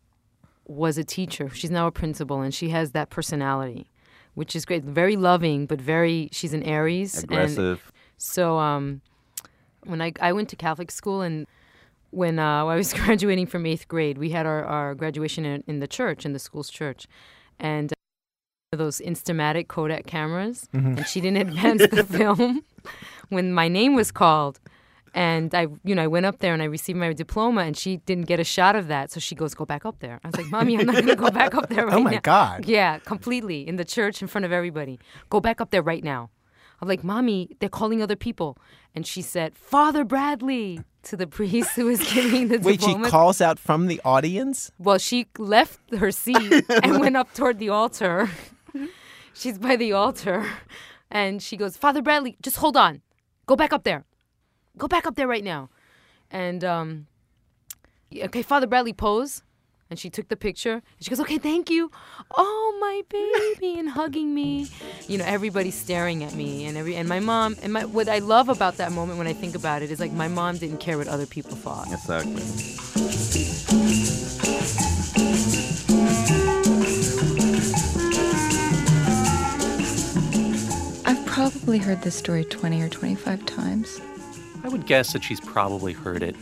was 0.66 0.98
a 0.98 1.04
teacher. 1.04 1.50
She's 1.54 1.70
now 1.72 1.86
a 1.88 1.92
principal, 1.92 2.42
and 2.42 2.54
she 2.54 2.70
has 2.70 2.92
that 2.92 3.10
personality, 3.10 3.90
which 4.34 4.56
is 4.56 4.66
great. 4.66 4.84
Very 4.84 5.16
loving, 5.16 5.66
but 5.68 5.80
very. 5.80 6.30
She's 6.32 6.54
an 6.54 6.64
Aries. 6.64 7.16
and 7.16 7.24
Aggressive. 7.26 7.92
so 8.18 8.58
um, 8.58 9.02
when 9.86 10.02
I 10.02 10.12
I 10.22 10.32
went 10.34 10.50
to 10.50 10.56
Catholic 10.56 10.90
school 10.92 11.22
and 11.22 11.46
when 12.12 12.40
uh, 12.40 12.66
I 12.66 12.76
was 12.76 12.94
graduating 13.02 13.46
from 13.48 13.66
eighth 13.66 13.88
grade, 13.88 14.18
we 14.18 14.30
had 14.32 14.46
our, 14.48 14.64
our 14.66 14.96
graduation 14.96 15.46
in, 15.46 15.64
in 15.68 15.80
the 15.80 15.88
church, 15.88 16.26
in 16.26 16.34
the 16.34 16.40
school's 16.40 16.70
church, 16.72 17.08
and 17.60 17.92
uh, 17.94 17.96
those 18.78 19.00
Instamatic 19.00 19.68
Kodak 19.68 20.06
cameras, 20.06 20.70
Mhm. 20.74 20.98
and 20.98 21.08
she 21.08 21.22
didn't 21.22 21.38
advance 21.48 21.88
the 21.88 22.04
film 22.18 22.64
when 23.30 23.52
my 23.52 23.68
name 23.68 23.96
was 23.96 24.12
called. 24.12 24.60
And 25.16 25.56
I, 25.56 25.66
you 25.84 25.96
know, 25.96 26.04
I 26.04 26.08
went 26.08 26.28
up 26.28 26.38
there 26.38 26.54
and 26.54 26.62
I 26.62 26.66
received 26.66 27.00
my 27.00 27.12
diploma, 27.14 27.62
and 27.62 27.76
she 27.76 27.98
didn't 27.98 28.28
get 28.28 28.40
a 28.40 28.44
shot 28.44 28.76
of 28.76 28.88
that. 28.90 29.10
So 29.12 29.20
she 29.20 29.34
goes, 29.34 29.56
"Go 29.56 29.66
back 29.66 29.84
up 29.84 30.00
there." 30.02 30.20
I 30.24 30.28
was 30.28 30.38
like, 30.38 30.52
"Mommy, 30.52 30.78
I'm 30.78 30.86
not 30.86 30.96
gonna 30.98 31.16
go 31.16 31.32
back 31.32 31.56
up 31.56 31.68
there 31.70 31.86
right 31.88 31.96
Oh 31.96 32.00
my 32.04 32.12
now." 32.12 32.20
God. 32.22 32.66
Yeah, 32.68 33.00
completely 33.00 33.68
in 33.68 33.78
the 33.78 33.86
church 33.86 34.22
in 34.22 34.28
front 34.28 34.46
of 34.46 34.52
everybody. 34.52 35.00
Go 35.32 35.40
back 35.40 35.60
up 35.62 35.72
there 35.72 35.82
right 35.82 36.04
now. 36.04 36.30
I'm 36.80 36.88
like, 36.88 37.04
"Mommy, 37.04 37.50
they're 37.60 37.70
calling 37.70 38.04
other 38.04 38.16
people," 38.16 38.56
and 38.94 39.06
she 39.08 39.24
said, 39.24 39.58
"Father 39.58 40.04
Bradley." 40.06 40.82
To 41.04 41.16
the 41.16 41.28
priest 41.28 41.72
who 41.78 41.86
was 41.86 42.02
giving 42.14 42.50
the 42.50 42.58
Wait, 42.60 42.82
she 42.84 42.94
calls 42.94 43.40
out 43.40 43.58
from 43.58 43.88
the 43.88 44.02
audience? 44.04 44.70
Well, 44.78 44.98
she 44.98 45.28
left 45.38 45.80
her 45.96 46.12
seat 46.12 46.66
and 46.84 47.00
went 47.00 47.16
up 47.16 47.34
toward 47.34 47.58
the 47.58 47.70
altar. 47.70 48.30
She's 49.34 49.58
by 49.58 49.76
the 49.76 49.94
altar. 49.94 50.46
And 51.12 51.42
she 51.42 51.58
goes, 51.58 51.78
Father 51.78 52.02
Bradley, 52.02 52.38
just 52.42 52.58
hold 52.58 52.78
on. 52.78 53.02
Go 53.46 53.56
back 53.56 53.74
up 53.74 53.84
there. 53.84 54.06
Go 54.78 54.88
back 54.88 55.08
up 55.08 55.16
there 55.16 55.28
right 55.28 55.44
now. 55.44 55.70
And, 56.30 56.64
um, 56.64 57.08
okay, 58.16 58.44
Father 58.44 58.68
Bradley, 58.68 58.94
pose. 58.94 59.42
And 59.90 59.98
she 59.98 60.12
took 60.12 60.28
the 60.28 60.38
picture. 60.38 60.74
And 60.74 60.84
she 61.02 61.10
goes, 61.10 61.20
okay, 61.22 61.40
thank 61.40 61.72
you. 61.72 61.90
Oh, 62.38 62.78
my 62.80 63.02
baby, 63.10 63.80
and 63.80 63.90
hugging 63.90 64.36
me. 64.36 64.68
You 65.08 65.18
know, 65.18 65.26
everybody's 65.26 65.74
staring 65.74 66.24
at 66.24 66.36
me. 66.36 66.66
And 66.66 66.78
every 66.78 66.96
and 66.96 67.10
my 67.10 67.20
mom, 67.20 67.56
and 67.64 67.74
my, 67.74 67.86
what 67.86 68.08
I 68.08 68.20
love 68.20 68.50
about 68.50 68.78
that 68.78 68.92
moment 68.92 69.18
when 69.18 69.26
I 69.26 69.34
think 69.34 69.56
about 69.56 69.82
it 69.82 69.90
is 69.90 70.00
like 70.00 70.12
my 70.12 70.28
mom 70.28 70.58
didn't 70.58 70.78
care 70.78 70.98
what 71.00 71.08
other 71.08 71.26
people 71.26 71.56
thought. 71.56 71.92
Exactly. 71.92 73.19
Probably 81.40 81.78
heard 81.78 82.02
this 82.02 82.16
story 82.16 82.44
20 82.44 82.82
or 82.82 82.90
25 82.90 83.46
times. 83.46 84.02
I 84.66 84.68
would 84.68 84.86
guess 84.86 85.14
that 85.14 85.24
she's 85.24 85.40
probably 85.40 85.94
heard 85.94 86.22
it 86.22 86.36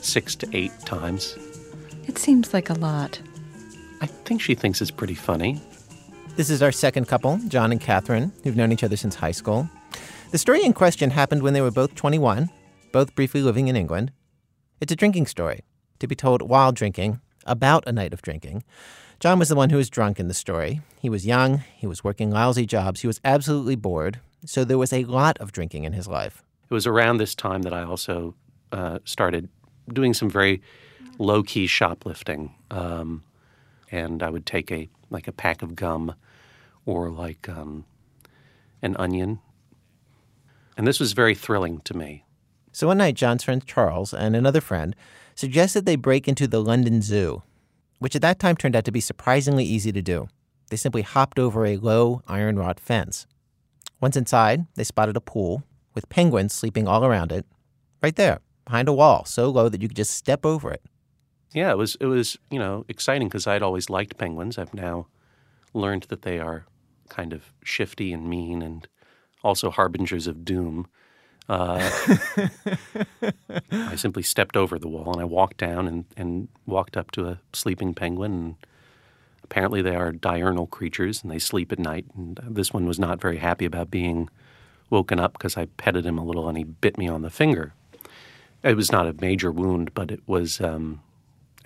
six 0.00 0.34
to 0.36 0.48
eight 0.56 0.72
times. 0.86 1.36
It 2.06 2.16
seems 2.16 2.54
like 2.54 2.70
a 2.70 2.72
lot. 2.72 3.20
I 4.00 4.06
think 4.06 4.40
she 4.40 4.54
thinks 4.54 4.80
it's 4.80 4.90
pretty 4.90 5.14
funny. 5.14 5.60
This 6.36 6.48
is 6.48 6.62
our 6.62 6.72
second 6.72 7.06
couple, 7.06 7.38
John 7.48 7.70
and 7.70 7.78
Catherine, 7.78 8.32
who've 8.42 8.56
known 8.56 8.72
each 8.72 8.82
other 8.82 8.96
since 8.96 9.14
high 9.14 9.30
school. 9.30 9.68
The 10.30 10.38
story 10.38 10.64
in 10.64 10.72
question 10.72 11.10
happened 11.10 11.42
when 11.42 11.52
they 11.52 11.60
were 11.60 11.70
both 11.70 11.94
21, 11.94 12.48
both 12.92 13.14
briefly 13.14 13.42
living 13.42 13.68
in 13.68 13.76
England. 13.76 14.10
It's 14.80 14.90
a 14.90 14.96
drinking 14.96 15.26
story, 15.26 15.64
to 15.98 16.06
be 16.06 16.14
told 16.14 16.40
while 16.40 16.72
drinking, 16.72 17.20
about 17.44 17.86
a 17.86 17.92
night 17.92 18.14
of 18.14 18.22
drinking. 18.22 18.64
John 19.24 19.38
was 19.38 19.48
the 19.48 19.56
one 19.56 19.70
who 19.70 19.78
was 19.78 19.88
drunk 19.88 20.20
in 20.20 20.28
the 20.28 20.34
story. 20.34 20.82
He 21.00 21.08
was 21.08 21.24
young, 21.24 21.64
he 21.78 21.86
was 21.86 22.04
working 22.04 22.30
lousy 22.30 22.66
jobs, 22.66 23.00
he 23.00 23.06
was 23.06 23.22
absolutely 23.24 23.74
bored, 23.74 24.20
so 24.44 24.64
there 24.66 24.76
was 24.76 24.92
a 24.92 25.04
lot 25.04 25.38
of 25.38 25.50
drinking 25.50 25.84
in 25.84 25.94
his 25.94 26.06
life. 26.06 26.42
It 26.68 26.74
was 26.74 26.86
around 26.86 27.16
this 27.16 27.34
time 27.34 27.62
that 27.62 27.72
I 27.72 27.84
also 27.84 28.34
uh, 28.70 28.98
started 29.06 29.48
doing 29.90 30.12
some 30.12 30.28
very 30.28 30.60
low 31.18 31.42
key 31.42 31.66
shoplifting. 31.66 32.54
Um, 32.70 33.24
and 33.90 34.22
I 34.22 34.28
would 34.28 34.44
take 34.44 34.70
a 34.70 34.90
like 35.08 35.26
a 35.26 35.32
pack 35.32 35.62
of 35.62 35.74
gum 35.74 36.14
or 36.84 37.08
like 37.08 37.48
um, 37.48 37.86
an 38.82 38.94
onion. 38.98 39.38
And 40.76 40.86
this 40.86 41.00
was 41.00 41.14
very 41.14 41.34
thrilling 41.34 41.80
to 41.84 41.96
me. 41.96 42.26
So 42.72 42.88
one 42.88 42.98
night, 42.98 43.14
John's 43.14 43.44
friend 43.44 43.64
Charles 43.64 44.12
and 44.12 44.36
another 44.36 44.60
friend 44.60 44.94
suggested 45.34 45.86
they 45.86 45.96
break 45.96 46.28
into 46.28 46.46
the 46.46 46.60
London 46.60 47.00
Zoo, 47.00 47.42
which 48.04 48.14
at 48.14 48.20
that 48.20 48.38
time 48.38 48.54
turned 48.54 48.76
out 48.76 48.84
to 48.84 48.92
be 48.92 49.00
surprisingly 49.00 49.64
easy 49.64 49.90
to 49.90 50.02
do. 50.02 50.28
They 50.68 50.76
simply 50.76 51.00
hopped 51.00 51.38
over 51.38 51.64
a 51.64 51.78
low 51.78 52.20
iron 52.28 52.58
rod 52.58 52.78
fence. 52.78 53.26
Once 53.98 54.14
inside, 54.14 54.66
they 54.74 54.84
spotted 54.84 55.16
a 55.16 55.22
pool 55.22 55.62
with 55.94 56.10
penguins 56.10 56.52
sleeping 56.52 56.86
all 56.86 57.06
around 57.06 57.32
it, 57.32 57.46
right 58.02 58.14
there, 58.14 58.40
behind 58.66 58.88
a 58.88 58.92
wall, 58.92 59.24
so 59.24 59.48
low 59.48 59.70
that 59.70 59.80
you 59.80 59.88
could 59.88 59.96
just 59.96 60.10
step 60.10 60.44
over 60.44 60.70
it. 60.70 60.82
Yeah, 61.54 61.70
it 61.70 61.78
was 61.78 61.96
it 61.98 62.04
was 62.04 62.36
you 62.50 62.58
know 62.58 62.84
exciting 62.90 63.28
because 63.28 63.46
I'd 63.46 63.62
always 63.62 63.88
liked 63.88 64.18
penguins. 64.18 64.58
I've 64.58 64.74
now 64.74 65.06
learned 65.72 66.02
that 66.10 66.20
they 66.20 66.38
are 66.38 66.66
kind 67.08 67.32
of 67.32 67.54
shifty 67.62 68.12
and 68.12 68.28
mean, 68.28 68.60
and 68.60 68.86
also 69.42 69.70
harbingers 69.70 70.26
of 70.26 70.44
doom. 70.44 70.88
Uh, 71.48 71.90
I 73.70 73.96
simply 73.96 74.22
stepped 74.22 74.56
over 74.56 74.78
the 74.78 74.88
wall 74.88 75.12
and 75.12 75.20
I 75.20 75.24
walked 75.24 75.58
down 75.58 75.86
and, 75.86 76.04
and 76.16 76.48
walked 76.66 76.96
up 76.96 77.10
to 77.12 77.26
a 77.28 77.40
sleeping 77.52 77.94
penguin. 77.94 78.32
And 78.32 78.54
apparently, 79.42 79.82
they 79.82 79.94
are 79.94 80.12
diurnal 80.12 80.66
creatures 80.66 81.22
and 81.22 81.30
they 81.30 81.38
sleep 81.38 81.70
at 81.72 81.78
night. 81.78 82.06
And 82.16 82.40
this 82.42 82.72
one 82.72 82.86
was 82.86 82.98
not 82.98 83.20
very 83.20 83.38
happy 83.38 83.64
about 83.64 83.90
being 83.90 84.28
woken 84.90 85.20
up 85.20 85.34
because 85.34 85.56
I 85.56 85.66
petted 85.66 86.06
him 86.06 86.18
a 86.18 86.24
little 86.24 86.48
and 86.48 86.56
he 86.56 86.64
bit 86.64 86.96
me 86.96 87.08
on 87.08 87.22
the 87.22 87.30
finger. 87.30 87.74
It 88.62 88.76
was 88.76 88.90
not 88.90 89.06
a 89.06 89.14
major 89.20 89.52
wound, 89.52 89.92
but 89.92 90.10
it 90.10 90.22
was 90.26 90.60
um, 90.60 91.02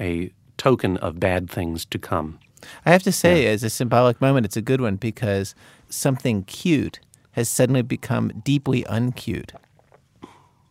a 0.01 0.33
token 0.57 0.97
of 0.97 1.21
bad 1.21 1.49
things 1.49 1.85
to 1.87 1.99
come. 1.99 2.41
I 2.85 2.91
have 2.91 3.05
to 3.05 3.13
say, 3.13 3.47
as 3.47 3.63
a 3.63 3.71
symbolic 3.71 4.21
moment, 4.21 4.45
it's 4.45 4.57
a 4.57 4.63
good 4.63 4.81
one 4.81 4.97
because 4.97 5.55
something 5.89 6.43
cute 6.43 6.99
has 7.33 7.49
suddenly 7.49 7.83
become 7.83 8.33
deeply 8.45 8.83
uncute. 8.85 9.53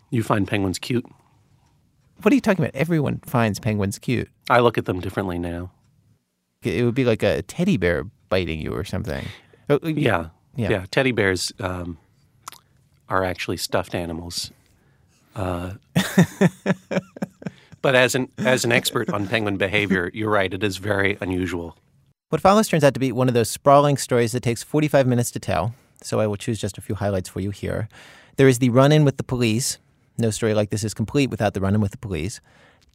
You 0.10 0.24
find 0.24 0.48
penguins 0.48 0.80
cute? 0.80 1.06
What 2.22 2.32
are 2.32 2.36
you 2.36 2.42
talking 2.42 2.64
about? 2.64 2.76
Everyone 2.76 3.20
finds 3.26 3.60
penguins 3.60 4.00
cute. 4.00 4.30
I 4.50 4.60
look 4.60 4.78
at 4.78 4.86
them 4.86 5.00
differently 5.00 5.38
now. 5.38 5.72
It 6.64 6.84
would 6.84 6.96
be 6.96 7.06
like 7.06 7.22
a 7.24 7.42
teddy 7.44 7.78
bear 7.78 8.06
biting 8.30 8.60
you 8.60 8.74
or 8.74 8.84
something. 8.84 9.26
Oh, 9.70 9.80
Yeah, 9.84 10.30
Yeah. 10.56 10.70
yeah. 10.70 10.86
Teddy 10.90 11.12
bears 11.12 11.52
um, 11.60 11.98
are 13.10 13.24
actually 13.24 13.58
stuffed 13.58 13.94
animals. 13.94 14.52
Uh, 15.36 15.74
but 17.82 17.96
as 17.96 18.16
an 18.16 18.30
as 18.40 18.66
an 18.66 18.72
expert 18.72 19.10
on 19.12 19.28
penguin 19.28 19.58
behavior, 19.58 20.10
you're 20.14 20.32
right. 20.32 20.52
It 20.52 20.64
is 20.64 20.78
very 20.78 21.18
unusual. 21.22 21.78
What 22.30 22.42
follows 22.42 22.68
turns 22.68 22.84
out 22.84 22.94
to 22.96 23.00
be 23.00 23.12
one 23.12 23.28
of 23.28 23.34
those 23.36 23.50
sprawling 23.50 23.98
stories 23.98 24.32
that 24.32 24.42
takes 24.42 24.64
45 24.64 25.06
minutes 25.08 25.32
to 25.32 25.40
tell, 25.40 25.76
so 26.02 26.20
I 26.20 26.28
will 26.28 26.36
choose 26.36 26.60
just 26.60 26.78
a 26.78 26.82
few 26.82 26.96
highlights 26.96 27.30
for 27.30 27.40
you 27.40 27.52
here. 27.52 27.88
There 28.38 28.48
is 28.48 28.60
the 28.60 28.70
run 28.70 28.92
in 28.92 29.06
with 29.06 29.18
the 29.18 29.24
police. 29.24 29.78
No 30.18 30.30
story 30.30 30.54
like 30.54 30.70
this 30.70 30.84
is 30.84 30.94
complete 30.94 31.30
without 31.30 31.54
the 31.54 31.62
run 31.62 31.76
in 31.76 31.82
with 31.82 31.92
the 31.92 31.98
police. 31.98 32.42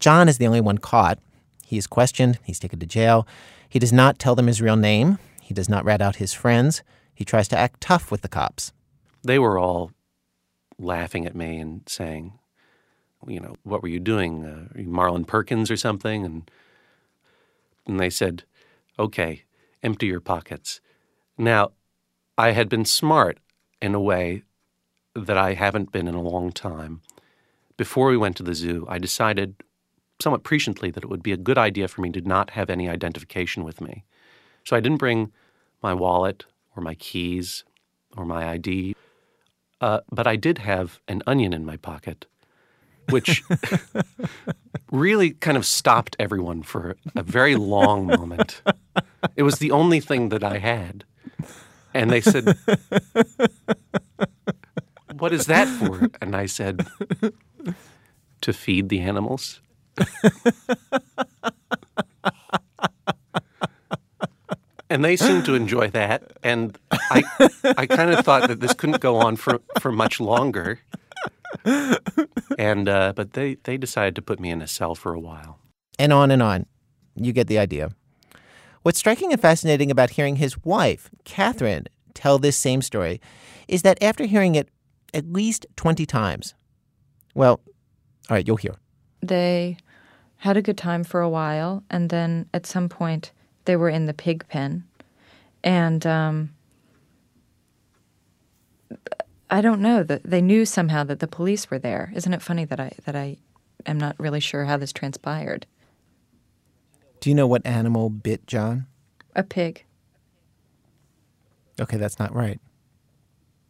John 0.01 0.29
is 0.29 0.39
the 0.39 0.47
only 0.47 0.61
one 0.61 0.79
caught. 0.79 1.18
He 1.64 1.79
is 1.79 1.87
questioned, 1.87 2.39
he's 2.45 2.59
taken 2.59 2.81
to 2.81 2.87
jail. 2.87 3.27
He 3.68 3.79
does 3.79 3.93
not 3.93 4.18
tell 4.18 4.35
them 4.35 4.49
his 4.49 4.61
real 4.61 4.77
name, 4.77 5.18
he 5.41 5.55
does 5.55 5.68
not 5.68 5.85
rat 5.85 6.03
out 6.03 6.16
his 6.16 6.33
friends. 6.33 6.83
He 7.14 7.25
tries 7.25 7.49
to 7.49 7.59
act 7.59 7.81
tough 7.81 8.11
with 8.11 8.23
the 8.23 8.29
cops. 8.29 8.73
They 9.23 9.39
were 9.39 9.59
all 9.59 9.93
laughing 10.79 11.27
at 11.27 11.37
me 11.37 11.59
and 11.59 11.83
saying, 11.87 12.33
you 13.27 13.39
know, 13.39 13.55
what 13.62 13.83
were 13.83 13.89
you 13.89 14.01
doing? 14.01 14.45
Uh, 14.45 14.79
you 14.79 14.89
Marlin 14.89 15.25
Perkins 15.25 15.70
or 15.70 15.77
something? 15.77 16.25
And 16.25 16.51
and 17.87 18.01
they 18.01 18.11
said, 18.11 18.45
okay, 18.99 19.43
empty 19.83 20.07
your 20.07 20.20
pockets. 20.20 20.81
Now, 21.37 21.73
I 22.39 22.53
had 22.53 22.68
been 22.68 22.85
smart 22.85 23.39
in 23.81 23.95
a 23.95 24.01
way 24.01 24.43
that 25.15 25.39
I 25.39 25.55
haven't 25.55 25.93
been 25.93 26.09
in 26.09 26.15
a 26.15 26.23
long 26.23 26.53
time. 26.53 27.03
Before 27.77 28.09
we 28.09 28.17
went 28.17 28.37
to 28.37 28.43
the 28.43 28.55
zoo, 28.55 28.87
I 28.89 28.99
decided 28.99 29.57
somewhat 30.21 30.45
presciently 30.45 30.93
that 30.93 31.05
it 31.05 31.11
would 31.11 31.23
be 31.23 31.33
a 31.33 31.37
good 31.37 31.59
idea 31.59 31.89
for 31.89 32.01
me 32.01 32.11
to 32.11 32.21
not 32.21 32.51
have 32.51 32.71
any 32.71 32.89
identification 32.89 33.65
with 33.65 33.81
me. 33.81 34.05
So 34.65 34.77
I 34.77 34.81
didn't 34.81 34.99
bring 34.99 35.33
my 35.83 35.93
wallet 35.93 36.45
or 36.77 36.83
my 36.83 36.95
keys 36.95 37.65
or 38.17 38.25
my 38.25 38.49
ID, 38.49 38.95
uh, 39.81 40.01
but 40.11 40.27
I 40.27 40.37
did 40.37 40.59
have 40.59 41.01
an 41.09 41.23
onion 41.27 41.53
in 41.53 41.67
my 41.67 41.77
pocket, 41.77 42.27
which 43.09 43.43
really 44.93 45.33
kind 45.33 45.57
of 45.57 45.67
stopped 45.67 46.15
everyone 46.21 46.63
for 46.63 46.97
a 47.17 47.23
very 47.23 47.57
long 47.57 48.07
moment. 48.07 48.63
It 49.35 49.43
was 49.43 49.59
the 49.59 49.73
only 49.73 50.01
thing 50.01 50.29
that 50.29 50.45
I 50.45 50.59
had. 50.59 51.05
And 51.95 52.11
they 52.11 52.21
said, 52.21 52.57
What 55.23 55.33
is 55.33 55.47
that 55.47 55.68
for? 55.68 56.11
And 56.20 56.35
I 56.35 56.47
said, 56.47 56.85
To 58.41 58.53
feed 58.53 58.89
the 58.89 58.99
animals. 58.99 59.61
and 64.91 65.05
they 65.05 65.14
seemed 65.14 65.45
to 65.45 65.55
enjoy 65.55 65.91
that. 65.91 66.33
And 66.43 66.77
I, 66.91 67.23
I 67.77 67.87
kind 67.87 68.11
of 68.11 68.25
thought 68.25 68.49
that 68.49 68.59
this 68.59 68.75
couldn't 68.75 69.01
go 69.01 69.14
on 69.18 69.37
for, 69.37 69.61
for 69.79 69.93
much 69.93 70.18
longer. 70.18 70.81
And 72.59 72.89
uh, 72.89 73.12
but 73.14 73.35
they, 73.35 73.59
they 73.62 73.77
decided 73.77 74.16
to 74.16 74.23
put 74.23 74.41
me 74.41 74.51
in 74.51 74.61
a 74.61 74.66
cell 74.66 74.97
for 74.97 75.14
a 75.14 75.20
while. 75.20 75.61
and 76.01 76.12
on 76.12 76.33
and 76.33 76.43
on. 76.43 76.66
You 77.14 77.33
get 77.33 77.47
the 77.47 77.61
idea. 77.61 77.93
What's 78.83 78.99
striking 78.99 79.31
and 79.33 79.41
fascinating 79.41 79.93
about 79.93 80.11
hearing 80.11 80.37
his 80.37 80.64
wife, 80.64 81.11
Catherine, 81.23 81.87
tell 82.12 82.41
this 82.41 82.57
same 82.57 82.83
story 82.83 83.20
is 83.68 83.83
that 83.83 84.03
after 84.03 84.25
hearing 84.25 84.57
it 84.57 84.68
at 85.15 85.33
least 85.33 85.67
20 85.77 86.07
times, 86.07 86.55
well, 87.35 87.61
all 88.31 88.37
right, 88.37 88.47
you'll 88.47 88.57
hear. 88.57 88.77
They 89.21 89.77
had 90.37 90.57
a 90.57 90.63
good 90.63 90.79
time 90.79 91.05
for 91.05 91.21
a 91.21 91.29
while, 91.29 91.83
and 91.91 92.11
then 92.11 92.49
at 92.53 92.67
some 92.67 92.89
point 92.89 93.33
they 93.65 93.77
were 93.77 93.89
in 93.89 94.07
the 94.07 94.15
pig 94.15 94.47
pen, 94.49 94.85
and 95.63 96.05
um, 96.07 96.51
I 99.51 99.61
don't 99.61 99.81
know 99.81 100.03
that 100.03 100.23
they 100.25 100.41
knew 100.41 100.65
somehow 100.65 101.05
that 101.05 101.21
the 101.21 101.29
police 101.29 101.71
were 101.71 101.79
there. 101.79 102.13
Isn't 102.15 102.33
it 102.33 102.43
funny 102.43 102.65
that 102.65 102.81
I 102.81 102.93
that 103.05 103.15
I 103.15 103.37
am 103.87 103.99
not 103.99 104.19
really 104.19 104.41
sure 104.41 104.65
how 104.65 104.77
this 104.77 104.93
transpired? 104.93 105.67
Do 107.21 107.31
you 107.31 107.35
know 107.37 107.47
what 107.47 107.65
animal 107.65 108.11
bit 108.11 108.47
John? 108.47 108.87
A 109.37 109.43
pig. 109.43 109.85
Okay, 111.81 111.97
that's 111.97 112.19
not 112.19 112.35
right. 112.35 112.61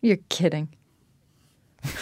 You're 0.01 0.19
kidding. 0.29 0.69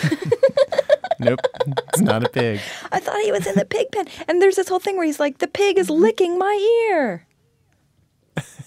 Nope, 1.22 1.41
it's 1.66 2.01
not 2.01 2.24
a 2.24 2.31
pig. 2.31 2.61
I 2.91 2.99
thought 2.99 3.20
he 3.22 3.31
was 3.31 3.47
in 3.47 3.55
the 3.55 3.66
pig 3.66 3.89
pen, 3.93 4.07
and 4.26 4.41
there's 4.41 4.57
this 4.57 4.70
whole 4.70 4.78
thing 4.78 4.97
where 4.97 5.05
he's 5.05 5.20
like, 5.20 5.37
"The 5.37 5.49
pig 5.49 5.76
is 5.76 5.91
licking 5.91 6.39
my 6.39 6.87
ear." 6.89 7.26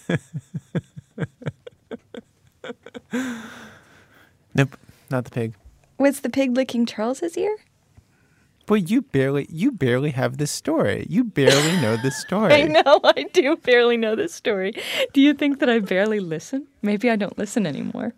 Nope, 4.56 4.78
not 5.10 5.26
the 5.26 5.32
pig. 5.32 5.54
Was 5.98 6.22
the 6.22 6.30
pig 6.30 6.56
licking 6.56 6.86
Charles's 6.86 7.38
ear? 7.38 7.58
Boy, 8.66 8.76
you 8.76 9.02
barely 9.02 9.48
you 9.50 9.72
barely 9.72 10.12
have 10.12 10.38
this 10.38 10.52
story. 10.52 11.06
You 11.10 11.24
barely 11.24 11.82
know 11.82 11.98
this 11.98 12.18
story. 12.28 12.54
I 12.54 12.64
know, 12.64 13.00
I 13.04 13.26
do 13.34 13.56
barely 13.58 13.98
know 13.98 14.16
this 14.16 14.34
story. 14.34 14.74
Do 15.14 15.22
you 15.22 15.34
think 15.34 15.60
that 15.60 15.70
I 15.70 15.80
barely 15.80 16.20
listen? 16.20 16.68
Maybe 16.82 17.10
I 17.10 17.16
don't 17.16 17.38
listen 17.38 17.66
anymore. 17.66 18.14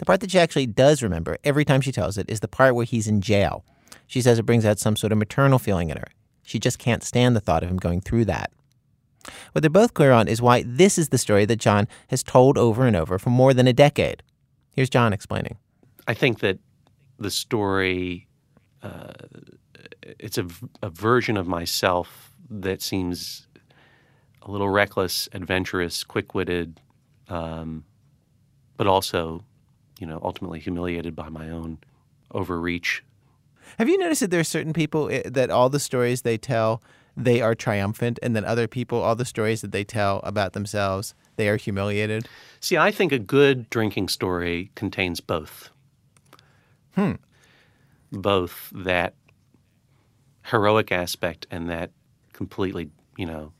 The 0.00 0.06
part 0.06 0.20
that 0.20 0.30
she 0.30 0.38
actually 0.38 0.66
does 0.66 1.02
remember 1.02 1.36
every 1.44 1.62
time 1.62 1.82
she 1.82 1.92
tells 1.92 2.16
it 2.16 2.30
is 2.30 2.40
the 2.40 2.48
part 2.48 2.74
where 2.74 2.86
he's 2.86 3.06
in 3.06 3.20
jail. 3.20 3.66
She 4.06 4.22
says 4.22 4.38
it 4.38 4.46
brings 4.46 4.64
out 4.64 4.78
some 4.78 4.96
sort 4.96 5.12
of 5.12 5.18
maternal 5.18 5.58
feeling 5.58 5.90
in 5.90 5.98
her. 5.98 6.08
She 6.42 6.58
just 6.58 6.78
can't 6.78 7.02
stand 7.02 7.36
the 7.36 7.40
thought 7.40 7.62
of 7.62 7.68
him 7.68 7.76
going 7.76 8.00
through 8.00 8.24
that. 8.24 8.50
What 9.52 9.60
they're 9.60 9.68
both 9.68 9.92
clear 9.92 10.12
on 10.12 10.26
is 10.26 10.40
why 10.40 10.64
this 10.66 10.96
is 10.96 11.10
the 11.10 11.18
story 11.18 11.44
that 11.44 11.56
John 11.56 11.86
has 12.08 12.22
told 12.22 12.56
over 12.56 12.86
and 12.86 12.96
over 12.96 13.18
for 13.18 13.28
more 13.28 13.52
than 13.52 13.68
a 13.68 13.74
decade. 13.74 14.22
Here's 14.74 14.88
John 14.88 15.12
explaining. 15.12 15.58
I 16.08 16.14
think 16.14 16.38
that 16.38 16.58
the 17.18 17.30
story, 17.30 18.26
uh, 18.82 19.12
it's 20.02 20.38
a 20.38 20.46
version 20.88 21.36
of 21.36 21.46
myself 21.46 22.32
that 22.48 22.80
seems 22.80 23.48
a 24.40 24.50
little 24.50 24.70
reckless, 24.70 25.28
adventurous, 25.34 26.04
quick-witted, 26.04 26.80
um, 27.28 27.84
but 28.78 28.86
also, 28.86 29.44
you 30.00 30.06
know, 30.06 30.18
ultimately 30.24 30.58
humiliated 30.58 31.14
by 31.14 31.28
my 31.28 31.50
own 31.50 31.78
overreach. 32.32 33.04
Have 33.78 33.88
you 33.88 33.98
noticed 33.98 34.22
that 34.22 34.30
there 34.30 34.40
are 34.40 34.44
certain 34.44 34.72
people 34.72 35.08
eh, 35.10 35.22
that 35.26 35.50
all 35.50 35.68
the 35.68 35.78
stories 35.78 36.22
they 36.22 36.38
tell, 36.38 36.82
they 37.16 37.40
are 37.40 37.54
triumphant, 37.54 38.18
and 38.22 38.34
then 38.34 38.44
other 38.44 38.66
people, 38.66 39.00
all 39.00 39.14
the 39.14 39.24
stories 39.24 39.60
that 39.60 39.72
they 39.72 39.84
tell 39.84 40.20
about 40.24 40.54
themselves, 40.54 41.14
they 41.36 41.48
are 41.48 41.56
humiliated? 41.56 42.28
See, 42.58 42.76
I 42.76 42.90
think 42.90 43.12
a 43.12 43.18
good 43.18 43.70
drinking 43.70 44.08
story 44.08 44.70
contains 44.74 45.20
both. 45.20 45.70
Hmm. 46.94 47.12
Both 48.10 48.72
that 48.74 49.14
heroic 50.46 50.90
aspect 50.90 51.46
and 51.50 51.70
that 51.70 51.90
completely, 52.32 52.90
you 53.16 53.26
know, 53.26 53.52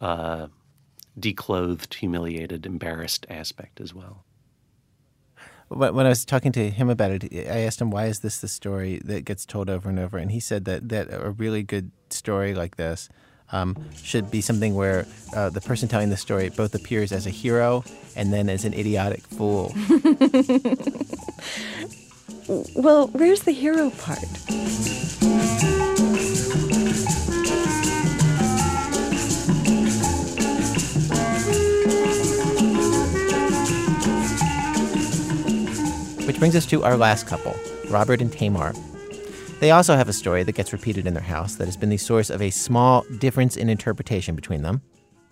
uh, 0.00 0.46
declothed, 1.18 1.94
humiliated, 1.94 2.64
embarrassed 2.64 3.26
aspect 3.28 3.80
as 3.80 3.92
well. 3.92 4.24
When 5.74 5.94
when 5.94 6.06
I 6.06 6.08
was 6.08 6.24
talking 6.24 6.52
to 6.52 6.70
him 6.70 6.90
about 6.90 7.10
it, 7.10 7.24
I 7.48 7.60
asked 7.60 7.80
him 7.80 7.90
why 7.90 8.06
is 8.06 8.20
this 8.20 8.38
the 8.40 8.48
story 8.48 9.00
that 9.04 9.24
gets 9.24 9.46
told 9.46 9.70
over 9.70 9.88
and 9.88 9.98
over, 9.98 10.18
and 10.18 10.30
he 10.30 10.40
said 10.40 10.64
that 10.66 10.88
that 10.88 11.08
a 11.12 11.30
really 11.30 11.62
good 11.62 11.90
story 12.10 12.54
like 12.54 12.76
this 12.76 13.08
um, 13.52 13.76
should 14.02 14.30
be 14.30 14.40
something 14.40 14.74
where 14.74 15.06
uh, 15.34 15.50
the 15.50 15.60
person 15.60 15.88
telling 15.88 16.10
the 16.10 16.16
story 16.16 16.48
both 16.48 16.74
appears 16.74 17.12
as 17.12 17.26
a 17.26 17.30
hero 17.30 17.84
and 18.16 18.32
then 18.32 18.48
as 18.48 18.64
an 18.64 18.74
idiotic 18.74 19.22
fool. 19.22 19.74
Well, 22.74 23.06
where's 23.08 23.42
the 23.42 23.52
hero 23.52 23.90
part? 23.90 25.31
Brings 36.42 36.56
us 36.56 36.66
to 36.66 36.82
our 36.82 36.96
last 36.96 37.24
couple, 37.28 37.54
Robert 37.88 38.20
and 38.20 38.32
Tamar. 38.32 38.72
They 39.60 39.70
also 39.70 39.94
have 39.94 40.08
a 40.08 40.12
story 40.12 40.42
that 40.42 40.56
gets 40.56 40.72
repeated 40.72 41.06
in 41.06 41.14
their 41.14 41.22
house 41.22 41.54
that 41.54 41.66
has 41.66 41.76
been 41.76 41.88
the 41.88 41.96
source 41.96 42.30
of 42.30 42.42
a 42.42 42.50
small 42.50 43.04
difference 43.18 43.56
in 43.56 43.68
interpretation 43.68 44.34
between 44.34 44.62
them. 44.62 44.82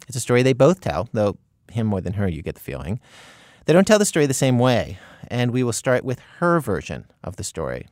It's 0.06 0.16
a 0.16 0.20
story 0.20 0.44
they 0.44 0.52
both 0.52 0.80
tell, 0.80 1.08
though 1.12 1.36
him 1.72 1.88
more 1.88 2.00
than 2.00 2.12
her, 2.12 2.28
you 2.28 2.42
get 2.42 2.54
the 2.54 2.60
feeling. 2.60 3.00
They 3.64 3.72
don't 3.72 3.88
tell 3.88 3.98
the 3.98 4.04
story 4.04 4.26
the 4.26 4.34
same 4.34 4.60
way, 4.60 5.00
and 5.26 5.50
we 5.50 5.64
will 5.64 5.72
start 5.72 6.04
with 6.04 6.20
her 6.38 6.60
version 6.60 7.06
of 7.24 7.34
the 7.34 7.42
story. 7.42 7.88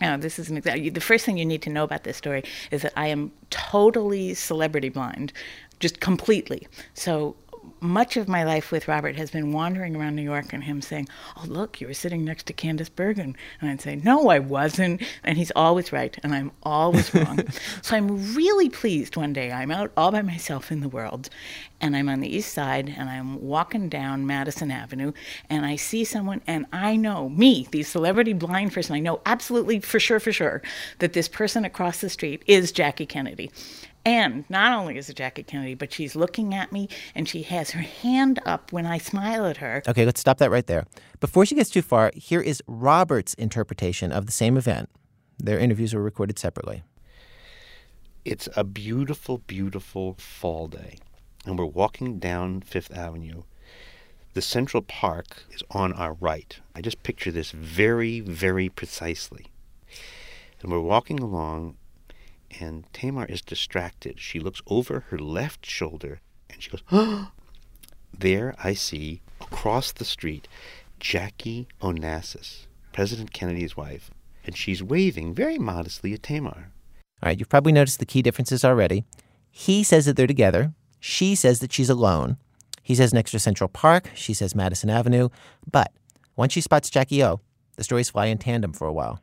Now, 0.00 0.16
this 0.16 0.38
is 0.38 0.48
an 0.48 0.56
exact. 0.56 0.94
The 0.94 1.00
first 1.00 1.26
thing 1.26 1.38
you 1.38 1.44
need 1.44 1.62
to 1.62 1.70
know 1.70 1.82
about 1.82 2.04
this 2.04 2.16
story 2.16 2.44
is 2.70 2.82
that 2.82 2.92
I 2.96 3.08
am 3.08 3.32
totally 3.50 4.34
celebrity 4.34 4.88
blind, 4.88 5.32
just 5.80 5.98
completely. 5.98 6.68
So 6.94 7.34
much 7.82 8.16
of 8.16 8.28
my 8.28 8.44
life 8.44 8.70
with 8.70 8.88
Robert 8.88 9.16
has 9.16 9.30
been 9.30 9.52
wandering 9.52 9.96
around 9.96 10.14
New 10.14 10.22
York 10.22 10.52
and 10.52 10.64
him 10.64 10.80
saying, 10.80 11.08
"Oh, 11.36 11.44
look, 11.46 11.80
you 11.80 11.86
were 11.88 11.94
sitting 11.94 12.24
next 12.24 12.46
to 12.46 12.52
Candice 12.52 12.94
Bergen," 12.94 13.36
and 13.60 13.70
I'd 13.70 13.80
say, 13.80 13.96
"No, 13.96 14.28
I 14.28 14.38
wasn't," 14.38 15.02
and 15.24 15.36
he's 15.36 15.52
always 15.56 15.92
right, 15.92 16.16
and 16.22 16.34
I'm 16.34 16.52
always 16.62 17.12
wrong. 17.14 17.40
so 17.82 17.96
I'm 17.96 18.34
really 18.34 18.68
pleased. 18.68 19.16
One 19.16 19.32
day, 19.32 19.50
I'm 19.50 19.70
out 19.70 19.90
all 19.96 20.12
by 20.12 20.22
myself 20.22 20.70
in 20.70 20.80
the 20.80 20.88
world, 20.88 21.28
and 21.80 21.96
I'm 21.96 22.08
on 22.08 22.20
the 22.20 22.34
east 22.34 22.52
side, 22.52 22.94
and 22.96 23.10
I'm 23.10 23.42
walking 23.42 23.88
down 23.88 24.26
Madison 24.26 24.70
Avenue, 24.70 25.12
and 25.50 25.66
I 25.66 25.76
see 25.76 26.04
someone, 26.04 26.40
and 26.46 26.66
I 26.72 26.96
know 26.96 27.28
me, 27.28 27.66
the 27.70 27.82
celebrity 27.82 28.32
blind 28.32 28.72
person, 28.72 28.94
I 28.94 29.00
know 29.00 29.20
absolutely 29.26 29.80
for 29.80 29.98
sure, 29.98 30.20
for 30.20 30.32
sure, 30.32 30.62
that 31.00 31.12
this 31.12 31.28
person 31.28 31.64
across 31.64 32.00
the 32.00 32.08
street 32.08 32.42
is 32.46 32.70
Jackie 32.70 33.06
Kennedy. 33.06 33.50
And 34.04 34.44
not 34.50 34.72
only 34.72 34.98
is 34.98 35.08
it 35.08 35.16
Jackie 35.16 35.44
Kennedy, 35.44 35.74
but 35.74 35.92
she's 35.92 36.16
looking 36.16 36.54
at 36.54 36.72
me 36.72 36.88
and 37.14 37.28
she 37.28 37.42
has 37.42 37.70
her 37.70 37.80
hand 37.80 38.40
up 38.44 38.72
when 38.72 38.84
I 38.84 38.98
smile 38.98 39.46
at 39.46 39.58
her. 39.58 39.82
Okay, 39.86 40.04
let's 40.04 40.20
stop 40.20 40.38
that 40.38 40.50
right 40.50 40.66
there. 40.66 40.86
Before 41.20 41.46
she 41.46 41.54
gets 41.54 41.70
too 41.70 41.82
far, 41.82 42.10
here 42.14 42.40
is 42.40 42.62
Robert's 42.66 43.34
interpretation 43.34 44.10
of 44.10 44.26
the 44.26 44.32
same 44.32 44.56
event. 44.56 44.90
Their 45.38 45.58
interviews 45.58 45.94
were 45.94 46.02
recorded 46.02 46.38
separately. 46.38 46.82
It's 48.24 48.48
a 48.54 48.62
beautiful, 48.62 49.38
beautiful 49.38 50.14
fall 50.14 50.68
day, 50.68 50.98
and 51.44 51.58
we're 51.58 51.64
walking 51.64 52.20
down 52.20 52.60
Fifth 52.60 52.96
Avenue. 52.96 53.42
The 54.34 54.42
Central 54.42 54.82
Park 54.82 55.44
is 55.50 55.62
on 55.72 55.92
our 55.92 56.14
right. 56.14 56.58
I 56.74 56.80
just 56.80 57.02
picture 57.02 57.32
this 57.32 57.50
very, 57.50 58.20
very 58.20 58.68
precisely. 58.68 59.46
And 60.62 60.70
we're 60.70 60.80
walking 60.80 61.18
along, 61.18 61.76
and 62.60 62.84
Tamar 62.92 63.26
is 63.26 63.40
distracted. 63.42 64.20
She 64.20 64.40
looks 64.40 64.62
over 64.66 65.04
her 65.08 65.18
left 65.18 65.66
shoulder, 65.66 66.20
and 66.50 66.62
she 66.62 66.70
goes, 66.70 66.82
There 68.18 68.54
I 68.62 68.74
see, 68.74 69.22
across 69.40 69.92
the 69.92 70.04
street, 70.04 70.48
Jackie 71.00 71.66
Onassis, 71.80 72.66
President 72.92 73.32
Kennedy's 73.32 73.76
wife, 73.76 74.10
and 74.44 74.56
she's 74.56 74.82
waving 74.82 75.34
very 75.34 75.58
modestly 75.58 76.12
at 76.12 76.22
Tamar. 76.22 76.72
All 77.22 77.28
right, 77.28 77.38
you've 77.38 77.48
probably 77.48 77.72
noticed 77.72 77.98
the 77.98 78.06
key 78.06 78.22
differences 78.22 78.64
already. 78.64 79.04
He 79.50 79.82
says 79.82 80.06
that 80.06 80.16
they're 80.16 80.26
together. 80.26 80.72
She 80.98 81.34
says 81.34 81.60
that 81.60 81.72
she's 81.72 81.90
alone. 81.90 82.36
He 82.82 82.94
says 82.94 83.14
next 83.14 83.30
to 83.30 83.38
Central 83.38 83.68
Park. 83.68 84.10
She 84.14 84.34
says 84.34 84.54
Madison 84.54 84.90
Avenue. 84.90 85.28
But 85.70 85.92
once 86.34 86.52
she 86.52 86.60
spots 86.60 86.90
Jackie 86.90 87.22
O, 87.22 87.40
the 87.76 87.84
stories 87.84 88.10
fly 88.10 88.26
in 88.26 88.38
tandem 88.38 88.72
for 88.72 88.86
a 88.86 88.92
while. 88.92 89.20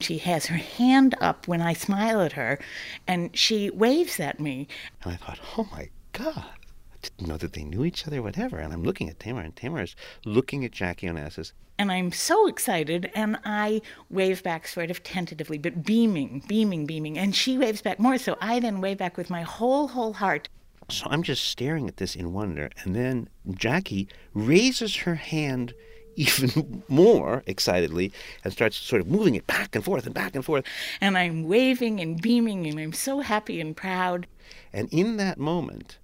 She 0.00 0.18
has 0.18 0.46
her 0.46 0.56
hand 0.56 1.16
up 1.20 1.48
when 1.48 1.60
I 1.60 1.72
smile 1.72 2.20
at 2.20 2.32
her, 2.32 2.60
and 3.06 3.36
she 3.36 3.68
waves 3.70 4.20
at 4.20 4.38
me. 4.38 4.68
And 5.02 5.12
I 5.12 5.16
thought, 5.16 5.40
oh 5.56 5.68
my 5.72 5.88
God, 6.12 6.44
I 6.92 6.96
didn't 7.02 7.26
know 7.28 7.36
that 7.36 7.54
they 7.54 7.64
knew 7.64 7.84
each 7.84 8.06
other, 8.06 8.22
whatever. 8.22 8.58
And 8.58 8.72
I'm 8.72 8.84
looking 8.84 9.08
at 9.08 9.18
Tamar, 9.18 9.42
and 9.42 9.56
Tamar 9.56 9.82
is 9.82 9.96
looking 10.24 10.64
at 10.64 10.70
Jackie 10.70 11.08
Onassis. 11.08 11.52
And 11.80 11.90
I'm 11.90 12.12
so 12.12 12.46
excited, 12.46 13.10
and 13.14 13.38
I 13.44 13.82
wave 14.08 14.42
back 14.44 14.68
sort 14.68 14.90
of 14.90 15.02
tentatively, 15.02 15.58
but 15.58 15.84
beaming, 15.84 16.44
beaming, 16.46 16.86
beaming. 16.86 17.18
And 17.18 17.34
she 17.34 17.58
waves 17.58 17.82
back 17.82 17.98
more, 17.98 18.18
so 18.18 18.36
I 18.40 18.60
then 18.60 18.80
wave 18.80 18.98
back 18.98 19.16
with 19.16 19.30
my 19.30 19.42
whole, 19.42 19.88
whole 19.88 20.12
heart. 20.12 20.48
So 20.90 21.06
I'm 21.10 21.22
just 21.22 21.44
staring 21.44 21.88
at 21.88 21.98
this 21.98 22.14
in 22.14 22.32
wonder. 22.32 22.70
And 22.84 22.94
then 22.94 23.28
Jackie 23.50 24.08
raises 24.32 24.96
her 24.98 25.16
hand 25.16 25.74
even 26.18 26.82
more 26.88 27.42
excitedly 27.46 28.12
and 28.44 28.52
starts 28.52 28.76
sort 28.76 29.00
of 29.00 29.08
moving 29.08 29.34
it 29.34 29.46
back 29.46 29.74
and 29.74 29.84
forth 29.84 30.04
and 30.04 30.14
back 30.14 30.34
and 30.34 30.44
forth. 30.44 30.64
And 31.00 31.16
I'm 31.16 31.44
waving 31.44 32.00
and 32.00 32.20
beaming, 32.20 32.66
and 32.66 32.78
I'm 32.78 32.92
so 32.92 33.20
happy 33.20 33.60
and 33.60 33.76
proud. 33.76 34.26
And 34.72 34.88
in 34.92 35.16
that 35.18 35.38
moment, 35.38 35.98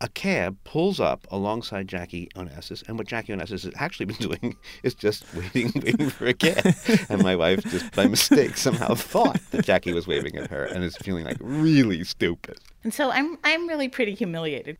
a 0.00 0.08
cab 0.08 0.56
pulls 0.64 0.98
up 0.98 1.26
alongside 1.30 1.86
Jackie 1.88 2.28
Onassis, 2.34 2.86
and 2.88 2.96
what 2.96 3.06
Jackie 3.06 3.32
Onassis 3.32 3.64
has 3.64 3.72
actually 3.76 4.06
been 4.06 4.16
doing 4.28 4.56
is 4.82 4.94
just 4.94 5.24
waiting, 5.34 5.72
waiting 5.82 6.08
for 6.08 6.26
a 6.26 6.32
cab. 6.32 6.74
and 7.08 7.22
my 7.22 7.36
wife, 7.36 7.62
just 7.64 7.94
by 7.94 8.06
mistake, 8.06 8.56
somehow 8.56 8.94
thought 8.94 9.40
that 9.50 9.64
Jackie 9.64 9.92
was 9.92 10.06
waving 10.06 10.36
at 10.36 10.50
her 10.50 10.64
and 10.64 10.84
is 10.84 10.96
feeling 10.96 11.24
like 11.24 11.36
really 11.40 12.04
stupid. 12.04 12.58
And 12.82 12.94
so 12.94 13.10
I'm, 13.10 13.38
I'm 13.44 13.68
really 13.68 13.88
pretty 13.88 14.14
humiliated. 14.14 14.78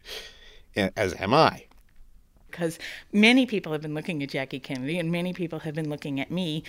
As 0.77 1.15
am 1.19 1.35
I. 1.35 1.67
Because 2.51 2.79
many 3.13 3.47
people 3.47 3.73
have 3.73 3.83
been 3.83 3.95
looking 3.95 4.23
at 4.23 4.31
Jackie 4.31 4.61
Kennedy, 4.61 4.99
and 4.99 5.11
many 5.11 5.33
people 5.33 5.61
have 5.61 5.75
been 5.75 5.89
looking 5.89 6.21
at 6.21 6.31
me, 6.31 6.65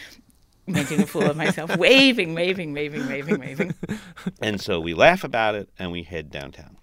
making 0.67 1.01
a 1.01 1.07
fool 1.07 1.29
of 1.29 1.37
myself, 1.37 1.75
waving, 1.77 2.33
waving, 2.33 2.73
waving, 2.73 3.07
waving, 3.07 3.39
waving. 3.39 3.73
And 4.41 4.61
so 4.61 4.79
we 4.79 4.93
laugh 4.93 5.23
about 5.23 5.55
it 5.55 5.69
and 5.77 5.91
we 5.91 6.03
head 6.03 6.29
downtown. 6.31 6.77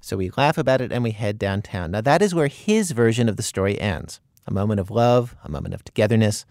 So 0.00 0.16
we 0.18 0.30
laugh 0.36 0.58
about 0.58 0.80
it 0.80 0.92
and 0.92 1.02
we 1.02 1.12
head 1.12 1.38
downtown. 1.38 1.92
Now, 1.92 2.02
that 2.02 2.20
is 2.20 2.34
where 2.34 2.48
his 2.48 2.90
version 2.90 3.28
of 3.28 3.36
the 3.36 3.42
story 3.42 3.80
ends 3.80 4.20
a 4.46 4.52
moment 4.52 4.78
of 4.78 4.90
love, 4.90 5.34
a 5.42 5.50
moment 5.50 5.74
of 5.74 5.82
togetherness. 5.82 6.44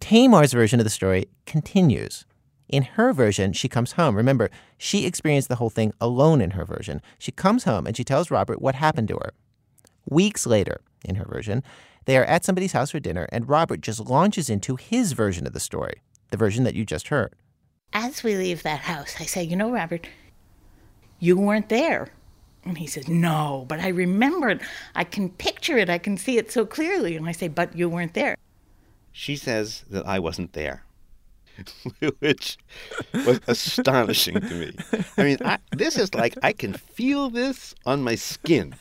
Tamar's 0.00 0.54
version 0.54 0.80
of 0.80 0.84
the 0.84 0.90
story 0.90 1.26
continues. 1.44 2.24
In 2.70 2.82
her 2.82 3.12
version, 3.12 3.52
she 3.52 3.68
comes 3.68 3.92
home. 3.92 4.16
Remember, 4.16 4.48
she 4.78 5.04
experienced 5.04 5.48
the 5.48 5.56
whole 5.56 5.70
thing 5.70 5.92
alone 6.00 6.40
in 6.40 6.52
her 6.52 6.64
version. 6.64 7.02
She 7.18 7.32
comes 7.32 7.64
home 7.64 7.86
and 7.86 7.96
she 7.96 8.04
tells 8.04 8.30
Robert 8.30 8.62
what 8.62 8.76
happened 8.76 9.08
to 9.08 9.16
her. 9.16 9.32
Weeks 10.08 10.46
later, 10.46 10.80
in 11.04 11.16
her 11.16 11.24
version, 11.24 11.62
they 12.06 12.16
are 12.16 12.24
at 12.24 12.44
somebody's 12.44 12.72
house 12.72 12.90
for 12.90 13.00
dinner, 13.00 13.28
and 13.30 13.48
Robert 13.48 13.80
just 13.80 14.00
launches 14.00 14.50
into 14.50 14.76
his 14.76 15.12
version 15.12 15.46
of 15.46 15.52
the 15.52 15.60
story, 15.60 16.02
the 16.30 16.36
version 16.36 16.64
that 16.64 16.74
you 16.74 16.84
just 16.84 17.08
heard. 17.08 17.34
As 17.92 18.22
we 18.22 18.36
leave 18.36 18.62
that 18.62 18.80
house, 18.80 19.16
I 19.18 19.24
say, 19.24 19.42
You 19.42 19.56
know, 19.56 19.70
Robert, 19.70 20.06
you 21.18 21.36
weren't 21.36 21.68
there. 21.68 22.08
And 22.64 22.78
he 22.78 22.86
says, 22.86 23.08
No, 23.08 23.64
but 23.68 23.80
I 23.80 23.88
remember 23.88 24.48
it. 24.50 24.60
I 24.94 25.04
can 25.04 25.30
picture 25.30 25.76
it. 25.76 25.90
I 25.90 25.98
can 25.98 26.16
see 26.16 26.38
it 26.38 26.50
so 26.50 26.64
clearly. 26.64 27.16
And 27.16 27.26
I 27.26 27.32
say, 27.32 27.48
But 27.48 27.76
you 27.76 27.88
weren't 27.88 28.14
there. 28.14 28.36
She 29.12 29.36
says 29.36 29.84
that 29.90 30.06
I 30.06 30.20
wasn't 30.20 30.52
there, 30.52 30.84
which 32.20 32.58
was 33.12 33.40
astonishing 33.48 34.40
to 34.40 34.54
me. 34.54 34.76
I 35.16 35.24
mean, 35.24 35.38
I, 35.44 35.58
this 35.72 35.98
is 35.98 36.14
like 36.14 36.36
I 36.42 36.52
can 36.52 36.74
feel 36.74 37.28
this 37.28 37.74
on 37.86 38.02
my 38.02 38.14
skin. 38.14 38.74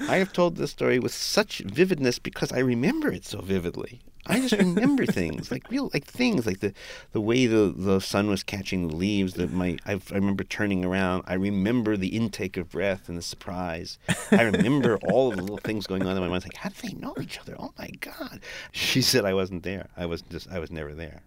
I 0.00 0.16
have 0.16 0.32
told 0.32 0.56
this 0.56 0.72
story 0.72 0.98
with 0.98 1.14
such 1.14 1.58
vividness 1.58 2.18
because 2.18 2.52
I 2.52 2.58
remember 2.58 3.10
it 3.12 3.24
so 3.24 3.40
vividly. 3.40 4.00
I 4.26 4.40
just 4.40 4.54
remember 4.54 5.06
things 5.06 5.50
like 5.50 5.70
real, 5.70 5.90
like 5.92 6.04
things 6.04 6.46
like 6.46 6.60
the 6.60 6.72
the 7.12 7.20
way 7.20 7.46
the, 7.46 7.72
the 7.76 8.00
sun 8.00 8.28
was 8.28 8.42
catching 8.42 8.88
the 8.88 8.96
leaves. 8.96 9.34
That 9.34 9.52
my 9.52 9.78
I, 9.86 9.92
I 9.92 10.14
remember 10.14 10.44
turning 10.44 10.84
around. 10.84 11.24
I 11.26 11.34
remember 11.34 11.96
the 11.96 12.16
intake 12.16 12.56
of 12.56 12.70
breath 12.70 13.08
and 13.08 13.18
the 13.18 13.22
surprise. 13.22 13.98
I 14.30 14.42
remember 14.42 14.98
all 15.08 15.30
of 15.30 15.36
the 15.36 15.42
little 15.42 15.58
things 15.58 15.86
going 15.86 16.02
on 16.06 16.16
in 16.16 16.22
my 16.22 16.28
mind. 16.28 16.44
Like, 16.44 16.56
how 16.56 16.70
do 16.70 16.88
they 16.88 16.94
know 16.94 17.14
each 17.20 17.38
other? 17.38 17.54
Oh 17.58 17.72
my 17.78 17.90
God! 18.00 18.40
She 18.72 19.02
said 19.02 19.24
I 19.24 19.34
wasn't 19.34 19.62
there. 19.62 19.88
I 19.96 20.06
was 20.06 20.22
just 20.22 20.50
I 20.50 20.58
was 20.58 20.70
never 20.70 20.94
there. 20.94 21.22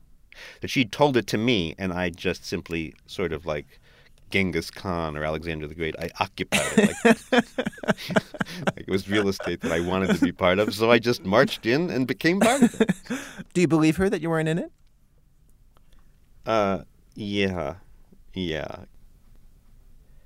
That 0.62 0.70
she 0.70 0.86
told 0.86 1.18
it 1.18 1.28
to 1.28 1.38
me, 1.38 1.74
and 1.78 1.94
I 1.94 2.10
just 2.10 2.46
simply 2.46 2.94
sort 3.06 3.32
of 3.32 3.46
like 3.46 3.80
Genghis 4.30 4.70
Khan 4.70 5.16
or 5.16 5.24
Alexander 5.24 5.68
the 5.68 5.76
Great. 5.76 5.96
I 6.00 6.10
occupied 6.20 6.62
it 6.78 6.96
like, 7.04 7.32
like 7.32 8.78
it 8.78 8.90
was 8.90 9.10
real 9.10 9.28
estate 9.28 9.62
that 9.62 9.72
I 9.72 9.80
wanted 9.80 10.16
to 10.16 10.22
be 10.22 10.32
part 10.32 10.60
of. 10.60 10.74
So 10.74 10.92
I 10.92 11.00
just 11.00 11.24
marched 11.24 11.66
in 11.66 11.90
and 11.90 12.08
became 12.08 12.40
part 12.40 12.64
of 12.64 12.82
it. 12.82 12.92
Do 13.54 13.62
you 13.62 13.68
believe 13.68 13.98
her 13.98 14.10
that 14.10 14.22
you 14.22 14.30
weren't 14.30 14.50
in 14.50 14.58
it? 14.58 14.72
Uh, 16.46 16.80
yeah, 17.16 17.76
yeah. 18.34 18.84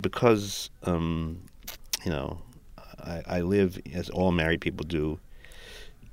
Because, 0.02 0.70
um, 0.84 1.42
you 2.04 2.12
know, 2.12 2.42
I, 3.04 3.24
I 3.28 3.42
live 3.42 3.80
as 3.94 4.10
all 4.10 4.32
married 4.32 4.62
people 4.62 4.86
do 4.86 5.20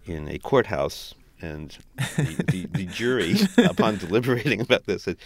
in 0.06 0.28
a 0.28 0.38
courthouse, 0.38 1.14
and 1.40 1.76
the, 1.96 2.44
the, 2.48 2.66
the 2.72 2.86
jury, 2.86 3.36
upon 3.58 3.96
deliberating 3.96 4.60
about 4.60 4.86
this, 4.86 5.04
said, 5.04 5.16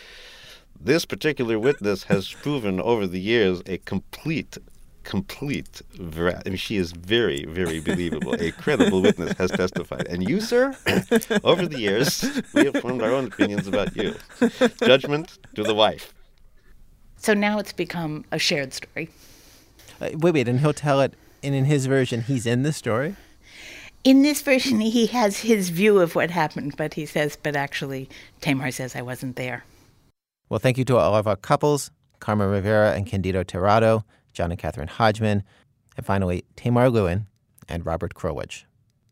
"This 0.80 1.04
particular 1.04 1.58
witness 1.58 2.04
has 2.04 2.32
proven 2.32 2.80
over 2.80 3.06
the 3.06 3.20
years 3.20 3.62
a 3.66 3.78
complete." 3.78 4.58
Complete. 5.04 5.82
Vera- 5.94 6.40
I 6.46 6.50
mean, 6.50 6.56
she 6.56 6.76
is 6.76 6.92
very, 6.92 7.44
very 7.46 7.80
believable. 7.80 8.34
A 8.34 8.52
credible 8.52 9.02
witness 9.02 9.36
has 9.36 9.50
testified. 9.50 10.06
And 10.06 10.28
you, 10.28 10.40
sir, 10.40 10.76
over 11.42 11.66
the 11.66 11.80
years, 11.80 12.24
we 12.54 12.66
have 12.66 12.76
formed 12.76 13.02
our 13.02 13.10
own 13.10 13.26
opinions 13.26 13.66
about 13.66 13.96
you. 13.96 14.14
Judgment 14.78 15.38
to 15.56 15.64
the 15.64 15.74
wife. 15.74 16.14
So 17.16 17.34
now 17.34 17.58
it's 17.58 17.72
become 17.72 18.24
a 18.30 18.38
shared 18.38 18.72
story. 18.72 19.10
Uh, 20.00 20.10
wait, 20.14 20.34
wait, 20.34 20.48
and 20.48 20.60
he'll 20.60 20.72
tell 20.72 21.00
it, 21.00 21.14
and 21.42 21.54
in 21.54 21.64
his 21.64 21.86
version, 21.86 22.22
he's 22.22 22.46
in 22.46 22.62
the 22.62 22.72
story? 22.72 23.16
In 24.04 24.22
this 24.22 24.42
version, 24.42 24.80
he 24.80 25.06
has 25.06 25.38
his 25.38 25.68
view 25.68 26.00
of 26.00 26.16
what 26.16 26.30
happened, 26.32 26.74
but 26.76 26.94
he 26.94 27.06
says, 27.06 27.36
but 27.40 27.54
actually, 27.54 28.08
Tamar 28.40 28.72
says 28.72 28.96
I 28.96 29.02
wasn't 29.02 29.36
there. 29.36 29.64
Well, 30.52 30.58
thank 30.58 30.76
you 30.76 30.84
to 30.84 30.98
all 30.98 31.14
of 31.16 31.26
our 31.26 31.36
couples, 31.36 31.90
Carmen 32.20 32.50
Rivera 32.50 32.92
and 32.92 33.06
Candido 33.06 33.42
Terrado, 33.42 34.04
John 34.34 34.50
and 34.50 34.60
Catherine 34.60 34.86
Hodgman, 34.86 35.44
and 35.96 36.04
finally, 36.04 36.44
Tamar 36.56 36.90
Lewin 36.90 37.26
and 37.70 37.86
Robert 37.86 38.12
Krulwich. 38.12 38.64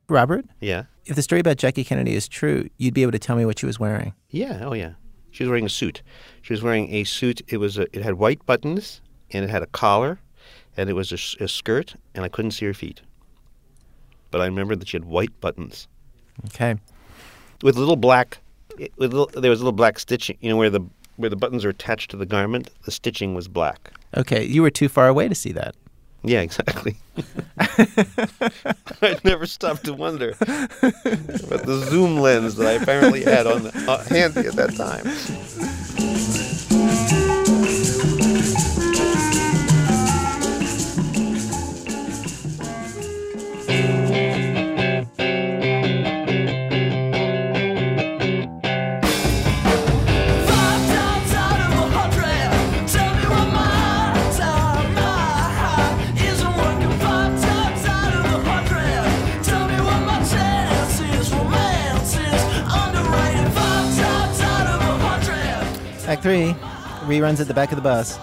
Robert, 0.06 0.44
Yeah. 0.60 0.82
if 1.06 1.16
the 1.16 1.22
story 1.22 1.40
about 1.40 1.56
Jackie 1.56 1.82
Kennedy 1.82 2.14
is 2.14 2.28
true, 2.28 2.68
you'd 2.76 2.92
be 2.92 3.00
able 3.00 3.12
to 3.12 3.18
tell 3.18 3.36
me 3.36 3.46
what 3.46 3.58
she 3.58 3.64
was 3.64 3.80
wearing. 3.80 4.12
Yeah. 4.28 4.60
Oh, 4.66 4.74
yeah. 4.74 4.92
She 5.30 5.42
was 5.44 5.48
wearing 5.48 5.64
a 5.64 5.70
suit. 5.70 6.02
She 6.42 6.52
was 6.52 6.62
wearing 6.62 6.92
a 6.92 7.04
suit. 7.04 7.40
It 7.48 7.56
was 7.56 7.78
a, 7.78 7.86
it 7.96 8.02
had 8.02 8.16
white 8.16 8.44
buttons 8.44 9.00
and 9.30 9.42
it 9.42 9.48
had 9.48 9.62
a 9.62 9.66
collar, 9.68 10.20
and 10.76 10.90
it 10.90 10.92
was 10.92 11.10
a 11.10 11.48
skirt, 11.48 11.94
and 12.14 12.22
I 12.22 12.28
couldn't 12.28 12.50
see 12.50 12.66
her 12.66 12.74
feet. 12.74 13.00
But 14.30 14.42
I 14.42 14.44
remember 14.44 14.76
that 14.76 14.88
she 14.88 14.98
had 14.98 15.06
white 15.06 15.40
buttons 15.40 15.88
Okay. 16.48 16.74
with 17.62 17.78
little 17.78 17.96
black. 17.96 18.40
With 18.98 19.14
little, 19.14 19.30
there 19.40 19.50
was 19.50 19.60
little 19.60 19.72
black 19.72 19.98
stitching. 19.98 20.36
You 20.42 20.50
know 20.50 20.58
where 20.58 20.68
the 20.68 20.82
where 21.20 21.30
the 21.30 21.36
buttons 21.36 21.64
are 21.64 21.70
attached 21.70 22.10
to 22.12 22.16
the 22.16 22.26
garment. 22.26 22.70
The 22.84 22.90
stitching 22.90 23.34
was 23.34 23.48
black. 23.48 23.92
Okay, 24.16 24.44
you 24.44 24.62
were 24.62 24.70
too 24.70 24.88
far 24.88 25.08
away 25.08 25.28
to 25.28 25.34
see 25.34 25.52
that. 25.52 25.74
Yeah, 26.22 26.40
exactly. 26.40 26.96
I 27.58 29.18
never 29.24 29.46
stopped 29.46 29.84
to 29.84 29.94
wonder 29.94 30.30
about 30.30 31.64
the 31.64 31.86
zoom 31.88 32.18
lens 32.18 32.56
that 32.56 32.66
I 32.66 32.72
apparently 32.72 33.22
had 33.22 33.46
on 33.46 33.62
the, 33.64 33.84
uh, 33.88 34.04
handy 34.04 34.46
at 34.46 34.54
that 34.54 34.74
time. 34.76 36.09
Act 66.10 66.24
three, 66.24 66.56
reruns 67.06 67.40
at 67.40 67.46
the 67.46 67.54
back 67.54 67.70
of 67.70 67.76
the 67.76 67.82
bus. 67.82 68.18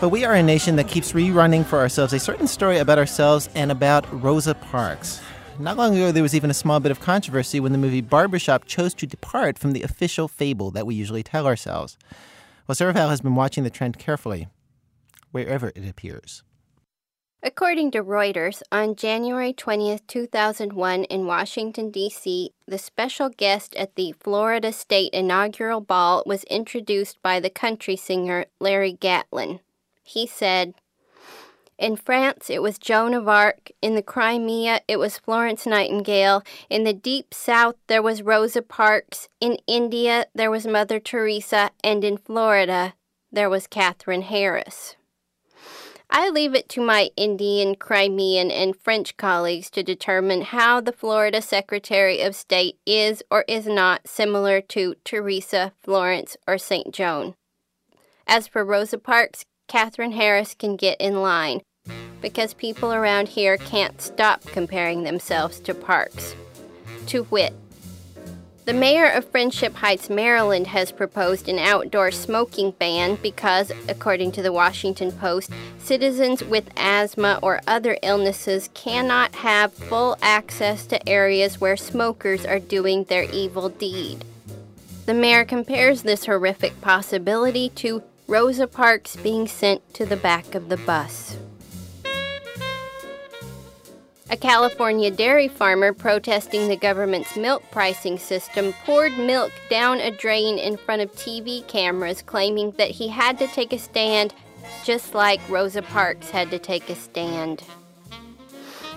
But 0.00 0.08
we 0.08 0.24
are 0.24 0.32
a 0.32 0.42
nation 0.42 0.76
that 0.76 0.88
keeps 0.88 1.12
rerunning 1.12 1.62
for 1.62 1.78
ourselves 1.78 2.14
a 2.14 2.18
certain 2.18 2.46
story 2.46 2.78
about 2.78 2.96
ourselves 2.96 3.50
and 3.54 3.70
about 3.70 4.06
Rosa 4.22 4.54
Parks. 4.54 5.20
Not 5.58 5.76
long 5.76 5.94
ago, 5.94 6.10
there 6.10 6.22
was 6.22 6.34
even 6.34 6.48
a 6.48 6.54
small 6.54 6.80
bit 6.80 6.90
of 6.90 7.00
controversy 7.00 7.60
when 7.60 7.72
the 7.72 7.76
movie 7.76 8.00
Barbershop 8.00 8.64
chose 8.64 8.94
to 8.94 9.06
depart 9.06 9.58
from 9.58 9.74
the 9.74 9.82
official 9.82 10.26
fable 10.26 10.70
that 10.70 10.86
we 10.86 10.94
usually 10.94 11.22
tell 11.22 11.46
ourselves. 11.46 11.98
Well, 12.66 12.76
Sarah 12.76 12.94
Vowell 12.94 13.10
has 13.10 13.20
been 13.20 13.34
watching 13.34 13.62
the 13.62 13.68
trend 13.68 13.98
carefully, 13.98 14.48
wherever 15.32 15.70
it 15.76 15.86
appears. 15.86 16.42
According 17.44 17.90
to 17.90 18.04
Reuters, 18.04 18.62
on 18.70 18.94
January 18.94 19.52
20th, 19.52 20.06
2001, 20.06 21.02
in 21.04 21.26
Washington, 21.26 21.90
D.C., 21.90 22.52
the 22.68 22.78
special 22.78 23.30
guest 23.30 23.74
at 23.74 23.96
the 23.96 24.14
Florida 24.20 24.72
State 24.72 25.12
inaugural 25.12 25.80
ball 25.80 26.22
was 26.24 26.44
introduced 26.44 27.20
by 27.20 27.40
the 27.40 27.50
country 27.50 27.96
singer 27.96 28.44
Larry 28.60 28.92
Gatlin. 28.92 29.58
He 30.04 30.24
said, 30.24 30.74
In 31.78 31.96
France, 31.96 32.48
it 32.48 32.62
was 32.62 32.78
Joan 32.78 33.12
of 33.12 33.26
Arc. 33.26 33.72
In 33.82 33.96
the 33.96 34.02
Crimea, 34.02 34.82
it 34.86 35.00
was 35.00 35.18
Florence 35.18 35.66
Nightingale. 35.66 36.44
In 36.70 36.84
the 36.84 36.92
Deep 36.92 37.34
South, 37.34 37.74
there 37.88 38.02
was 38.02 38.22
Rosa 38.22 38.62
Parks. 38.62 39.28
In 39.40 39.56
India, 39.66 40.26
there 40.32 40.50
was 40.52 40.64
Mother 40.64 41.00
Teresa. 41.00 41.72
And 41.82 42.04
in 42.04 42.18
Florida, 42.18 42.94
there 43.32 43.50
was 43.50 43.66
Katherine 43.66 44.22
Harris. 44.22 44.94
I 46.14 46.28
leave 46.28 46.54
it 46.54 46.68
to 46.70 46.82
my 46.82 47.08
Indian, 47.16 47.74
Crimean, 47.74 48.50
and 48.50 48.76
French 48.76 49.16
colleagues 49.16 49.70
to 49.70 49.82
determine 49.82 50.42
how 50.42 50.82
the 50.82 50.92
Florida 50.92 51.40
Secretary 51.40 52.20
of 52.20 52.36
State 52.36 52.76
is 52.84 53.22
or 53.30 53.46
is 53.48 53.66
not 53.66 54.06
similar 54.06 54.60
to 54.60 54.94
Teresa, 55.04 55.72
Florence, 55.82 56.36
or 56.46 56.58
St. 56.58 56.92
Joan. 56.92 57.34
As 58.26 58.46
for 58.46 58.62
Rosa 58.62 58.98
Parks, 58.98 59.46
Katherine 59.68 60.12
Harris 60.12 60.54
can 60.54 60.76
get 60.76 61.00
in 61.00 61.22
line 61.22 61.62
because 62.20 62.52
people 62.52 62.92
around 62.92 63.28
here 63.28 63.56
can't 63.56 63.98
stop 64.02 64.44
comparing 64.44 65.04
themselves 65.04 65.60
to 65.60 65.72
Parks. 65.72 66.36
To 67.06 67.22
wit, 67.30 67.54
the 68.64 68.72
mayor 68.72 69.08
of 69.08 69.24
Friendship 69.24 69.74
Heights, 69.74 70.08
Maryland, 70.08 70.68
has 70.68 70.92
proposed 70.92 71.48
an 71.48 71.58
outdoor 71.58 72.12
smoking 72.12 72.70
ban 72.72 73.18
because, 73.20 73.72
according 73.88 74.30
to 74.32 74.42
the 74.42 74.52
Washington 74.52 75.10
Post, 75.10 75.50
citizens 75.78 76.44
with 76.44 76.70
asthma 76.76 77.40
or 77.42 77.60
other 77.66 77.98
illnesses 78.02 78.70
cannot 78.72 79.34
have 79.36 79.72
full 79.72 80.16
access 80.22 80.86
to 80.86 81.08
areas 81.08 81.60
where 81.60 81.76
smokers 81.76 82.46
are 82.46 82.60
doing 82.60 83.02
their 83.04 83.24
evil 83.24 83.68
deed. 83.68 84.24
The 85.06 85.14
mayor 85.14 85.44
compares 85.44 86.02
this 86.02 86.26
horrific 86.26 86.80
possibility 86.80 87.68
to 87.70 88.04
Rosa 88.28 88.68
Parks 88.68 89.16
being 89.16 89.48
sent 89.48 89.92
to 89.94 90.06
the 90.06 90.16
back 90.16 90.54
of 90.54 90.68
the 90.68 90.76
bus. 90.76 91.36
A 94.32 94.36
California 94.38 95.10
dairy 95.10 95.46
farmer 95.46 95.92
protesting 95.92 96.66
the 96.66 96.76
government's 96.76 97.36
milk 97.36 97.62
pricing 97.70 98.18
system 98.18 98.72
poured 98.86 99.12
milk 99.18 99.52
down 99.68 100.00
a 100.00 100.10
drain 100.10 100.58
in 100.58 100.78
front 100.78 101.02
of 101.02 101.12
TV 101.12 101.68
cameras, 101.68 102.22
claiming 102.22 102.70
that 102.78 102.92
he 102.92 103.08
had 103.08 103.38
to 103.40 103.46
take 103.48 103.74
a 103.74 103.78
stand 103.78 104.32
just 104.84 105.14
like 105.14 105.46
Rosa 105.50 105.82
Parks 105.82 106.30
had 106.30 106.50
to 106.50 106.58
take 106.58 106.88
a 106.88 106.94
stand. 106.94 107.62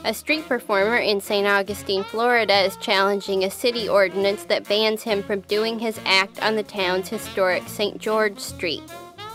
A 0.05 0.13
street 0.13 0.47
performer 0.47 0.99
in 0.99 1.19
St. 1.19 1.45
Augustine, 1.45 2.05
Florida 2.05 2.61
is 2.61 2.77
challenging 2.77 3.43
a 3.43 3.51
city 3.51 3.89
ordinance 3.89 4.45
that 4.45 4.69
bans 4.69 5.03
him 5.03 5.21
from 5.21 5.41
doing 5.41 5.79
his 5.79 5.99
act 6.05 6.41
on 6.41 6.55
the 6.55 6.63
town's 6.63 7.09
historic 7.09 7.67
St. 7.67 7.97
George 7.97 8.39
Street. 8.39 8.83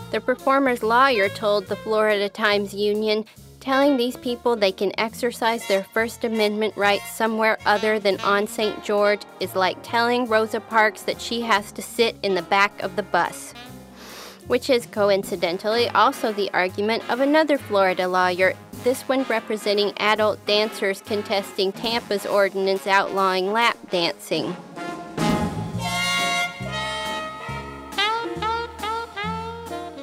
The 0.09 0.19
performer's 0.19 0.81
lawyer 0.81 1.29
told 1.29 1.67
the 1.67 1.75
Florida 1.75 2.27
Times 2.27 2.73
Union 2.73 3.23
telling 3.61 3.95
these 3.95 4.17
people 4.17 4.55
they 4.55 4.71
can 4.71 4.91
exercise 4.99 5.65
their 5.67 5.83
First 5.83 6.25
Amendment 6.25 6.75
rights 6.75 7.09
somewhere 7.11 7.57
other 7.65 7.99
than 7.99 8.19
on 8.21 8.47
St. 8.47 8.83
George 8.83 9.21
is 9.39 9.55
like 9.55 9.77
telling 9.83 10.27
Rosa 10.27 10.59
Parks 10.59 11.03
that 11.03 11.21
she 11.21 11.41
has 11.41 11.71
to 11.73 11.81
sit 11.81 12.15
in 12.23 12.35
the 12.35 12.41
back 12.41 12.81
of 12.81 12.95
the 12.95 13.03
bus. 13.03 13.53
Which 14.47 14.69
is 14.69 14.87
coincidentally 14.87 15.87
also 15.89 16.33
the 16.33 16.49
argument 16.53 17.09
of 17.09 17.21
another 17.21 17.57
Florida 17.57 18.07
lawyer, 18.07 18.55
this 18.83 19.03
one 19.03 19.23
representing 19.23 19.93
adult 19.97 20.43
dancers 20.45 21.01
contesting 21.01 21.71
Tampa's 21.71 22.25
ordinance 22.25 22.87
outlawing 22.87 23.53
lap 23.53 23.77
dancing. 23.91 24.55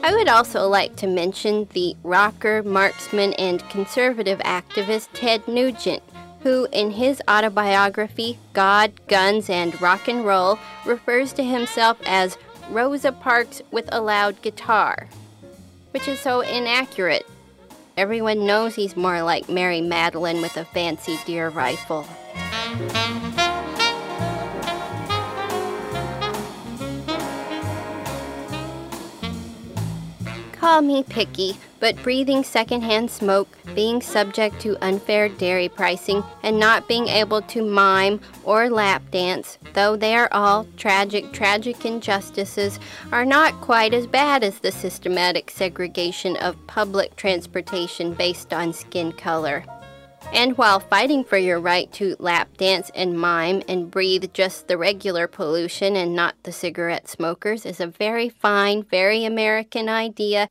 I 0.09 0.15
would 0.15 0.29
also 0.29 0.67
like 0.69 0.97
to 0.97 1.07
mention 1.07 1.69
the 1.75 1.95
rocker, 2.03 2.63
marksman, 2.63 3.35
and 3.35 3.61
conservative 3.69 4.39
activist 4.39 5.09
Ted 5.13 5.47
Nugent, 5.47 6.03
who, 6.41 6.67
in 6.73 6.93
his 6.93 7.21
autobiography, 7.29 8.39
God, 8.55 8.91
Guns, 9.07 9.51
and 9.51 9.79
Rock 9.83 10.09
and 10.09 10.25
Roll, 10.25 10.59
refers 10.87 11.35
to 11.35 11.45
himself 11.45 11.99
as 12.07 12.39
Rosa 12.71 13.13
Parks 13.13 13.61
with 13.71 13.87
a 13.93 14.01
loud 14.01 14.41
guitar. 14.41 15.09
which 15.91 16.09
is 16.09 16.19
so 16.21 16.41
inaccurate. 16.41 17.27
Everyone 17.99 18.47
knows 18.47 18.75
he's 18.75 18.97
more 18.97 19.21
like 19.21 19.51
Mary 19.51 19.83
Matalin 19.83 20.41
with 20.41 20.57
a 20.57 20.65
fancy 20.65 21.19
deer 21.27 21.51
rifle. 21.51 22.07
Call 30.59 30.83
me 30.83 31.05
picky, 31.05 31.57
but 31.79 32.03
breathing 32.03 32.43
secondhand 32.43 33.13
smoke, 33.13 33.47
being 33.77 34.03
subject 34.03 34.59
to 34.61 34.77
unfair 34.85 35.29
dairy 35.29 35.69
pricing, 35.69 36.25
and 36.43 36.59
not 36.59 36.89
being 36.89 37.07
able 37.07 37.43
to 37.43 37.63
mime 37.63 38.19
or 38.43 38.69
lap 38.69 39.09
dance, 39.13 39.57
though 39.75 39.95
they 39.95 40.17
are 40.17 40.29
all 40.33 40.67
tragic, 40.77 41.33
tragic 41.33 41.85
injustices, 41.85 42.81
are 43.13 43.25
not 43.25 43.55
quite 43.61 43.95
as 43.95 44.09
bad 44.09 44.43
as 44.43 44.59
the 44.59 44.73
systematic 44.73 45.49
segregation 45.49 46.37
of 46.39 46.67
public 46.67 47.15
transportation 47.15 48.13
based 48.13 48.53
on 48.53 48.73
skin 48.73 49.13
color. 49.13 49.65
And 50.33 50.59
while 50.59 50.79
fighting 50.79 51.25
for 51.25 51.39
your 51.39 51.59
right 51.59 51.91
to 51.95 52.15
lap 52.19 52.57
dance 52.59 52.91
and 52.95 53.19
mime 53.19 53.63
and 53.67 53.91
breathe 53.91 54.33
just 54.35 54.69
the 54.69 54.77
regular 54.77 55.27
pollution 55.27 55.97
and 55.97 56.15
not 56.15 56.37
the 56.43 56.53
cigarette 56.53 57.09
smokers 57.09 57.65
is 57.65 57.81
a 57.81 57.87
very 57.87 58.29
fine, 58.29 58.83
very 58.83 59.25
American 59.25 59.89
idea, 59.89 60.49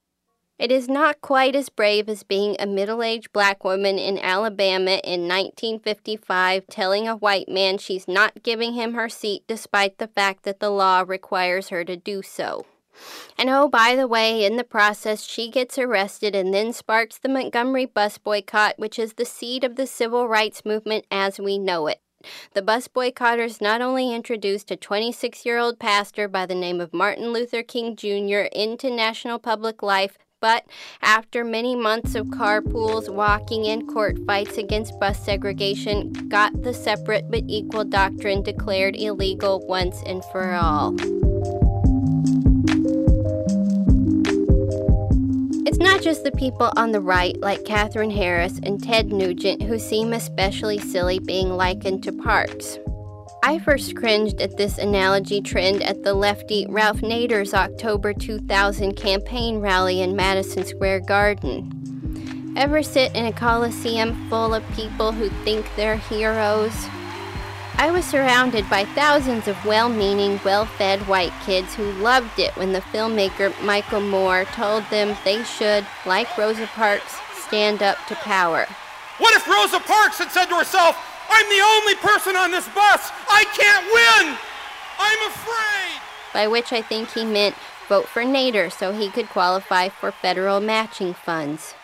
it 0.58 0.72
is 0.72 0.90
not 0.90 1.22
quite 1.22 1.56
as 1.56 1.70
brave 1.70 2.10
as 2.10 2.24
being 2.24 2.56
a 2.60 2.66
middle 2.66 3.04
aged 3.04 3.32
black 3.32 3.64
woman 3.64 4.00
in 4.00 4.18
Alabama 4.18 5.00
in 5.04 5.28
1955 5.28 6.66
telling 6.68 7.08
a 7.08 7.16
white 7.16 7.48
man 7.48 7.78
she's 7.78 8.08
not 8.08 8.42
giving 8.42 8.74
him 8.74 8.96
her 8.96 9.08
seat 9.08 9.44
despite 9.48 10.00
the 10.00 10.08
fact 10.08 10.44
that 10.44 10.60
the 10.60 10.72
law 10.72 11.04
requires 11.06 11.70
her 11.70 11.86
to 11.86 11.96
do 11.96 12.24
so. 12.24 12.66
And 13.38 13.50
oh, 13.50 13.68
by 13.68 13.96
the 13.96 14.08
way, 14.08 14.44
in 14.46 14.58
the 14.58 14.64
process, 14.64 15.24
she 15.24 15.50
gets 15.50 15.78
arrested 15.78 16.36
and 16.36 16.54
then 16.54 16.74
sparks 16.74 17.18
the 17.18 17.30
Montgomery 17.30 17.86
bus 17.86 18.18
boycott, 18.18 18.78
which 18.78 18.98
is 18.98 19.14
the 19.14 19.26
seed 19.26 19.64
of 19.64 19.76
the 19.76 19.88
civil 19.88 20.28
rights 20.28 20.66
movement 20.66 21.06
as 21.12 21.40
we 21.40 21.58
know 21.58 21.88
it. 21.88 22.02
The 22.54 22.62
bus 22.62 22.88
boycotters 22.88 23.62
not 23.62 23.82
only 23.82 24.14
introduced 24.14 24.72
a 24.72 24.76
26 24.76 25.46
year 25.46 25.58
old 25.58 25.80
pastor 25.80 26.28
by 26.28 26.46
the 26.46 26.56
name 26.56 26.82
of 26.82 26.94
Martin 26.94 27.32
Luther 27.32 27.64
King 27.64 27.96
Jr. 27.96 28.50
into 28.52 28.90
national 28.90 29.40
public 29.40 29.84
life, 29.84 30.18
but 30.40 30.66
after 31.02 31.44
many 31.44 31.76
months 31.76 32.16
of 32.16 32.28
carpools, 32.28 33.10
walking, 33.10 33.68
and 33.68 33.88
court 33.88 34.18
fights 34.26 34.58
against 34.58 35.00
bus 35.00 35.24
segregation, 35.24 36.12
got 36.30 36.62
the 36.62 36.74
separate 36.74 37.30
but 37.32 37.44
equal 37.48 37.84
doctrine 37.84 38.44
declared 38.44 38.96
illegal 38.96 39.66
once 39.66 40.02
and 40.06 40.24
for 40.26 40.54
all. 40.54 40.96
It's 45.68 45.80
not 45.80 46.02
just 46.02 46.24
the 46.24 46.32
people 46.32 46.72
on 46.78 46.94
the 46.94 47.02
right, 47.02 47.38
like 47.42 47.66
Katherine 47.66 48.10
Harris 48.10 48.58
and 48.64 48.82
Ted 48.82 49.12
Nugent, 49.12 49.62
who 49.62 49.78
seem 49.78 50.14
especially 50.14 50.78
silly 50.78 51.20
being 51.20 51.50
likened 51.50 52.04
to 52.04 52.14
Parks. 52.14 52.80
I 53.44 53.60
first 53.60 53.94
cringed 53.98 54.40
at 54.40 54.56
this 54.56 54.78
analogy 54.78 55.42
trend 55.42 55.84
at 55.84 56.04
the 56.04 56.14
lefty 56.14 56.66
Ralph 56.70 57.02
Nader's 57.02 57.54
October 57.54 58.14
2000 58.14 58.96
campaign 58.96 59.58
rally 59.58 60.00
in 60.00 60.16
Madison 60.16 60.64
Square 60.64 61.02
Garden. 61.02 62.54
Ever 62.56 62.82
sit 62.82 63.14
in 63.14 63.26
a 63.26 63.34
coliseum 63.34 64.30
full 64.30 64.54
of 64.54 64.64
people 64.72 65.12
who 65.12 65.28
think 65.44 65.70
they're 65.76 65.98
heroes? 65.98 66.88
I 67.80 67.92
was 67.92 68.06
surrounded 68.06 68.68
by 68.72 68.86
thousands 68.86 69.48
of 69.48 69.64
well 69.64 69.88
meaning, 69.88 70.40
well 70.44 70.66
fed 70.66 71.00
white 71.08 71.34
kids 71.46 71.76
who 71.76 71.92
loved 71.92 72.40
it 72.40 72.56
when 72.58 72.74
the 72.74 72.82
filmmaker 72.82 73.54
Michael 73.62 74.02
Moore 74.02 74.46
told 74.46 74.84
them 74.90 75.16
they 75.24 75.44
should, 75.44 75.86
like 76.04 76.36
Rosa 76.36 76.66
Parks, 76.74 77.18
stand 77.36 77.84
up 77.84 78.00
to 78.08 78.16
power. 78.16 78.66
What 79.20 79.36
if 79.36 79.48
Rosa 79.48 79.80
Parks 79.80 80.18
had 80.18 80.32
said 80.32 80.46
to 80.46 80.56
herself, 80.56 80.98
I'm 81.30 81.48
the 81.50 81.64
only 81.64 81.94
person 81.96 82.36
on 82.36 82.50
this 82.50 82.68
bus. 82.70 83.12
I 83.30 83.46
can't 83.54 83.86
win. 83.94 84.38
I'm 84.98 85.32
afraid. 85.32 86.02
By 86.34 86.48
which 86.48 86.74
I 86.74 86.82
think 86.82 87.12
he 87.12 87.24
meant 87.24 87.56
vote 87.88 88.08
for 88.08 88.24
Nader 88.24 88.72
so 88.72 88.92
he 88.92 89.12
could 89.12 89.30
qualify 89.30 89.90
for 89.90 90.12
federal 90.12 90.60
matching 90.60 91.14
funds. 91.14 91.76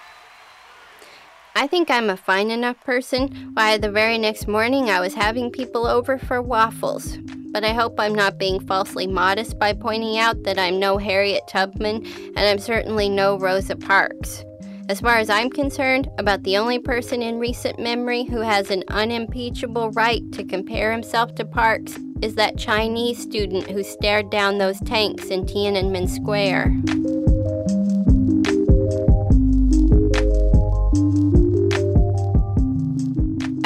I 1.55 1.67
think 1.67 1.91
I'm 1.91 2.09
a 2.09 2.17
fine 2.17 2.49
enough 2.49 2.81
person 2.81 3.51
why 3.53 3.77
the 3.77 3.91
very 3.91 4.17
next 4.17 4.47
morning 4.47 4.89
I 4.89 4.99
was 4.99 5.13
having 5.13 5.51
people 5.51 5.85
over 5.85 6.17
for 6.17 6.41
waffles. 6.41 7.17
But 7.51 7.63
I 7.63 7.73
hope 7.73 7.99
I'm 7.99 8.15
not 8.15 8.39
being 8.39 8.59
falsely 8.59 9.05
modest 9.05 9.59
by 9.59 9.73
pointing 9.73 10.17
out 10.17 10.41
that 10.43 10.57
I'm 10.57 10.79
no 10.79 10.97
Harriet 10.97 11.43
Tubman 11.47 12.07
and 12.35 12.39
I'm 12.39 12.57
certainly 12.57 13.07
no 13.07 13.37
Rosa 13.37 13.75
Parks. 13.75 14.43
As 14.89 14.99
far 14.99 15.17
as 15.17 15.29
I'm 15.29 15.51
concerned, 15.51 16.09
about 16.17 16.41
the 16.41 16.57
only 16.57 16.79
person 16.79 17.21
in 17.21 17.37
recent 17.37 17.79
memory 17.79 18.23
who 18.23 18.39
has 18.41 18.71
an 18.71 18.83
unimpeachable 18.87 19.91
right 19.91 20.23
to 20.31 20.43
compare 20.43 20.91
himself 20.91 21.35
to 21.35 21.45
Parks 21.45 21.99
is 22.23 22.33
that 22.35 22.57
Chinese 22.57 23.21
student 23.21 23.69
who 23.69 23.83
stared 23.83 24.31
down 24.31 24.57
those 24.57 24.79
tanks 24.79 25.25
in 25.25 25.45
Tiananmen 25.45 26.09
Square. 26.09 27.32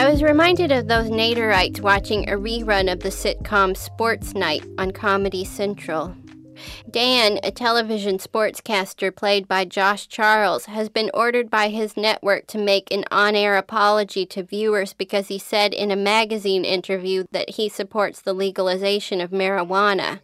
I 0.08 0.12
was 0.12 0.24
reminded 0.24 0.72
of 0.72 0.88
those 0.88 1.10
Naderites 1.10 1.82
watching 1.82 2.30
a 2.30 2.38
rerun 2.38 2.90
of 2.90 3.02
the 3.02 3.10
sitcom 3.10 3.76
Sports 3.76 4.34
Night 4.34 4.64
on 4.78 4.92
Comedy 4.92 5.44
Central. 5.44 6.16
Dan, 6.90 7.42
a 7.44 7.52
television 7.52 8.18
sportscaster 8.18 9.14
played 9.14 9.50
by 9.50 9.66
Josh 9.66 10.08
Charles, 10.08 10.68
has 10.68 10.88
been 10.88 11.12
ordered 11.14 11.50
by 11.50 11.68
his 11.68 11.98
network 11.98 12.48
to 12.48 12.58
make 12.58 12.90
an 12.90 13.04
on 13.12 13.36
air 13.36 13.58
apology 13.58 14.26
to 14.28 14.44
viewers 14.44 14.94
because 14.94 15.28
he 15.28 15.38
said 15.38 15.74
in 15.74 15.92
a 15.92 15.98
magazine 15.98 16.64
interview 16.64 17.26
that 17.32 17.50
he 17.50 17.68
supports 17.68 18.22
the 18.22 18.32
legalization 18.32 19.20
of 19.20 19.32
marijuana. 19.32 20.22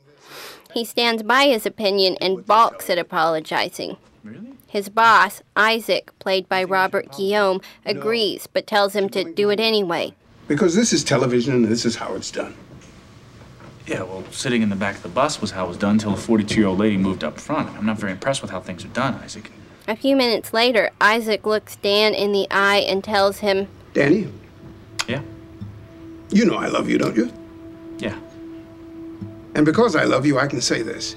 He 0.73 0.85
stands 0.85 1.23
by 1.23 1.47
his 1.47 1.65
opinion 1.65 2.15
and 2.21 2.45
balks 2.45 2.89
at 2.89 2.97
apologizing. 2.97 3.97
His 4.73 4.89
boss, 4.89 5.43
Isaac, 5.55 6.09
played 6.17 6.49
by 6.49 6.63
Robert 6.63 7.15
Guillaume, 7.15 7.61
agrees 7.85 8.47
but 8.47 8.65
tells 8.65 8.95
him 8.95 9.07
to 9.09 9.23
do 9.23 9.51
it 9.51 9.59
anyway. 9.59 10.15
Because 10.47 10.73
this 10.73 10.91
is 10.91 11.03
television 11.03 11.53
and 11.53 11.65
this 11.65 11.85
is 11.85 11.97
how 11.97 12.15
it's 12.15 12.31
done. 12.31 12.55
Yeah, 13.85 14.01
well, 14.01 14.23
sitting 14.31 14.63
in 14.63 14.69
the 14.69 14.75
back 14.75 14.95
of 14.95 15.03
the 15.03 15.09
bus 15.09 15.39
was 15.39 15.51
how 15.51 15.65
it 15.65 15.67
was 15.67 15.77
done 15.77 15.91
until 15.91 16.15
a 16.15 16.17
42 16.17 16.59
year 16.59 16.65
old 16.65 16.79
lady 16.79 16.97
moved 16.97 17.23
up 17.23 17.39
front. 17.39 17.69
I'm 17.77 17.85
not 17.85 17.99
very 17.99 18.13
impressed 18.13 18.41
with 18.41 18.49
how 18.49 18.61
things 18.61 18.83
are 18.83 18.87
done, 18.87 19.13
Isaac. 19.23 19.51
A 19.87 19.95
few 19.95 20.15
minutes 20.15 20.53
later, 20.53 20.89
Isaac 20.99 21.45
looks 21.45 21.75
Dan 21.75 22.15
in 22.15 22.31
the 22.31 22.47
eye 22.49 22.79
and 22.79 23.03
tells 23.03 23.37
him, 23.37 23.67
Danny? 23.93 24.27
Yeah? 25.07 25.21
You 26.31 26.45
know 26.45 26.55
I 26.55 26.65
love 26.65 26.89
you, 26.89 26.97
don't 26.97 27.15
you? 27.15 27.31
Yeah. 27.99 28.17
And 29.53 29.67
because 29.67 29.95
I 29.95 30.05
love 30.05 30.25
you, 30.25 30.39
I 30.39 30.47
can 30.47 30.61
say 30.61 30.81
this. 30.81 31.15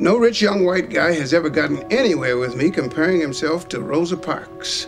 No 0.00 0.16
rich 0.16 0.40
young 0.40 0.64
white 0.64 0.90
guy 0.90 1.12
has 1.12 1.34
ever 1.34 1.50
gotten 1.50 1.82
anywhere 1.92 2.36
with 2.36 2.54
me 2.54 2.70
comparing 2.70 3.20
himself 3.20 3.68
to 3.70 3.80
Rosa 3.80 4.16
Parks. 4.16 4.86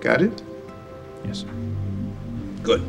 Got 0.00 0.20
it? 0.20 0.42
Yes, 1.24 1.38
sir. 1.38 1.48
Good. 2.62 2.82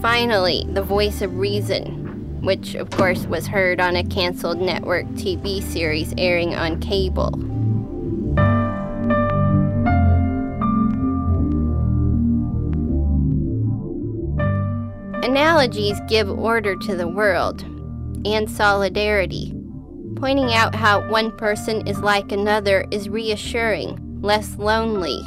Finally, 0.00 0.64
the 0.68 0.82
voice 0.82 1.20
of 1.20 1.36
reason, 1.36 2.40
which 2.42 2.76
of 2.76 2.90
course 2.90 3.26
was 3.26 3.48
heard 3.48 3.80
on 3.80 3.96
a 3.96 4.04
canceled 4.04 4.60
network 4.60 5.06
TV 5.14 5.62
series 5.62 6.14
airing 6.16 6.54
on 6.54 6.78
cable. 6.78 7.51
Analogies 15.22 16.00
give 16.08 16.28
order 16.28 16.74
to 16.74 16.96
the 16.96 17.06
world 17.06 17.62
and 18.24 18.50
solidarity. 18.50 19.54
Pointing 20.16 20.52
out 20.52 20.74
how 20.74 21.08
one 21.08 21.30
person 21.36 21.86
is 21.86 22.00
like 22.00 22.32
another 22.32 22.84
is 22.90 23.08
reassuring, 23.08 24.20
less 24.20 24.56
lonely. 24.56 25.22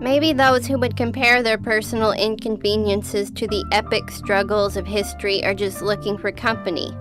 Maybe 0.00 0.32
those 0.32 0.66
who 0.66 0.76
would 0.80 0.96
compare 0.96 1.40
their 1.40 1.56
personal 1.56 2.10
inconveniences 2.10 3.30
to 3.36 3.46
the 3.46 3.64
epic 3.70 4.10
struggles 4.10 4.76
of 4.76 4.88
history 4.88 5.44
are 5.44 5.54
just 5.54 5.82
looking 5.82 6.18
for 6.18 6.32
company. 6.32 6.92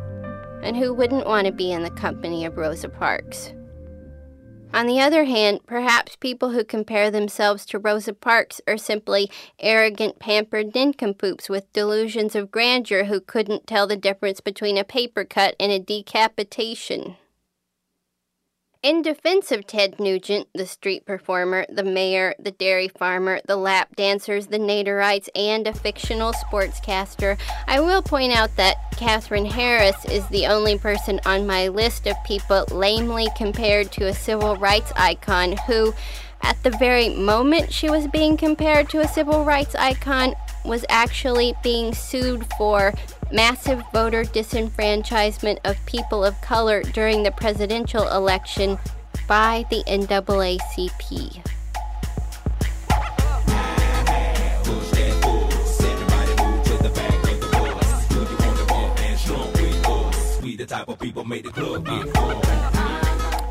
And 0.61 0.77
who 0.77 0.93
wouldn't 0.93 1.25
want 1.25 1.47
to 1.47 1.51
be 1.51 1.71
in 1.71 1.81
the 1.81 1.89
company 1.89 2.45
of 2.45 2.55
Rosa 2.55 2.89
Parks? 2.89 3.51
On 4.73 4.87
the 4.87 5.01
other 5.01 5.25
hand, 5.25 5.59
perhaps 5.65 6.15
people 6.15 6.51
who 6.51 6.63
compare 6.63 7.11
themselves 7.11 7.65
to 7.67 7.79
Rosa 7.79 8.13
Parks 8.13 8.61
are 8.65 8.77
simply 8.77 9.29
arrogant, 9.59 10.17
pampered 10.17 10.73
nincompoops 10.73 11.49
with 11.49 11.71
delusions 11.73 12.35
of 12.35 12.51
grandeur 12.51 13.03
who 13.03 13.19
couldn't 13.19 13.67
tell 13.67 13.85
the 13.85 13.97
difference 13.97 14.39
between 14.39 14.77
a 14.77 14.85
paper 14.85 15.25
cut 15.25 15.55
and 15.59 15.73
a 15.73 15.79
decapitation. 15.79 17.17
In 18.83 19.03
defense 19.03 19.51
of 19.51 19.67
Ted 19.67 19.99
Nugent, 19.99 20.47
the 20.55 20.65
street 20.65 21.05
performer, 21.05 21.67
the 21.69 21.83
mayor, 21.83 22.33
the 22.39 22.49
dairy 22.49 22.87
farmer, 22.87 23.39
the 23.45 23.55
lap 23.55 23.95
dancers, 23.95 24.47
the 24.47 24.57
Naderites, 24.57 25.29
and 25.35 25.67
a 25.67 25.73
fictional 25.73 26.33
sportscaster, 26.33 27.37
I 27.67 27.79
will 27.79 28.01
point 28.01 28.33
out 28.33 28.55
that 28.55 28.77
Katherine 28.97 29.45
Harris 29.45 30.03
is 30.05 30.27
the 30.29 30.47
only 30.47 30.79
person 30.79 31.21
on 31.27 31.45
my 31.45 31.67
list 31.67 32.07
of 32.07 32.15
people 32.25 32.65
lamely 32.71 33.27
compared 33.37 33.91
to 33.91 34.07
a 34.07 34.15
civil 34.15 34.55
rights 34.55 34.91
icon 34.95 35.57
who, 35.67 35.93
at 36.41 36.63
the 36.63 36.71
very 36.71 37.09
moment 37.09 37.71
she 37.71 37.87
was 37.87 38.07
being 38.07 38.35
compared 38.35 38.89
to 38.89 39.01
a 39.01 39.07
civil 39.07 39.45
rights 39.45 39.75
icon, 39.75 40.33
was 40.65 40.85
actually 40.89 41.53
being 41.61 41.93
sued 41.93 42.47
for 42.57 42.95
massive 43.33 43.83
voter 43.93 44.23
disenfranchisement 44.23 45.59
of 45.65 45.77
people 45.85 46.23
of 46.23 46.39
color 46.41 46.83
during 46.83 47.23
the 47.23 47.31
presidential 47.31 48.07
election 48.09 48.77
by 49.27 49.65
the 49.69 49.83
NAACP. 49.87 51.41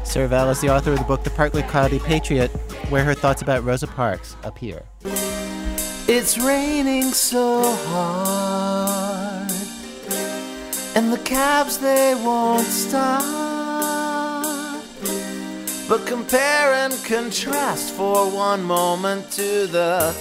Sarah 0.04 0.28
Vowell 0.28 0.50
is 0.50 0.60
the 0.60 0.68
author 0.68 0.92
of 0.92 0.98
the 0.98 1.04
book 1.04 1.22
The 1.22 1.30
Partly 1.30 1.62
Cloudy 1.62 2.00
Patriot, 2.00 2.48
where 2.88 3.04
her 3.04 3.14
thoughts 3.14 3.42
about 3.42 3.62
Rosa 3.62 3.86
Parks 3.86 4.36
appear. 4.42 4.82
It's 6.08 6.36
raining 6.36 7.12
so 7.12 7.62
hard, 7.86 9.49
and 10.94 11.12
the 11.12 11.18
cabs 11.18 11.78
they 11.78 12.14
won't 12.14 12.66
stop. 12.66 13.22
But 15.88 16.06
compare 16.06 16.74
and 16.74 16.92
contrast 17.04 17.94
for 17.94 18.30
one 18.30 18.62
moment 18.62 19.30
to 19.32 19.66
the 19.66 20.14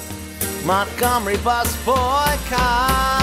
Montgomery 0.66 1.38
bus 1.38 1.76
boycott. 1.86 3.20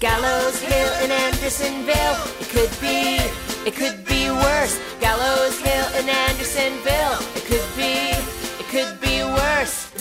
Gallows 0.00 0.60
Hill 0.60 0.92
in 1.04 1.10
Andersonville. 1.10 2.18
It 2.40 2.48
could 2.48 2.80
be, 2.80 3.20
it 3.66 3.74
could 3.74 4.04
be 4.04 4.30
worse. 4.30 4.78
Gallows 5.00 5.58
Hill 5.60 5.88
in 6.00 6.08
Andersonville. 6.08 7.18
It 7.36 7.44
could 7.44 7.68
be, 7.76 8.12
it 8.60 8.66
could 8.70 9.00
be 9.00 9.22
worse. 9.24 9.93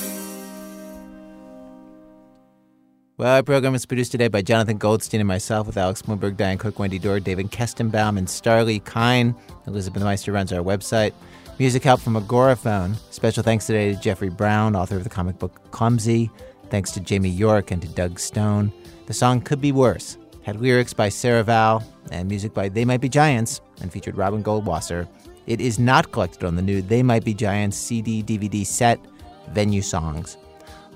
Well, 3.23 3.35
our 3.35 3.41
program 3.41 3.73
is 3.73 3.85
produced 3.85 4.11
today 4.11 4.27
by 4.27 4.41
Jonathan 4.41 4.77
Goldstein 4.77 5.21
and 5.21 5.27
myself 5.29 5.65
with 5.65 5.77
Alex 5.77 6.01
Blumberg, 6.01 6.35
Diane 6.35 6.57
Cook, 6.57 6.77
Wendy 6.77 6.99
Dorr, 6.99 7.21
David 7.21 7.51
Kestenbaum, 7.51 8.17
and 8.17 8.27
Starlee 8.27 8.83
Kine. 8.83 9.33
Elizabeth 9.65 10.03
Meister 10.03 10.33
runs 10.33 10.51
our 10.51 10.61
website. 10.61 11.13
Music 11.57 11.85
help 11.85 12.01
from 12.01 12.17
Agoraphone. 12.17 12.97
Special 13.13 13.41
thanks 13.41 13.65
today 13.65 13.93
to 13.93 14.01
Jeffrey 14.01 14.27
Brown, 14.27 14.75
author 14.75 14.97
of 14.97 15.05
the 15.05 15.09
comic 15.09 15.39
book 15.39 15.61
Clumsy. 15.71 16.29
Thanks 16.69 16.91
to 16.91 16.99
Jamie 16.99 17.29
York 17.29 17.71
and 17.71 17.81
to 17.81 17.87
Doug 17.87 18.19
Stone. 18.19 18.73
The 19.05 19.13
song 19.13 19.39
Could 19.39 19.61
Be 19.61 19.71
Worse 19.71 20.17
had 20.41 20.59
lyrics 20.59 20.91
by 20.91 21.07
Sarah 21.07 21.45
Vowell 21.45 21.81
and 22.11 22.27
music 22.27 22.53
by 22.53 22.67
They 22.67 22.83
Might 22.83 22.99
Be 22.99 23.07
Giants 23.07 23.61
and 23.79 23.89
featured 23.89 24.17
Robin 24.17 24.43
Goldwasser. 24.43 25.07
It 25.47 25.61
is 25.61 25.79
not 25.79 26.11
collected 26.11 26.43
on 26.43 26.57
the 26.57 26.61
new 26.61 26.81
They 26.81 27.01
Might 27.01 27.23
Be 27.23 27.33
Giants 27.33 27.77
CD 27.77 28.21
DVD 28.21 28.65
set, 28.65 28.99
Venue 29.51 29.81
Songs. 29.81 30.35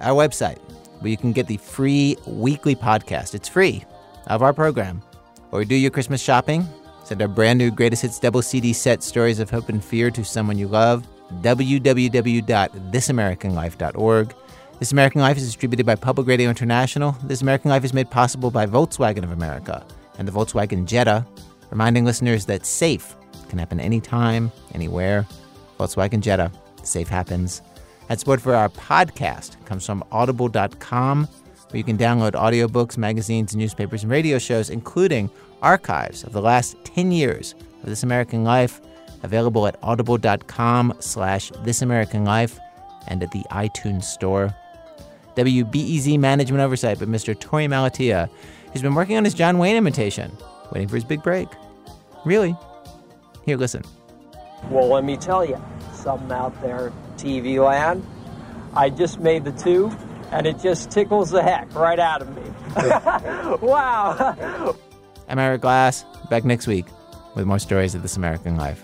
Our 0.01 0.13
website, 0.13 0.57
where 0.99 1.09
you 1.09 1.17
can 1.17 1.33
get 1.33 1.47
the 1.47 1.57
free 1.57 2.17
weekly 2.25 2.75
podcast. 2.75 3.35
It's 3.35 3.49
free 3.49 3.83
of 4.27 4.41
our 4.41 4.53
program. 4.53 5.01
Or 5.51 5.63
do 5.63 5.75
your 5.75 5.91
Christmas 5.91 6.21
shopping. 6.21 6.67
Send 7.03 7.21
our 7.21 7.27
brand 7.27 7.59
new 7.59 7.71
greatest 7.71 8.01
hits 8.01 8.19
double 8.19 8.41
CD 8.41 8.73
set, 8.73 9.01
Stories 9.01 9.39
of 9.39 9.49
Hope 9.49 9.69
and 9.69 9.81
Fear, 9.83 10.11
to 10.11 10.25
someone 10.25 10.57
you 10.57 10.67
love. 10.67 11.07
www.thisamericanlife.org. 11.41 14.35
This 14.79 14.91
American 14.91 15.21
Life 15.21 15.37
is 15.37 15.45
distributed 15.45 15.85
by 15.85 15.95
Public 15.95 16.27
Radio 16.27 16.49
International. 16.49 17.15
This 17.23 17.41
American 17.41 17.71
Life 17.71 17.83
is 17.83 17.93
made 17.93 18.11
possible 18.11 18.51
by 18.51 18.67
Volkswagen 18.67 19.23
of 19.23 19.31
America 19.31 19.83
and 20.19 20.27
the 20.27 20.31
Volkswagen 20.31 20.85
Jetta, 20.85 21.25
reminding 21.71 22.05
listeners 22.05 22.45
that 22.45 22.65
safe 22.65 23.15
can 23.49 23.57
happen 23.57 23.79
anytime, 23.79 24.51
anywhere. 24.73 25.25
Volkswagen 25.79 26.19
Jetta, 26.19 26.51
safe 26.83 27.07
happens. 27.07 27.61
And 28.09 28.19
support 28.19 28.41
for 28.41 28.55
our 28.55 28.69
podcast 28.69 29.63
comes 29.65 29.85
from 29.85 30.03
audible.com, 30.11 31.25
where 31.25 31.77
you 31.77 31.83
can 31.83 31.97
download 31.97 32.31
audiobooks, 32.31 32.97
magazines, 32.97 33.55
newspapers, 33.55 34.03
and 34.03 34.11
radio 34.11 34.37
shows, 34.37 34.69
including 34.69 35.29
archives 35.61 36.23
of 36.23 36.31
the 36.31 36.41
last 36.41 36.77
10 36.85 37.11
years 37.11 37.53
of 37.83 37.89
This 37.89 38.03
American 38.03 38.43
Life, 38.43 38.79
available 39.23 39.67
at 39.67 39.77
audible.com 39.83 40.93
slash 40.99 41.51
This 41.63 41.81
American 41.81 42.23
Life 42.23 42.59
and 43.07 43.21
at 43.23 43.31
the 43.31 43.43
iTunes 43.51 44.05
Store. 44.05 44.55
WBEZ 45.35 46.17
Management 46.17 46.61
Oversight 46.63 46.99
by 46.99 47.05
Mr. 47.05 47.35
Torey 47.35 47.67
Malatia, 47.67 48.29
who's 48.71 48.81
been 48.81 48.95
working 48.95 49.17
on 49.17 49.23
his 49.23 49.33
John 49.33 49.57
Wayne 49.57 49.75
imitation, 49.75 50.31
waiting 50.71 50.87
for 50.87 50.95
his 50.95 51.03
big 51.03 51.21
break. 51.21 51.47
Really? 52.25 52.55
Here, 53.45 53.57
listen. 53.57 53.83
Well, 54.69 54.87
let 54.87 55.03
me 55.03 55.15
tell 55.15 55.45
you, 55.45 55.61
something 55.93 56.31
out 56.31 56.59
there, 56.61 56.91
TV 57.18 57.63
land. 57.63 58.05
I 58.74 58.89
just 58.89 59.20
made 59.20 59.43
the 59.43 59.51
two, 59.51 59.91
and 60.32 60.45
it 60.45 60.59
just 60.59 60.91
tickles 60.91 61.32
the 61.32 61.41
heck 61.41 61.74
right 61.74 61.99
out 61.99 62.22
of 62.22 62.36
me. 62.36 62.43
wow. 63.68 64.76
I'm 65.28 65.39
Ira 65.39 65.57
Glass, 65.57 66.05
back 66.30 66.45
next 66.45 66.68
week 66.68 66.86
with 67.36 67.45
more 67.45 67.59
stories 67.59 67.95
of 67.95 68.01
This 68.01 68.18
American 68.18 68.55
Life. 68.55 68.84